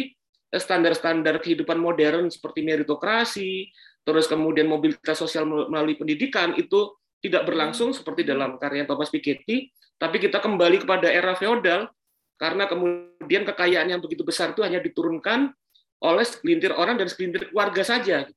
[0.57, 3.69] standar-standar kehidupan modern seperti meritokrasi,
[4.05, 10.21] terus kemudian mobilitas sosial melalui pendidikan itu tidak berlangsung seperti dalam karya Thomas Piketty, tapi
[10.21, 11.89] kita kembali kepada era feodal
[12.35, 15.55] karena kemudian kekayaan yang begitu besar itu hanya diturunkan
[16.03, 18.27] oleh segelintir orang dan segelintir keluarga saja.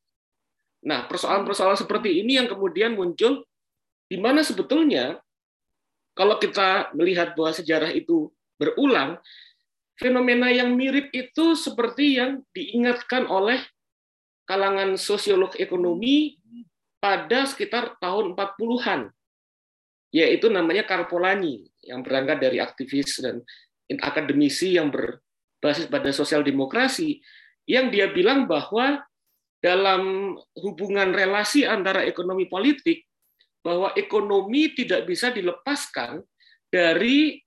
[0.86, 3.43] Nah, persoalan-persoalan seperti ini yang kemudian muncul
[4.07, 5.19] di mana sebetulnya
[6.15, 9.19] kalau kita melihat bahwa sejarah itu berulang,
[9.99, 13.59] fenomena yang mirip itu seperti yang diingatkan oleh
[14.47, 16.39] kalangan sosiolog ekonomi
[17.03, 19.11] pada sekitar tahun 40-an,
[20.15, 23.43] yaitu namanya Karpolani, yang berangkat dari aktivis dan
[24.01, 27.20] akademisi yang berbasis pada sosial demokrasi,
[27.69, 29.03] yang dia bilang bahwa
[29.59, 33.03] dalam hubungan relasi antara ekonomi politik
[33.59, 36.23] bahwa ekonomi tidak bisa dilepaskan
[36.70, 37.43] dari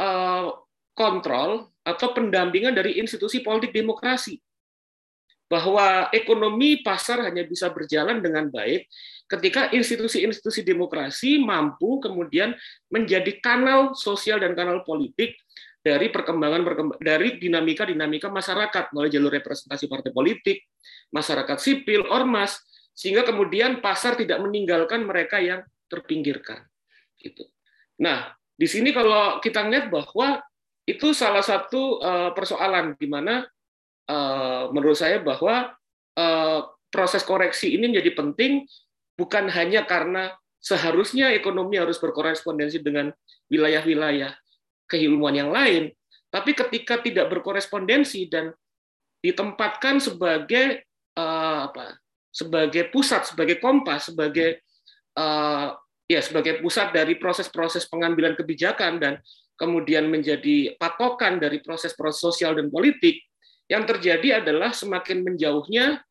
[0.00, 0.48] uh,
[0.92, 4.38] kontrol atau pendampingan dari institusi politik demokrasi.
[5.50, 8.88] Bahwa ekonomi pasar hanya bisa berjalan dengan baik
[9.28, 12.56] ketika institusi-institusi demokrasi mampu kemudian
[12.88, 15.36] menjadi kanal sosial dan kanal politik
[15.82, 16.62] dari perkembangan
[17.02, 20.70] dari dinamika-dinamika masyarakat melalui jalur representasi partai politik,
[21.10, 22.62] masyarakat sipil, ormas,
[22.94, 26.62] sehingga kemudian pasar tidak meninggalkan mereka yang terpinggirkan.
[27.18, 27.44] Gitu.
[27.98, 30.38] Nah, di sini kalau kita lihat bahwa
[30.82, 33.46] itu salah satu uh, persoalan di mana
[34.10, 35.70] uh, menurut saya bahwa
[36.18, 36.60] uh,
[36.90, 38.66] proses koreksi ini menjadi penting
[39.14, 43.10] bukan hanya karena seharusnya ekonomi harus berkorespondensi dengan
[43.50, 44.34] wilayah-wilayah
[44.86, 45.90] keilmuan yang lain,
[46.28, 48.54] tapi ketika tidak berkorespondensi dan
[49.22, 50.82] ditempatkan sebagai
[51.14, 51.98] uh, apa
[52.32, 54.64] sebagai pusat sebagai kompas sebagai
[55.14, 55.76] uh,
[56.10, 59.14] ya sebagai pusat dari proses-proses pengambilan kebijakan dan
[59.56, 63.22] kemudian menjadi patokan dari proses-proses sosial dan politik
[63.70, 66.02] yang terjadi adalah semakin menjauhnya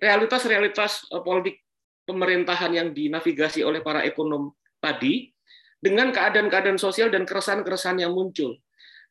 [0.00, 1.62] realitas-realitas eh, politik
[2.04, 4.52] pemerintahan yang dinavigasi oleh para ekonom
[4.82, 5.32] tadi
[5.80, 8.56] dengan keadaan-keadaan sosial dan keresahan-keresahan yang muncul.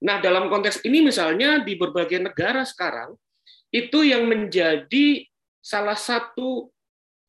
[0.04, 3.16] Nah, dalam konteks ini misalnya di berbagai negara sekarang
[3.74, 5.26] itu yang menjadi
[5.64, 6.70] salah satu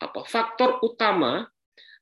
[0.03, 1.49] apa faktor utama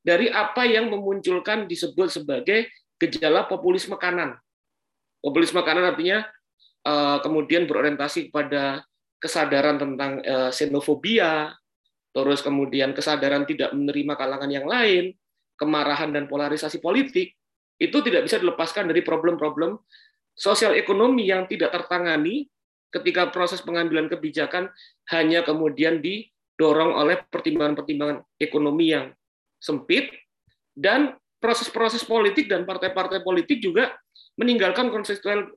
[0.03, 2.66] dari apa yang memunculkan disebut sebagai
[3.03, 4.39] gejala populisme kanan.
[5.19, 6.27] Populisme kanan artinya
[6.87, 8.87] uh, kemudian berorientasi kepada
[9.23, 11.55] kesadaran tentang uh, xenofobia,
[12.11, 15.15] terus kemudian kesadaran tidak menerima kalangan yang lain,
[15.55, 17.39] kemarahan dan polarisasi politik,
[17.79, 19.79] itu tidak bisa dilepaskan dari problem-problem
[20.35, 22.51] sosial ekonomi yang tidak tertangani
[22.93, 24.69] ketika proses pengambilan kebijakan
[25.11, 29.11] hanya kemudian didorong oleh pertimbangan-pertimbangan ekonomi yang
[29.57, 30.12] sempit
[30.77, 33.90] dan proses-proses politik dan partai-partai politik juga
[34.39, 34.89] meninggalkan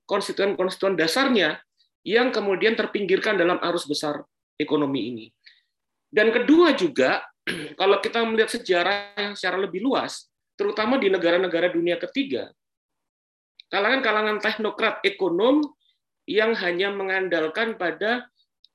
[0.10, 1.62] konstituen-konstituen dasarnya
[2.02, 4.26] yang kemudian terpinggirkan dalam arus besar
[4.57, 5.26] ekonomi ini.
[6.10, 7.22] Dan kedua juga,
[7.80, 10.26] kalau kita melihat sejarah secara lebih luas,
[10.57, 12.49] terutama di negara-negara dunia ketiga,
[13.70, 15.66] kalangan-kalangan teknokrat ekonom
[16.26, 18.26] yang hanya mengandalkan pada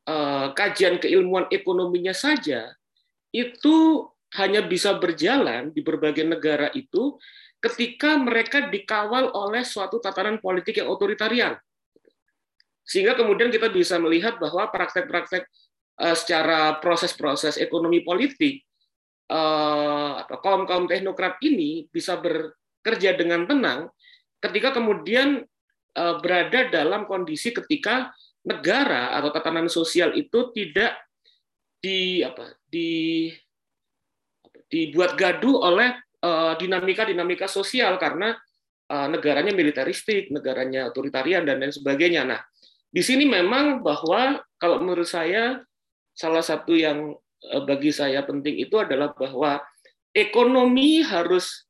[0.07, 2.71] uh, kajian keilmuan ekonominya saja,
[3.31, 4.07] itu
[4.39, 7.19] hanya bisa berjalan di berbagai negara itu
[7.59, 11.59] ketika mereka dikawal oleh suatu tatanan politik yang otoritarian.
[12.87, 15.47] Sehingga kemudian kita bisa melihat bahwa praktek-praktek
[16.01, 18.65] uh, secara proses-proses ekonomi politik
[19.31, 23.93] uh, kaum kaum teknokrat ini bisa bekerja dengan tenang
[24.41, 25.45] ketika kemudian
[25.91, 28.15] Eh, berada dalam kondisi ketika
[28.47, 30.95] negara atau tatanan sosial itu tidak
[31.83, 33.27] di apa di
[34.71, 35.91] dibuat gaduh oleh
[36.23, 38.39] eh, dinamika-dinamika sosial karena
[38.87, 42.23] eh, negaranya militeristik, negaranya otoritarian dan lain sebagainya.
[42.23, 42.41] Nah,
[42.89, 45.59] di sini memang bahwa kalau menurut saya
[46.15, 49.57] salah satu yang bagi saya penting itu adalah bahwa
[50.13, 51.65] ekonomi harus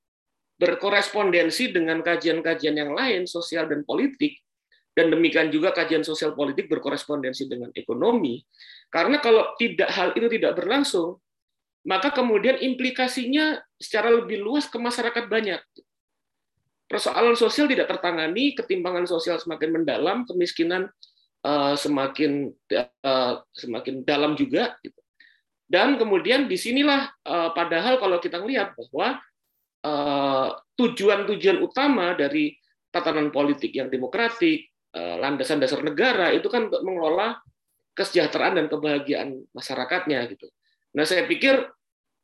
[0.61, 4.37] berkorespondensi dengan kajian-kajian yang lain, sosial dan politik,
[4.93, 8.45] dan demikian juga kajian sosial politik berkorespondensi dengan ekonomi.
[8.93, 11.17] Karena kalau tidak hal itu tidak berlangsung,
[11.85, 15.61] maka kemudian implikasinya secara lebih luas ke masyarakat banyak.
[16.91, 20.91] Persoalan sosial tidak tertangani, ketimpangan sosial semakin mendalam, kemiskinan
[21.47, 22.51] uh, semakin
[23.07, 24.75] uh, semakin dalam juga.
[24.83, 24.99] Gitu.
[25.71, 29.23] Dan kemudian di sinilah uh, padahal kalau kita melihat bahwa
[30.77, 32.53] tujuan-tujuan utama dari
[32.93, 37.41] tatanan politik yang demokratik, landasan dasar negara itu kan untuk mengelola
[37.97, 40.53] kesejahteraan dan kebahagiaan masyarakatnya gitu.
[40.95, 41.71] Nah saya pikir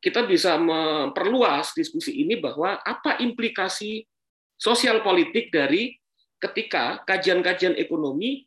[0.03, 4.07] kita bisa memperluas diskusi ini bahwa apa implikasi
[4.55, 5.97] sosial politik dari
[6.39, 8.45] ketika kajian-kajian ekonomi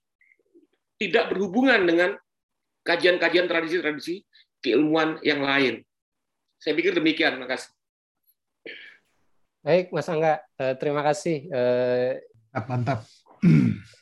[1.00, 2.12] tidak berhubungan dengan
[2.84, 4.24] kajian-kajian tradisi-tradisi
[4.60, 5.84] keilmuan yang lain.
[6.60, 7.40] Saya pikir demikian.
[7.40, 7.72] Terima kasih.
[9.64, 10.44] Baik, Mas Angga.
[10.60, 11.48] Eh, terima kasih.
[11.48, 12.14] Eh,
[12.68, 13.08] mantap.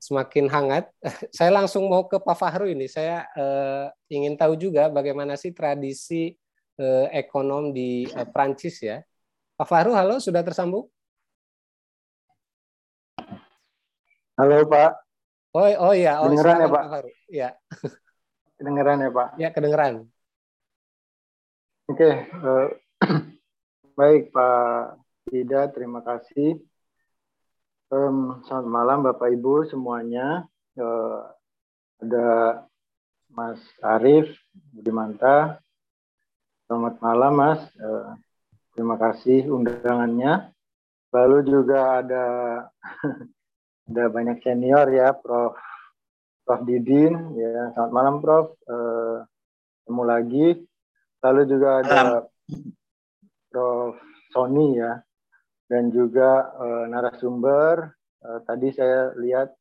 [0.00, 0.88] Semakin hangat.
[1.36, 2.88] Saya langsung mau ke Pak Fahru ini.
[2.88, 6.32] Saya eh, ingin tahu juga bagaimana sih tradisi
[7.12, 9.04] ekonom di Prancis ya.
[9.60, 10.88] Pak Fahru, halo, sudah tersambung?
[14.40, 14.96] Halo Pak.
[15.52, 16.84] Oh, oh ya, oh, kedengeran ya Pak.
[16.88, 17.48] Pak Ya.
[18.56, 19.28] Kedengeran ya Pak.
[19.36, 19.94] Ya kedengeran.
[21.90, 22.10] Oke,
[22.40, 22.70] uh,
[24.00, 24.96] baik Pak
[25.34, 26.56] Ida, terima kasih.
[27.90, 30.46] Um, selamat malam Bapak Ibu semuanya.
[30.78, 31.26] Uh,
[31.98, 32.62] ada
[33.26, 34.30] Mas Arief
[34.70, 35.58] Budimanta.
[36.70, 37.58] Selamat malam Mas.
[37.74, 38.14] Uh,
[38.78, 40.54] terima kasih undangannya.
[41.10, 42.26] Lalu juga ada
[43.90, 45.58] ada banyak senior ya, Prof.
[46.46, 46.62] Prof.
[46.62, 48.54] Didin, ya selamat malam Prof.
[48.70, 49.26] Uh,
[49.82, 50.48] ketemu lagi.
[51.26, 51.98] Lalu juga ada.
[53.50, 53.98] Prof.
[54.30, 55.02] Sony ya,
[55.70, 57.94] dan juga uh, narasumber.
[58.20, 59.54] Uh, tadi saya lihat,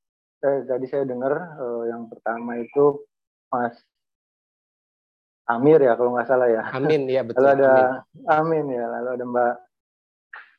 [0.44, 1.31] eh, tadi saya dengar
[1.61, 3.06] uh, yang pertama itu
[3.53, 3.77] Mas
[5.48, 6.65] Amir ya kalau nggak salah ya.
[6.73, 7.45] Amin ya betul.
[7.45, 7.73] Lalu ada
[8.26, 9.56] Amin, Amin ya, lalu ada Mbak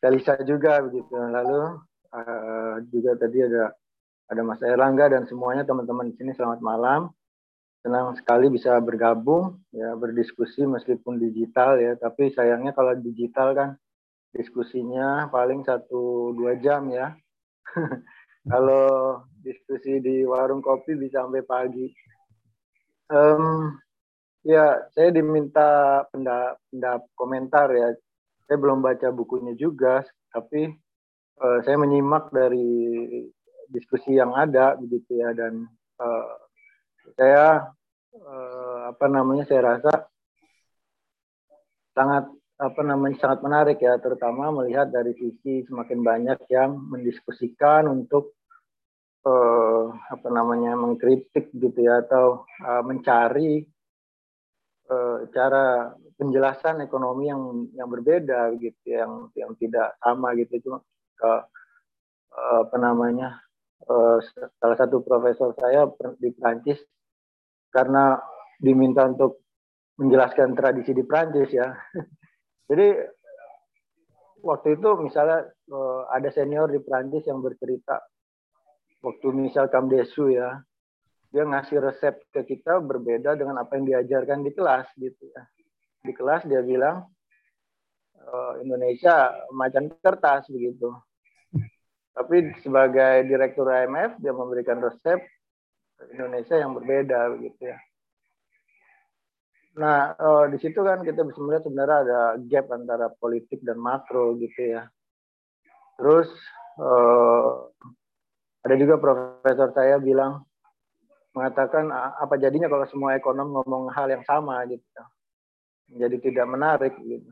[0.00, 1.12] Kalisa juga begitu.
[1.18, 1.60] Lalu
[2.14, 3.74] uh, juga tadi ada
[4.30, 7.10] ada Mas Erlangga dan semuanya teman-teman di sini selamat malam.
[7.80, 13.68] Senang sekali bisa bergabung ya berdiskusi meskipun digital ya, tapi sayangnya kalau digital kan
[14.34, 17.14] diskusinya paling satu dua jam ya.
[18.50, 21.86] kalau diskusi di warung kopi bisa sampai pagi.
[23.10, 23.74] Um,
[24.46, 27.92] ya, saya diminta pendap, pendap komentar ya.
[28.46, 30.02] Saya belum baca bukunya juga,
[30.34, 30.74] tapi
[31.38, 32.66] uh, saya menyimak dari
[33.70, 35.70] diskusi yang ada begitu ya dan
[36.02, 36.34] uh,
[37.14, 37.70] saya
[38.18, 40.10] uh, apa namanya saya rasa
[41.94, 42.26] sangat
[42.60, 48.36] apa namanya sangat menarik ya terutama melihat dari sisi semakin banyak yang mendiskusikan untuk
[49.24, 53.64] uh, apa namanya mengkritik gitu ya atau uh, mencari
[54.92, 60.84] uh, cara penjelasan ekonomi yang yang berbeda gitu yang yang tidak sama gitu cuma
[61.24, 61.42] uh,
[62.60, 63.40] apa namanya
[63.88, 64.20] uh,
[64.60, 65.88] salah satu profesor saya
[66.20, 66.76] di Prancis
[67.72, 68.20] karena
[68.60, 69.40] diminta untuk
[69.96, 71.72] menjelaskan tradisi di Prancis ya.
[72.70, 72.88] Jadi
[74.46, 77.98] waktu itu misalnya uh, ada senior di Prancis yang bercerita
[79.02, 80.60] waktu misal Kamdesu ya,
[81.34, 85.42] dia ngasih resep ke kita berbeda dengan apa yang diajarkan di kelas gitu ya.
[86.00, 87.10] Di kelas dia bilang
[88.22, 90.94] uh, Indonesia macan kertas begitu.
[92.14, 95.18] Tapi sebagai direktur IMF dia memberikan resep
[96.14, 97.78] Indonesia yang berbeda begitu ya.
[99.78, 102.20] Nah, oh, di situ kan kita bisa melihat sebenarnya ada
[102.50, 104.90] gap antara politik dan makro gitu ya.
[105.94, 106.26] Terus
[106.82, 107.70] oh,
[108.66, 110.42] ada juga profesor saya bilang
[111.30, 114.82] mengatakan apa jadinya kalau semua ekonom ngomong hal yang sama gitu.
[115.90, 117.30] Jadi tidak menarik gitu.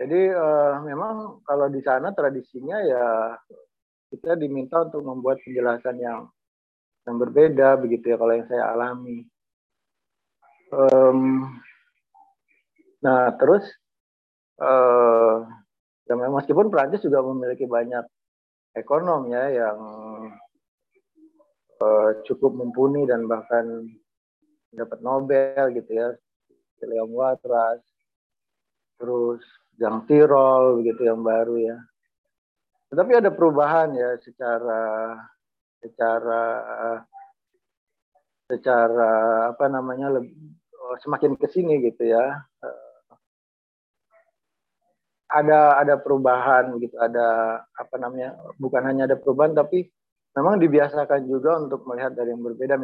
[0.00, 3.36] Jadi uh, memang kalau di sana tradisinya ya
[4.10, 6.24] kita diminta untuk membuat penjelasan yang
[7.04, 9.24] yang berbeda begitu ya kalau yang saya alami.
[10.70, 11.50] Um,
[13.02, 13.66] nah terus
[14.62, 15.42] uh,
[16.06, 18.06] ya meskipun Prancis juga memiliki banyak
[18.78, 19.78] ekonom ya yang
[21.82, 23.88] uh, cukup mumpuni dan bahkan
[24.70, 26.14] dapat Nobel gitu ya,
[26.78, 27.82] William Watras,
[29.02, 29.42] terus
[29.74, 31.78] Jang Tirol begitu yang baru ya.
[32.94, 35.14] Tetapi ada perubahan ya secara
[35.82, 36.42] secara
[38.50, 39.10] secara
[39.54, 40.34] apa namanya lebih,
[40.98, 42.42] semakin ke sini gitu ya.
[45.30, 48.34] Ada ada perubahan gitu, ada apa namanya?
[48.58, 49.86] Bukan hanya ada perubahan tapi
[50.34, 52.82] memang dibiasakan juga untuk melihat dari yang berbeda.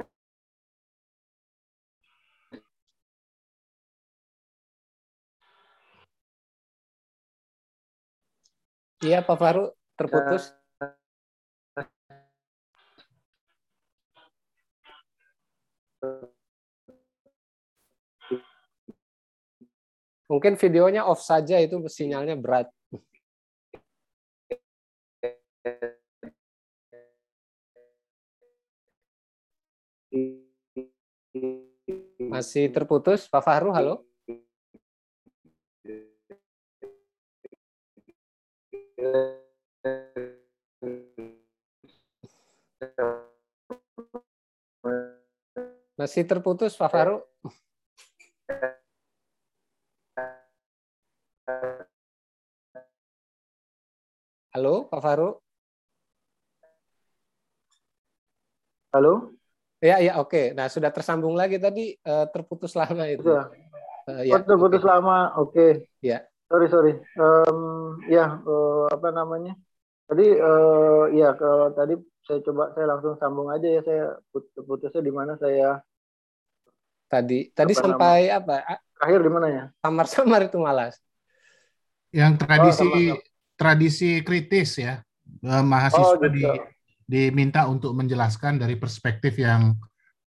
[9.03, 10.55] Iya Pak Faru terputus.
[20.27, 22.67] Mungkin videonya off saja itu sinyalnya berat.
[32.27, 34.03] Masih terputus, Pak Fahru, halo?
[45.95, 47.23] Masih terputus, Pak Fahru?
[54.57, 55.37] Halo, Pak Faru.
[58.89, 59.37] Halo?
[59.85, 60.57] Ya, ya, oke.
[60.57, 63.21] Nah, sudah tersambung lagi tadi uh, terputus lama itu.
[63.21, 63.53] Sudah.
[64.09, 64.89] Uh, ya, oh, terputus okay.
[64.89, 65.37] lama.
[65.37, 65.53] Oke.
[65.53, 65.71] Okay.
[66.01, 66.25] Ya.
[66.49, 66.97] Sorry, sorry.
[67.21, 69.61] Um, ya, uh, apa namanya?
[70.09, 74.17] Tadi uh, ya kalau tadi saya coba saya langsung sambung aja ya saya
[74.65, 75.85] putusnya di mana saya
[77.13, 78.41] tadi tadi apa sampai nama?
[78.41, 78.81] apa?
[79.05, 79.65] Akhir di mana ya?
[79.85, 80.97] Samar-samar itu malas.
[82.09, 83.21] Yang tradisi oh,
[83.57, 85.01] tradisi kritis ya
[85.43, 86.31] eh, mahasiswa oh, gitu.
[86.33, 86.45] di,
[87.07, 89.75] diminta untuk menjelaskan dari perspektif yang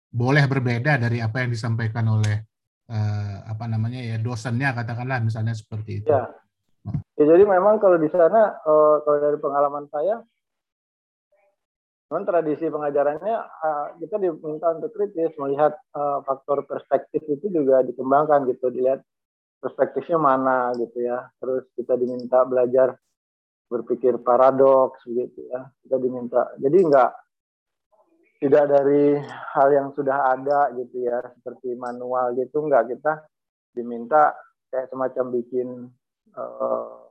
[0.08, 2.48] boleh berbeda dari apa yang disampaikan oleh
[2.90, 6.10] uh, apa namanya ya dosennya katakanlah misalnya seperti itu.
[6.10, 6.32] Ya.
[7.20, 10.24] ya jadi memang kalau di sana uh, kalau dari pengalaman saya
[12.08, 18.48] memang tradisi pengajarannya uh, kita diminta untuk kritis melihat uh, faktor perspektif itu juga dikembangkan
[18.48, 19.04] gitu dilihat
[19.60, 22.96] perspektifnya mana gitu ya terus kita diminta belajar
[23.68, 25.68] berpikir paradoks begitu ya.
[25.84, 27.12] Kita diminta jadi enggak
[28.38, 33.26] tidak dari hal yang sudah ada gitu ya seperti manual gitu enggak kita
[33.74, 34.34] diminta
[34.70, 35.68] kayak semacam bikin
[36.38, 37.10] uh,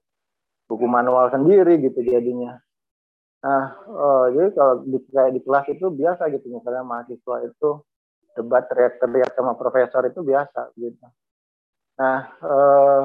[0.67, 2.59] buku manual sendiri gitu jadinya.
[3.45, 6.47] Nah uh, jadi kalau di, kayak di kelas itu biasa gitu.
[6.51, 7.71] Misalnya mahasiswa itu
[8.37, 11.07] debat teriak-teriak sama profesor itu biasa gitu.
[12.01, 13.05] Nah uh,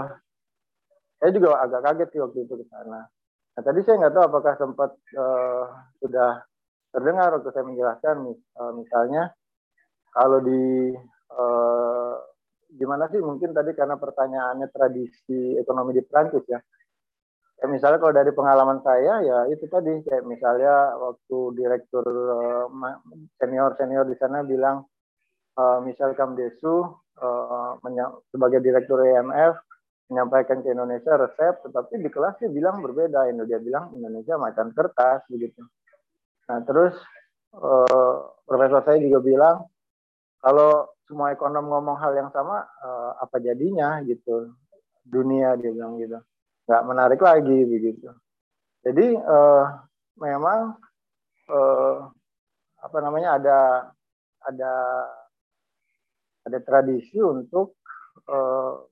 [1.22, 3.06] saya juga agak kaget sih waktu itu ke sana
[3.52, 5.65] Nah, tadi saya nggak tahu apakah sempat uh,
[5.99, 6.40] sudah
[6.95, 9.32] terdengar waktu saya menjelaskan, uh, misalnya
[10.11, 10.95] kalau di
[11.36, 12.15] uh,
[12.72, 16.60] gimana sih mungkin tadi karena pertanyaannya tradisi ekonomi di Prancis ya.
[17.60, 22.65] Kayak misalnya kalau dari pengalaman saya ya itu tadi kayak misalnya waktu direktur uh,
[23.38, 24.88] senior senior di sana bilang
[25.60, 26.88] uh, misal Kamdesu
[27.22, 27.72] uh,
[28.32, 29.60] sebagai direktur IMF
[30.11, 33.31] menyampaikan ke Indonesia resep, tetapi di kelas dia bilang berbeda.
[33.47, 35.63] Dia bilang Indonesia macan kertas begitu.
[36.51, 36.91] Nah terus
[37.55, 39.57] eh, profesor saya juga bilang
[40.43, 44.51] kalau semua ekonom ngomong hal yang sama, eh, apa jadinya gitu?
[45.07, 46.19] Dunia dia bilang gitu,
[46.67, 48.11] nggak menarik lagi begitu.
[48.83, 49.65] Jadi eh,
[50.19, 50.75] memang
[51.47, 51.97] eh,
[52.83, 53.59] apa namanya ada
[54.43, 54.73] ada
[56.43, 57.79] ada tradisi untuk
[58.27, 58.90] eh,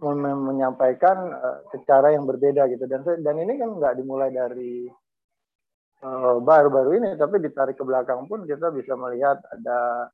[0.00, 2.84] menyampaikan uh, secara yang berbeda gitu.
[2.88, 4.88] Dan dan ini kan nggak dimulai dari
[6.02, 10.10] eh, baru-baru uh, ini tapi ditarik ke belakang pun kita bisa melihat ada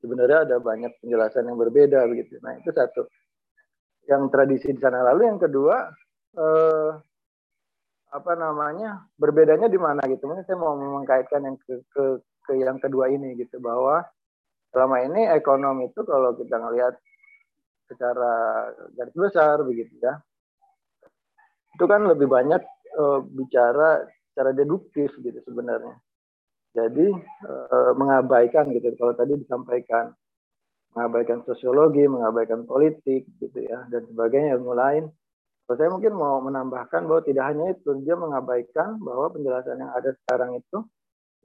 [0.00, 2.40] sebenarnya ada banyak penjelasan yang berbeda begitu.
[2.40, 3.04] Nah itu satu.
[4.08, 5.04] Yang tradisi di sana.
[5.12, 5.76] Lalu yang kedua
[6.40, 6.90] uh,
[8.10, 10.24] apa namanya berbedanya di mana gitu.
[10.24, 12.04] Mungkin saya mau mengkaitkan yang ke, ke
[12.50, 14.02] ke yang kedua ini gitu bahwa
[14.74, 16.94] selama ini ekonomi itu kalau kita ngelihat
[17.90, 18.32] secara
[18.94, 20.22] garis besar begitu ya.
[21.74, 22.62] Itu kan lebih banyak
[22.94, 25.98] e, bicara secara deduktif gitu sebenarnya.
[26.70, 27.10] Jadi
[27.50, 27.54] e,
[27.98, 30.14] mengabaikan gitu kalau tadi disampaikan.
[30.90, 35.04] Mengabaikan sosiologi mengabaikan politik gitu ya dan sebagainya ilmu lain.
[35.66, 40.10] Kalau saya mungkin mau menambahkan bahwa tidak hanya itu dia mengabaikan bahwa penjelasan yang ada
[40.18, 40.82] sekarang itu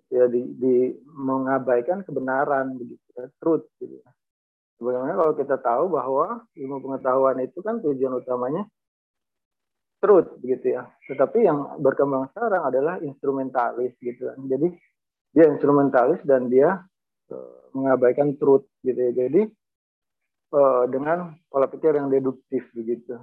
[0.09, 0.75] ya di, di
[1.13, 4.09] mengabaikan kebenaran begitu ya, truth gitu ya
[4.75, 8.67] Bagaimana kalau kita tahu bahwa ilmu pengetahuan itu kan tujuan utamanya
[10.03, 10.83] truth gitu ya.
[11.07, 14.37] Tetapi yang berkembang sekarang adalah instrumentalis gitu kan.
[14.51, 14.67] Jadi
[15.31, 16.83] dia instrumentalis dan dia
[17.31, 19.11] uh, mengabaikan truth gitu ya.
[19.15, 19.47] Jadi
[20.51, 23.15] uh, dengan pola pikir yang deduktif begitu.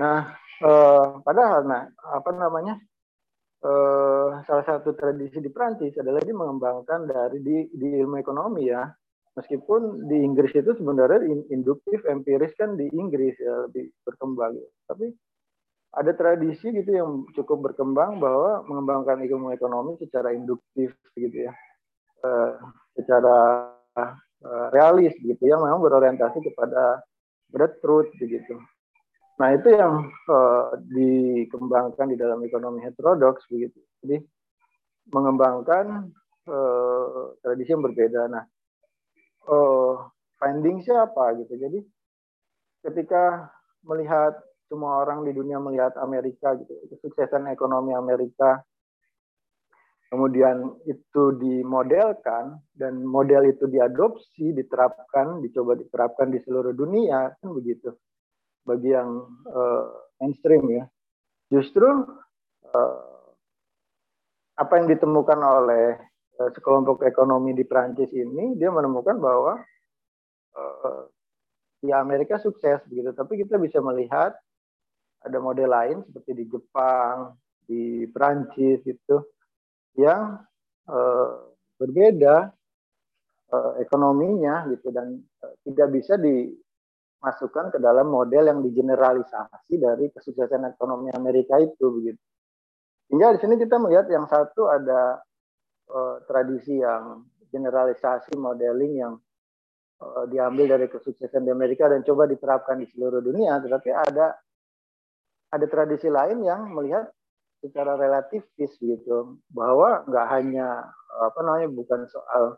[0.00, 0.32] Nah,
[0.64, 1.84] uh, padahal nah
[2.16, 2.80] apa namanya?
[4.48, 8.88] Salah satu tradisi di Prancis adalah dia mengembangkan dari di, di ilmu ekonomi ya
[9.38, 11.22] meskipun di Inggris itu sebenarnya
[11.54, 14.58] induktif empiris kan di Inggris ya lebih berkembang
[14.90, 15.14] tapi
[15.90, 21.52] ada tradisi gitu yang cukup berkembang bahwa mengembangkan ilmu ekonomi secara induktif gitu ya.
[22.20, 22.52] Uh,
[22.94, 23.66] secara
[23.96, 27.02] uh, realis gitu yang memang berorientasi kepada
[27.50, 28.54] pada truth begitu.
[29.40, 33.80] Nah itu yang uh, dikembangkan di dalam ekonomi heterodoks begitu.
[34.04, 34.22] Jadi
[35.10, 36.06] mengembangkan
[36.46, 38.30] uh, tradisi yang berbeda.
[38.30, 38.44] Nah
[39.50, 40.06] uh,
[40.38, 41.58] finding siapa gitu.
[41.58, 41.82] Jadi
[42.86, 43.50] ketika
[43.84, 44.38] melihat
[44.70, 48.62] semua orang di dunia melihat Amerika gitu, kesuksesan ekonomi Amerika,
[50.08, 57.90] kemudian itu dimodelkan dan model itu diadopsi, diterapkan, dicoba diterapkan di seluruh dunia kan begitu.
[58.62, 59.86] Bagi yang uh,
[60.20, 60.84] mainstream ya,
[61.50, 62.06] justru
[62.70, 63.20] uh,
[64.60, 65.96] apa yang ditemukan oleh
[66.48, 69.60] sekelompok ekonomi di Prancis ini, dia menemukan bahwa
[70.56, 71.02] uh,
[71.84, 74.32] ya Amerika sukses begitu, tapi kita bisa melihat
[75.20, 77.36] ada model lain seperti di Jepang,
[77.68, 79.16] di Prancis itu
[80.00, 80.40] yang
[80.88, 81.32] uh,
[81.76, 82.56] berbeda
[83.82, 91.10] ekonominya gitu dan uh, tidak bisa dimasukkan ke dalam model yang digeneralisasi dari kesuksesan ekonomi
[91.10, 92.22] Amerika itu begitu.
[93.10, 95.18] Hingga di sini kita melihat yang satu ada
[95.90, 99.14] uh, tradisi yang generalisasi modeling yang
[99.98, 104.38] uh, diambil dari kesuksesan di Amerika dan coba diterapkan di seluruh dunia, tetapi ada
[105.50, 107.10] ada tradisi lain yang melihat
[107.60, 110.88] secara relativis gitu bahwa nggak hanya
[111.20, 112.56] apa namanya bukan soal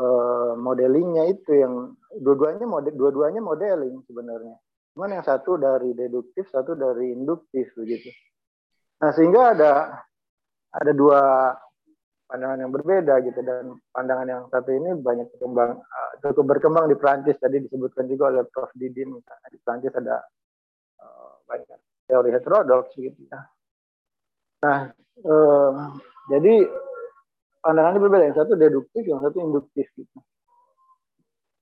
[0.00, 4.56] uh, modelingnya itu yang dua-duanya model dua-duanya modeling sebenarnya.
[4.96, 8.10] Cuman yang satu dari deduktif satu dari induktif begitu.
[8.98, 9.72] Nah sehingga ada
[10.74, 11.54] ada dua
[12.28, 16.96] pandangan yang berbeda gitu dan pandangan yang satu ini banyak berkembang uh, cukup berkembang di
[17.00, 19.16] Prancis tadi disebutkan juga oleh Prof Didin
[19.48, 20.20] di Prancis ada
[21.00, 23.40] uh, banyak teori heterodoks gitu ya.
[24.64, 24.90] Nah,
[25.22, 25.72] eh,
[26.32, 26.54] jadi
[27.62, 28.24] pandangannya berbeda.
[28.32, 30.18] Yang satu deduktif, yang satu induktif gitu.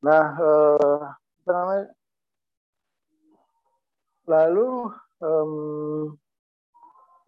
[0.07, 1.01] Nah, eh,
[1.43, 1.87] apa namanya?
[4.27, 4.71] Lalu
[5.23, 5.53] um,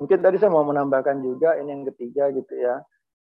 [0.02, 2.82] mungkin tadi saya mau menambahkan juga ini yang ketiga gitu ya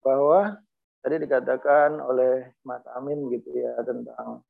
[0.02, 0.58] bahwa
[1.02, 4.46] tadi dikatakan oleh Mas Amin gitu ya tentang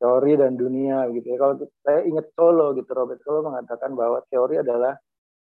[0.00, 1.36] teori dan dunia gitu ya.
[1.40, 1.54] Kalau
[1.84, 4.96] saya ingat Solo gitu, Robert Solo mengatakan bahwa teori adalah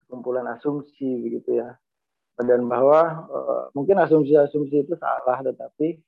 [0.09, 1.73] kumpulan asumsi begitu ya.
[2.37, 6.01] Dan bahwa uh, mungkin asumsi-asumsi itu salah, tetapi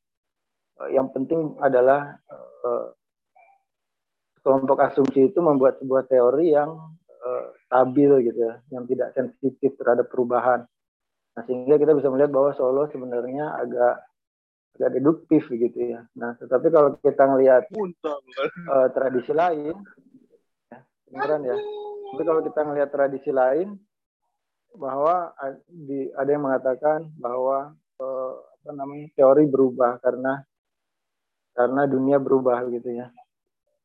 [0.80, 2.90] uh, yang penting adalah uh,
[4.40, 6.74] kelompok asumsi itu membuat sebuah teori yang
[7.08, 10.64] uh, stabil gitu ya, yang tidak sensitif terhadap perubahan.
[11.34, 14.06] Nah, sehingga kita bisa melihat bahwa Solo sebenarnya agak
[14.78, 16.06] agak deduktif gitu ya.
[16.18, 19.74] Nah, tetapi kalau kita ngelihat uh, tradisi lain,
[20.70, 20.78] ya,
[21.10, 21.56] beneran ya.
[22.14, 23.78] Tapi kalau kita ngelihat tradisi lain,
[24.74, 25.30] bahwa
[25.70, 30.42] di, ada yang mengatakan bahwa uh, apa namanya teori berubah karena
[31.54, 33.06] karena dunia berubah gitu ya.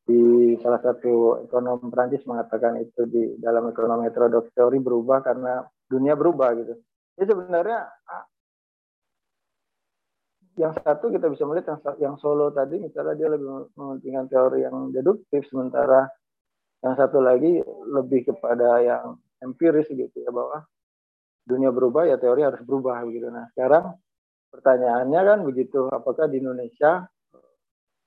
[0.02, 6.18] Di salah satu ekonom Prancis mengatakan itu di dalam ekonomi heterodoks teori berubah karena dunia
[6.18, 6.74] berubah gitu.
[7.20, 7.84] Jadi sebenarnya
[10.56, 14.88] yang satu kita bisa melihat yang, yang solo tadi misalnya dia lebih mementingkan teori yang
[14.88, 16.08] deduktif sementara
[16.80, 17.60] yang satu lagi
[17.92, 20.64] lebih kepada yang empiris gitu ya bahwa
[21.44, 23.28] dunia berubah ya teori harus berubah begitu.
[23.28, 24.00] Nah sekarang
[24.48, 27.04] pertanyaannya kan begitu apakah di Indonesia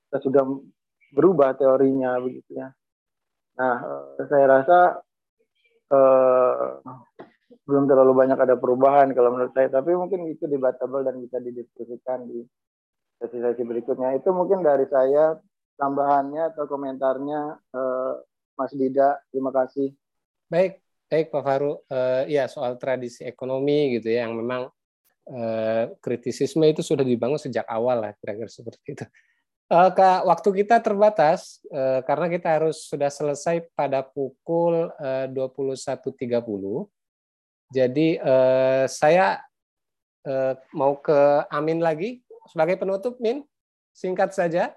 [0.10, 0.42] kita sudah
[1.14, 2.74] berubah teorinya begitu ya.
[3.62, 3.76] Nah
[4.18, 4.80] eh, saya rasa
[5.94, 6.70] eh,
[7.64, 9.72] belum terlalu banyak ada perubahan kalau menurut saya.
[9.72, 12.44] Tapi mungkin itu debatable dan bisa didiskusikan di
[13.20, 14.20] sesi-sesi berikutnya.
[14.20, 15.40] Itu mungkin dari saya
[15.80, 17.42] tambahannya atau komentarnya
[17.72, 18.14] eh,
[18.60, 19.20] Mas Dida.
[19.32, 19.96] Terima kasih.
[20.52, 21.74] Baik baik Pak Faru.
[21.88, 24.68] Eh, ya soal tradisi ekonomi gitu ya yang memang
[25.32, 29.06] eh, kritisisme itu sudah dibangun sejak awal lah kira-kira seperti itu.
[29.72, 36.14] Eh, Kak, waktu kita terbatas eh, karena kita harus sudah selesai pada pukul eh, 21.30
[37.74, 39.42] jadi eh, saya
[40.22, 42.22] eh, mau ke Amin lagi
[42.54, 43.42] sebagai penutup, Min.
[43.98, 44.74] Singkat saja.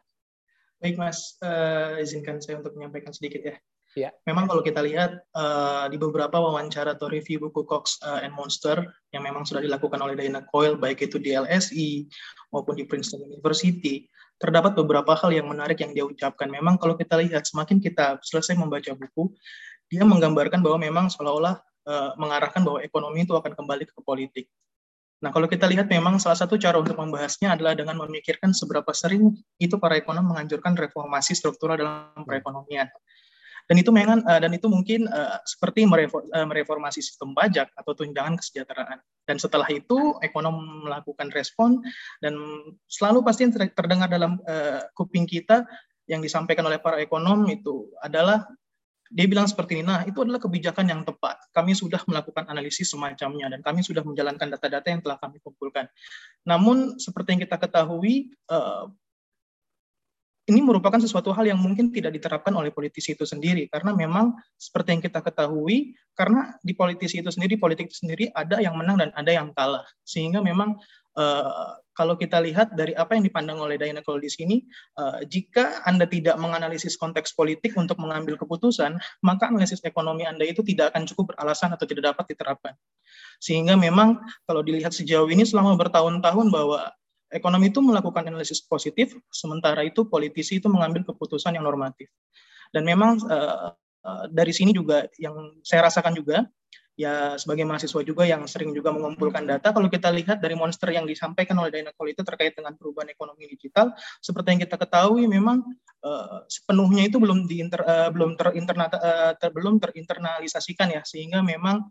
[0.81, 1.41] Baik, Mas.
[1.41, 3.57] Uh, izinkan saya untuk menyampaikan sedikit ya.
[3.97, 4.13] Ya.
[4.29, 8.85] Memang kalau kita lihat uh, di beberapa wawancara atau review buku Cox uh, and Monster
[9.09, 12.05] yang memang sudah dilakukan oleh Dana Coyle, baik itu di LSI
[12.53, 14.05] maupun di Princeton University,
[14.37, 16.45] terdapat beberapa hal yang menarik yang dia ucapkan.
[16.53, 19.33] Memang kalau kita lihat semakin kita selesai membaca buku,
[19.89, 21.57] dia menggambarkan bahwa memang seolah-olah
[21.87, 24.47] uh, mengarahkan bahwa ekonomi itu akan kembali ke politik.
[25.25, 29.33] Nah, kalau kita lihat memang salah satu cara untuk membahasnya adalah dengan memikirkan seberapa sering
[29.57, 32.85] itu para ekonom menganjurkan reformasi struktural dalam perekonomian.
[33.67, 35.89] Dan itu memang uh, dan itu mungkin uh, seperti
[36.31, 39.03] mereformasi sistem pajak atau tunjangan kesejahteraan.
[39.27, 41.83] Dan setelah itu ekonom melakukan respon
[42.23, 42.39] dan
[42.87, 45.67] selalu pasti terdengar dalam uh, kuping kita
[46.07, 48.47] yang disampaikan oleh para ekonom itu adalah
[49.11, 51.39] dia bilang seperti ini, nah itu adalah kebijakan yang tepat.
[51.55, 55.87] Kami sudah melakukan analisis semacamnya dan kami sudah menjalankan data-data yang telah kami kumpulkan.
[56.43, 58.91] Namun seperti yang kita ketahui, uh,
[60.47, 64.95] ini merupakan sesuatu hal yang mungkin tidak diterapkan oleh politisi itu sendiri karena memang seperti
[64.95, 69.11] yang kita ketahui karena di politisi itu sendiri politik itu sendiri ada yang menang dan
[69.19, 69.83] ada yang kalah.
[70.07, 70.79] Sehingga memang
[71.19, 74.63] uh, kalau kita lihat dari apa yang dipandang oleh Diana Cole di sini
[75.03, 80.63] uh, jika Anda tidak menganalisis konteks politik untuk mengambil keputusan maka analisis ekonomi Anda itu
[80.63, 82.75] tidak akan cukup beralasan atau tidak dapat diterapkan.
[83.43, 86.95] Sehingga memang kalau dilihat sejauh ini selama bertahun-tahun bahwa
[87.37, 92.09] Ekonomi itu melakukan analisis positif, sementara itu politisi itu mengambil keputusan yang normatif.
[92.73, 96.49] Dan memang uh, uh, dari sini juga yang saya rasakan juga,
[96.97, 101.05] ya sebagai mahasiswa juga yang sering juga mengumpulkan data, kalau kita lihat dari monster yang
[101.05, 103.93] disampaikan oleh Dynacol itu terkait dengan perubahan ekonomi digital,
[104.25, 105.61] seperti yang kita ketahui memang
[106.01, 111.85] uh, sepenuhnya itu belum diinter, uh, belum terinterna, uh, ter, belum terinternalisasikan ya, sehingga memang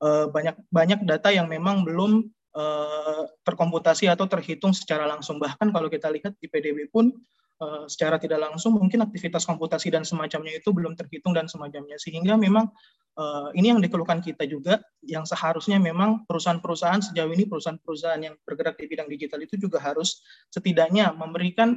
[0.00, 2.24] banyak banyak data yang memang belum
[2.54, 5.38] uh, terkomputasi atau terhitung secara langsung.
[5.38, 7.14] Bahkan kalau kita lihat di PDB pun
[7.62, 11.96] uh, secara tidak langsung mungkin aktivitas komputasi dan semacamnya itu belum terhitung dan semacamnya.
[12.00, 12.70] Sehingga memang
[13.18, 18.78] uh, ini yang dikeluhkan kita juga yang seharusnya memang perusahaan-perusahaan sejauh ini perusahaan-perusahaan yang bergerak
[18.78, 21.76] di bidang digital itu juga harus setidaknya memberikan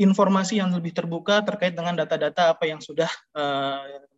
[0.00, 3.12] informasi yang lebih terbuka terkait dengan data-data apa yang sudah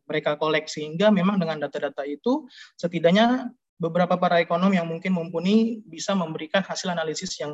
[0.07, 2.47] mereka koleksi sehingga memang dengan data-data itu
[2.79, 7.53] setidaknya beberapa para ekonom yang mungkin mumpuni bisa memberikan hasil analisis yang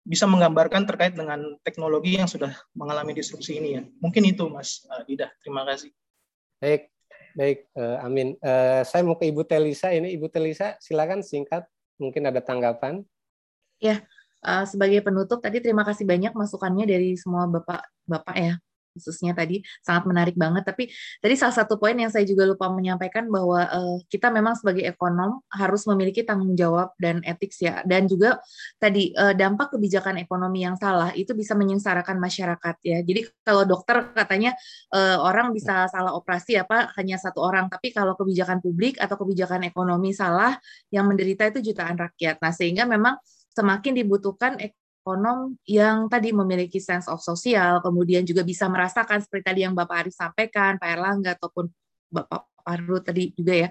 [0.00, 3.82] bisa menggambarkan terkait dengan teknologi yang sudah mengalami disrupsi ini ya.
[4.00, 5.28] Mungkin itu Mas uh, Dida.
[5.44, 5.92] Terima kasih.
[6.56, 6.88] Baik,
[7.36, 8.32] baik uh, Amin.
[8.40, 10.16] Uh, saya mau ke Ibu Telisa ini.
[10.16, 11.68] Ibu Telisa silakan singkat
[12.00, 13.04] mungkin ada tanggapan.
[13.76, 14.08] Ya,
[14.40, 18.54] uh, sebagai penutup tadi terima kasih banyak masukannya dari semua Bapak-bapak ya
[18.94, 20.66] khususnya tadi sangat menarik banget.
[20.66, 20.90] Tapi
[21.22, 25.42] tadi salah satu poin yang saya juga lupa menyampaikan bahwa uh, kita memang sebagai ekonom
[25.50, 27.82] harus memiliki tanggung jawab dan etik ya.
[27.86, 28.38] Dan juga
[28.78, 32.98] tadi uh, dampak kebijakan ekonomi yang salah itu bisa menyengsarakan masyarakat ya.
[33.02, 34.54] Jadi kalau dokter katanya
[34.94, 39.66] uh, orang bisa salah operasi apa hanya satu orang, tapi kalau kebijakan publik atau kebijakan
[39.66, 40.58] ekonomi salah
[40.94, 42.38] yang menderita itu jutaan rakyat.
[42.42, 43.18] Nah sehingga memang
[43.50, 44.56] semakin dibutuhkan
[45.00, 50.06] ekonom yang tadi memiliki sense of sosial, kemudian juga bisa merasakan seperti tadi yang Bapak
[50.06, 51.72] Arif sampaikan, Pak Erlangga ataupun
[52.12, 53.68] Bapak Parut tadi juga ya,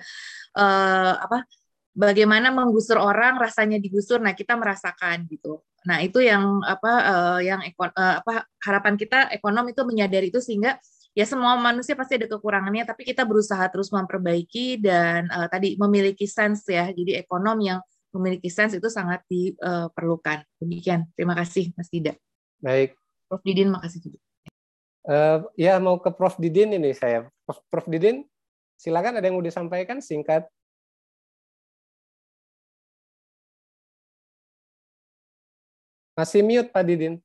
[0.57, 1.45] uh, apa
[1.93, 5.61] bagaimana menggusur orang rasanya digusur, nah kita merasakan gitu.
[5.85, 10.81] Nah itu yang apa uh, yang uh, apa harapan kita ekonom itu menyadari itu sehingga
[11.13, 16.25] ya semua manusia pasti ada kekurangannya, tapi kita berusaha terus memperbaiki dan uh, tadi memiliki
[16.25, 17.79] sense ya, jadi ekonom yang
[18.13, 20.45] memiliki sense itu sangat diperlukan.
[20.61, 21.05] Demikian.
[21.13, 22.13] Terima kasih Mas Dida.
[22.59, 22.97] Baik.
[23.29, 24.19] Prof Didin makasih juga.
[25.05, 27.29] Uh, ya mau ke Prof Didin ini saya.
[27.45, 28.25] Prof, Prof Didin,
[28.75, 30.49] silakan ada yang mau disampaikan singkat.
[36.17, 37.23] Masih mute Pak Didin.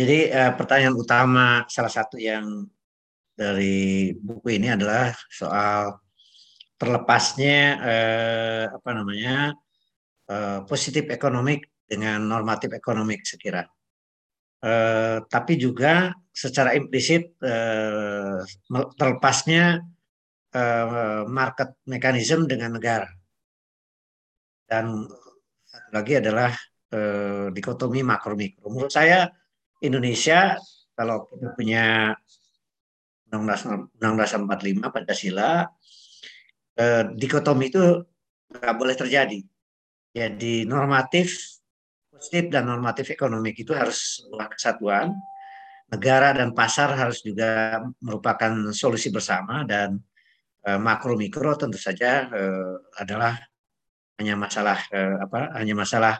[0.00, 2.64] Jadi uh, pertanyaan utama salah satu yang
[3.36, 6.00] dari buku ini adalah soal
[6.80, 9.52] terlepasnya uh, apa namanya
[10.32, 13.68] uh, positif ekonomik dengan normatif ekonomik sekira.
[14.64, 18.40] Uh, tapi juga secara implisit uh,
[18.96, 19.84] terlepasnya
[20.56, 23.08] uh, market mechanism dengan negara.
[24.64, 25.04] Dan
[25.68, 26.56] satu lagi adalah
[26.96, 28.72] uh, dikotomi makro mikro.
[28.72, 29.28] Menurut saya
[29.80, 30.56] Indonesia
[30.92, 32.12] kalau kita punya
[33.30, 35.64] Undang-Undang 45 Pancasila
[36.76, 37.84] eh, dikotomi itu
[38.50, 39.40] nggak boleh terjadi.
[40.10, 41.60] Jadi normatif
[42.10, 45.14] positif dan normatif ekonomi itu harus sebuah kesatuan.
[45.90, 49.98] Negara dan pasar harus juga merupakan solusi bersama dan
[50.66, 53.38] eh, makro mikro tentu saja eh, adalah
[54.20, 56.14] hanya masalah eh, apa hanya masalah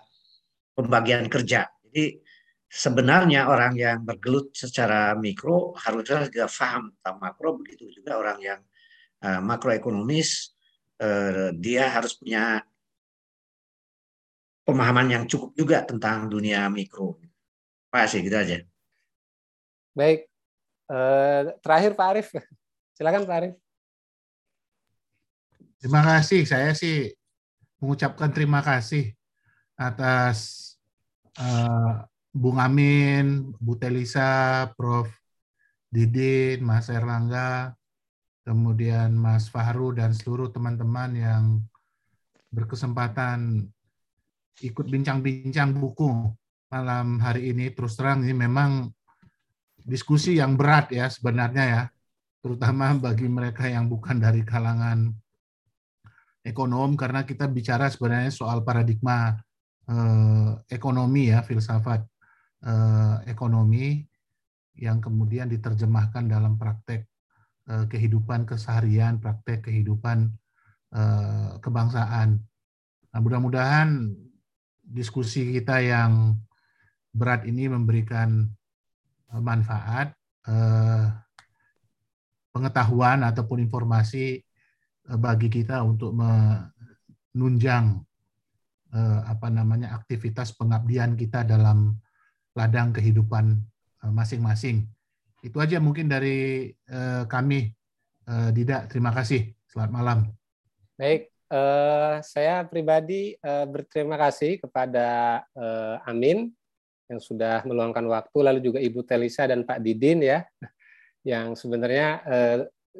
[0.72, 1.68] pembagian kerja.
[1.84, 2.29] Jadi
[2.70, 8.60] sebenarnya orang yang bergelut secara mikro harusnya juga paham tentang makro begitu juga orang yang
[9.26, 10.54] uh, makroekonomis
[11.02, 12.62] uh, dia harus punya
[14.62, 17.18] pemahaman yang cukup juga tentang dunia mikro.
[17.90, 18.56] Terima kasih, gitu aja.
[19.98, 20.30] Baik,
[20.86, 22.28] uh, terakhir Pak Arif,
[22.94, 23.54] silakan Pak Arif.
[25.82, 27.10] Terima kasih, saya sih
[27.82, 29.10] mengucapkan terima kasih
[29.74, 30.70] atas
[31.40, 35.20] uh, Bung Amin, Bu Telisa, Prof.
[35.90, 37.74] Didin, Mas Erlangga,
[38.46, 41.44] kemudian Mas Fahru dan seluruh teman-teman yang
[42.54, 43.66] berkesempatan
[44.62, 46.30] ikut bincang-bincang buku
[46.70, 47.74] malam hari ini.
[47.74, 48.86] Terus terang ini memang
[49.82, 51.84] diskusi yang berat ya sebenarnya ya.
[52.40, 55.12] terutama bagi mereka yang bukan dari kalangan
[56.40, 59.36] ekonom karena kita bicara sebenarnya soal paradigma
[59.84, 62.00] eh, ekonomi ya filsafat
[62.64, 64.04] eh, ekonomi
[64.80, 67.08] yang kemudian diterjemahkan dalam praktek
[67.68, 70.28] eh, kehidupan keseharian praktek kehidupan
[70.92, 72.40] eh, kebangsaan.
[73.10, 74.12] Nah mudah-mudahan
[74.84, 76.38] diskusi kita yang
[77.10, 78.46] berat ini memberikan
[79.30, 80.14] manfaat
[82.50, 84.42] pengetahuan ataupun informasi
[85.18, 87.98] bagi kita untuk menunjang
[89.26, 91.98] apa namanya aktivitas pengabdian kita dalam
[92.60, 93.56] ladang kehidupan
[94.04, 94.84] eh, masing-masing.
[95.40, 96.68] Itu aja mungkin dari
[97.32, 97.72] kami.
[98.28, 99.56] Dida, terima kasih.
[99.64, 100.18] Selamat malam.
[101.00, 101.32] Baik,
[102.20, 105.40] saya pribadi berterima kasih kepada
[106.04, 106.52] Amin
[107.08, 110.44] yang sudah meluangkan waktu, lalu juga Ibu Telisa dan Pak Didin ya
[111.26, 112.56] yang sebenarnya eh,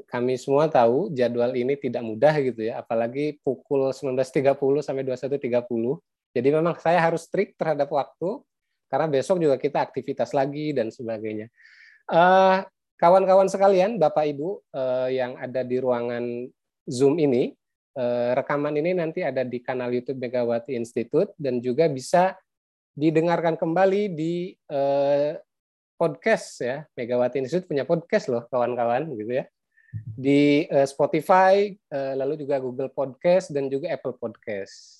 [0.06, 4.54] kami semua tahu jadwal ini tidak mudah gitu ya, apalagi pukul 19.30
[4.84, 5.98] sampai 21.30.
[6.30, 8.38] Jadi memang saya harus strict terhadap waktu
[8.90, 11.46] karena besok juga kita aktivitas lagi dan sebagainya.
[12.10, 12.58] eh,
[12.98, 16.44] kawan-kawan sekalian, Bapak Ibu uh, yang ada di ruangan
[16.84, 17.54] Zoom ini,
[17.96, 22.36] uh, rekaman ini nanti ada di kanal YouTube Megawati Institute dan juga bisa
[22.92, 24.52] didengarkan kembali di
[25.96, 26.84] podcast ya.
[26.92, 29.44] Megawati Institute punya podcast loh kawan-kawan gitu ya.
[30.18, 34.99] Di Spotify, lalu juga Google Podcast dan juga Apple Podcast.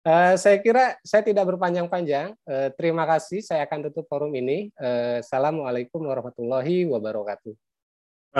[0.00, 2.32] Uh, saya kira saya tidak berpanjang-panjang.
[2.48, 3.44] Uh, terima kasih.
[3.44, 4.72] Saya akan tutup forum ini.
[4.80, 7.69] Uh, Assalamualaikum warahmatullahi wabarakatuh.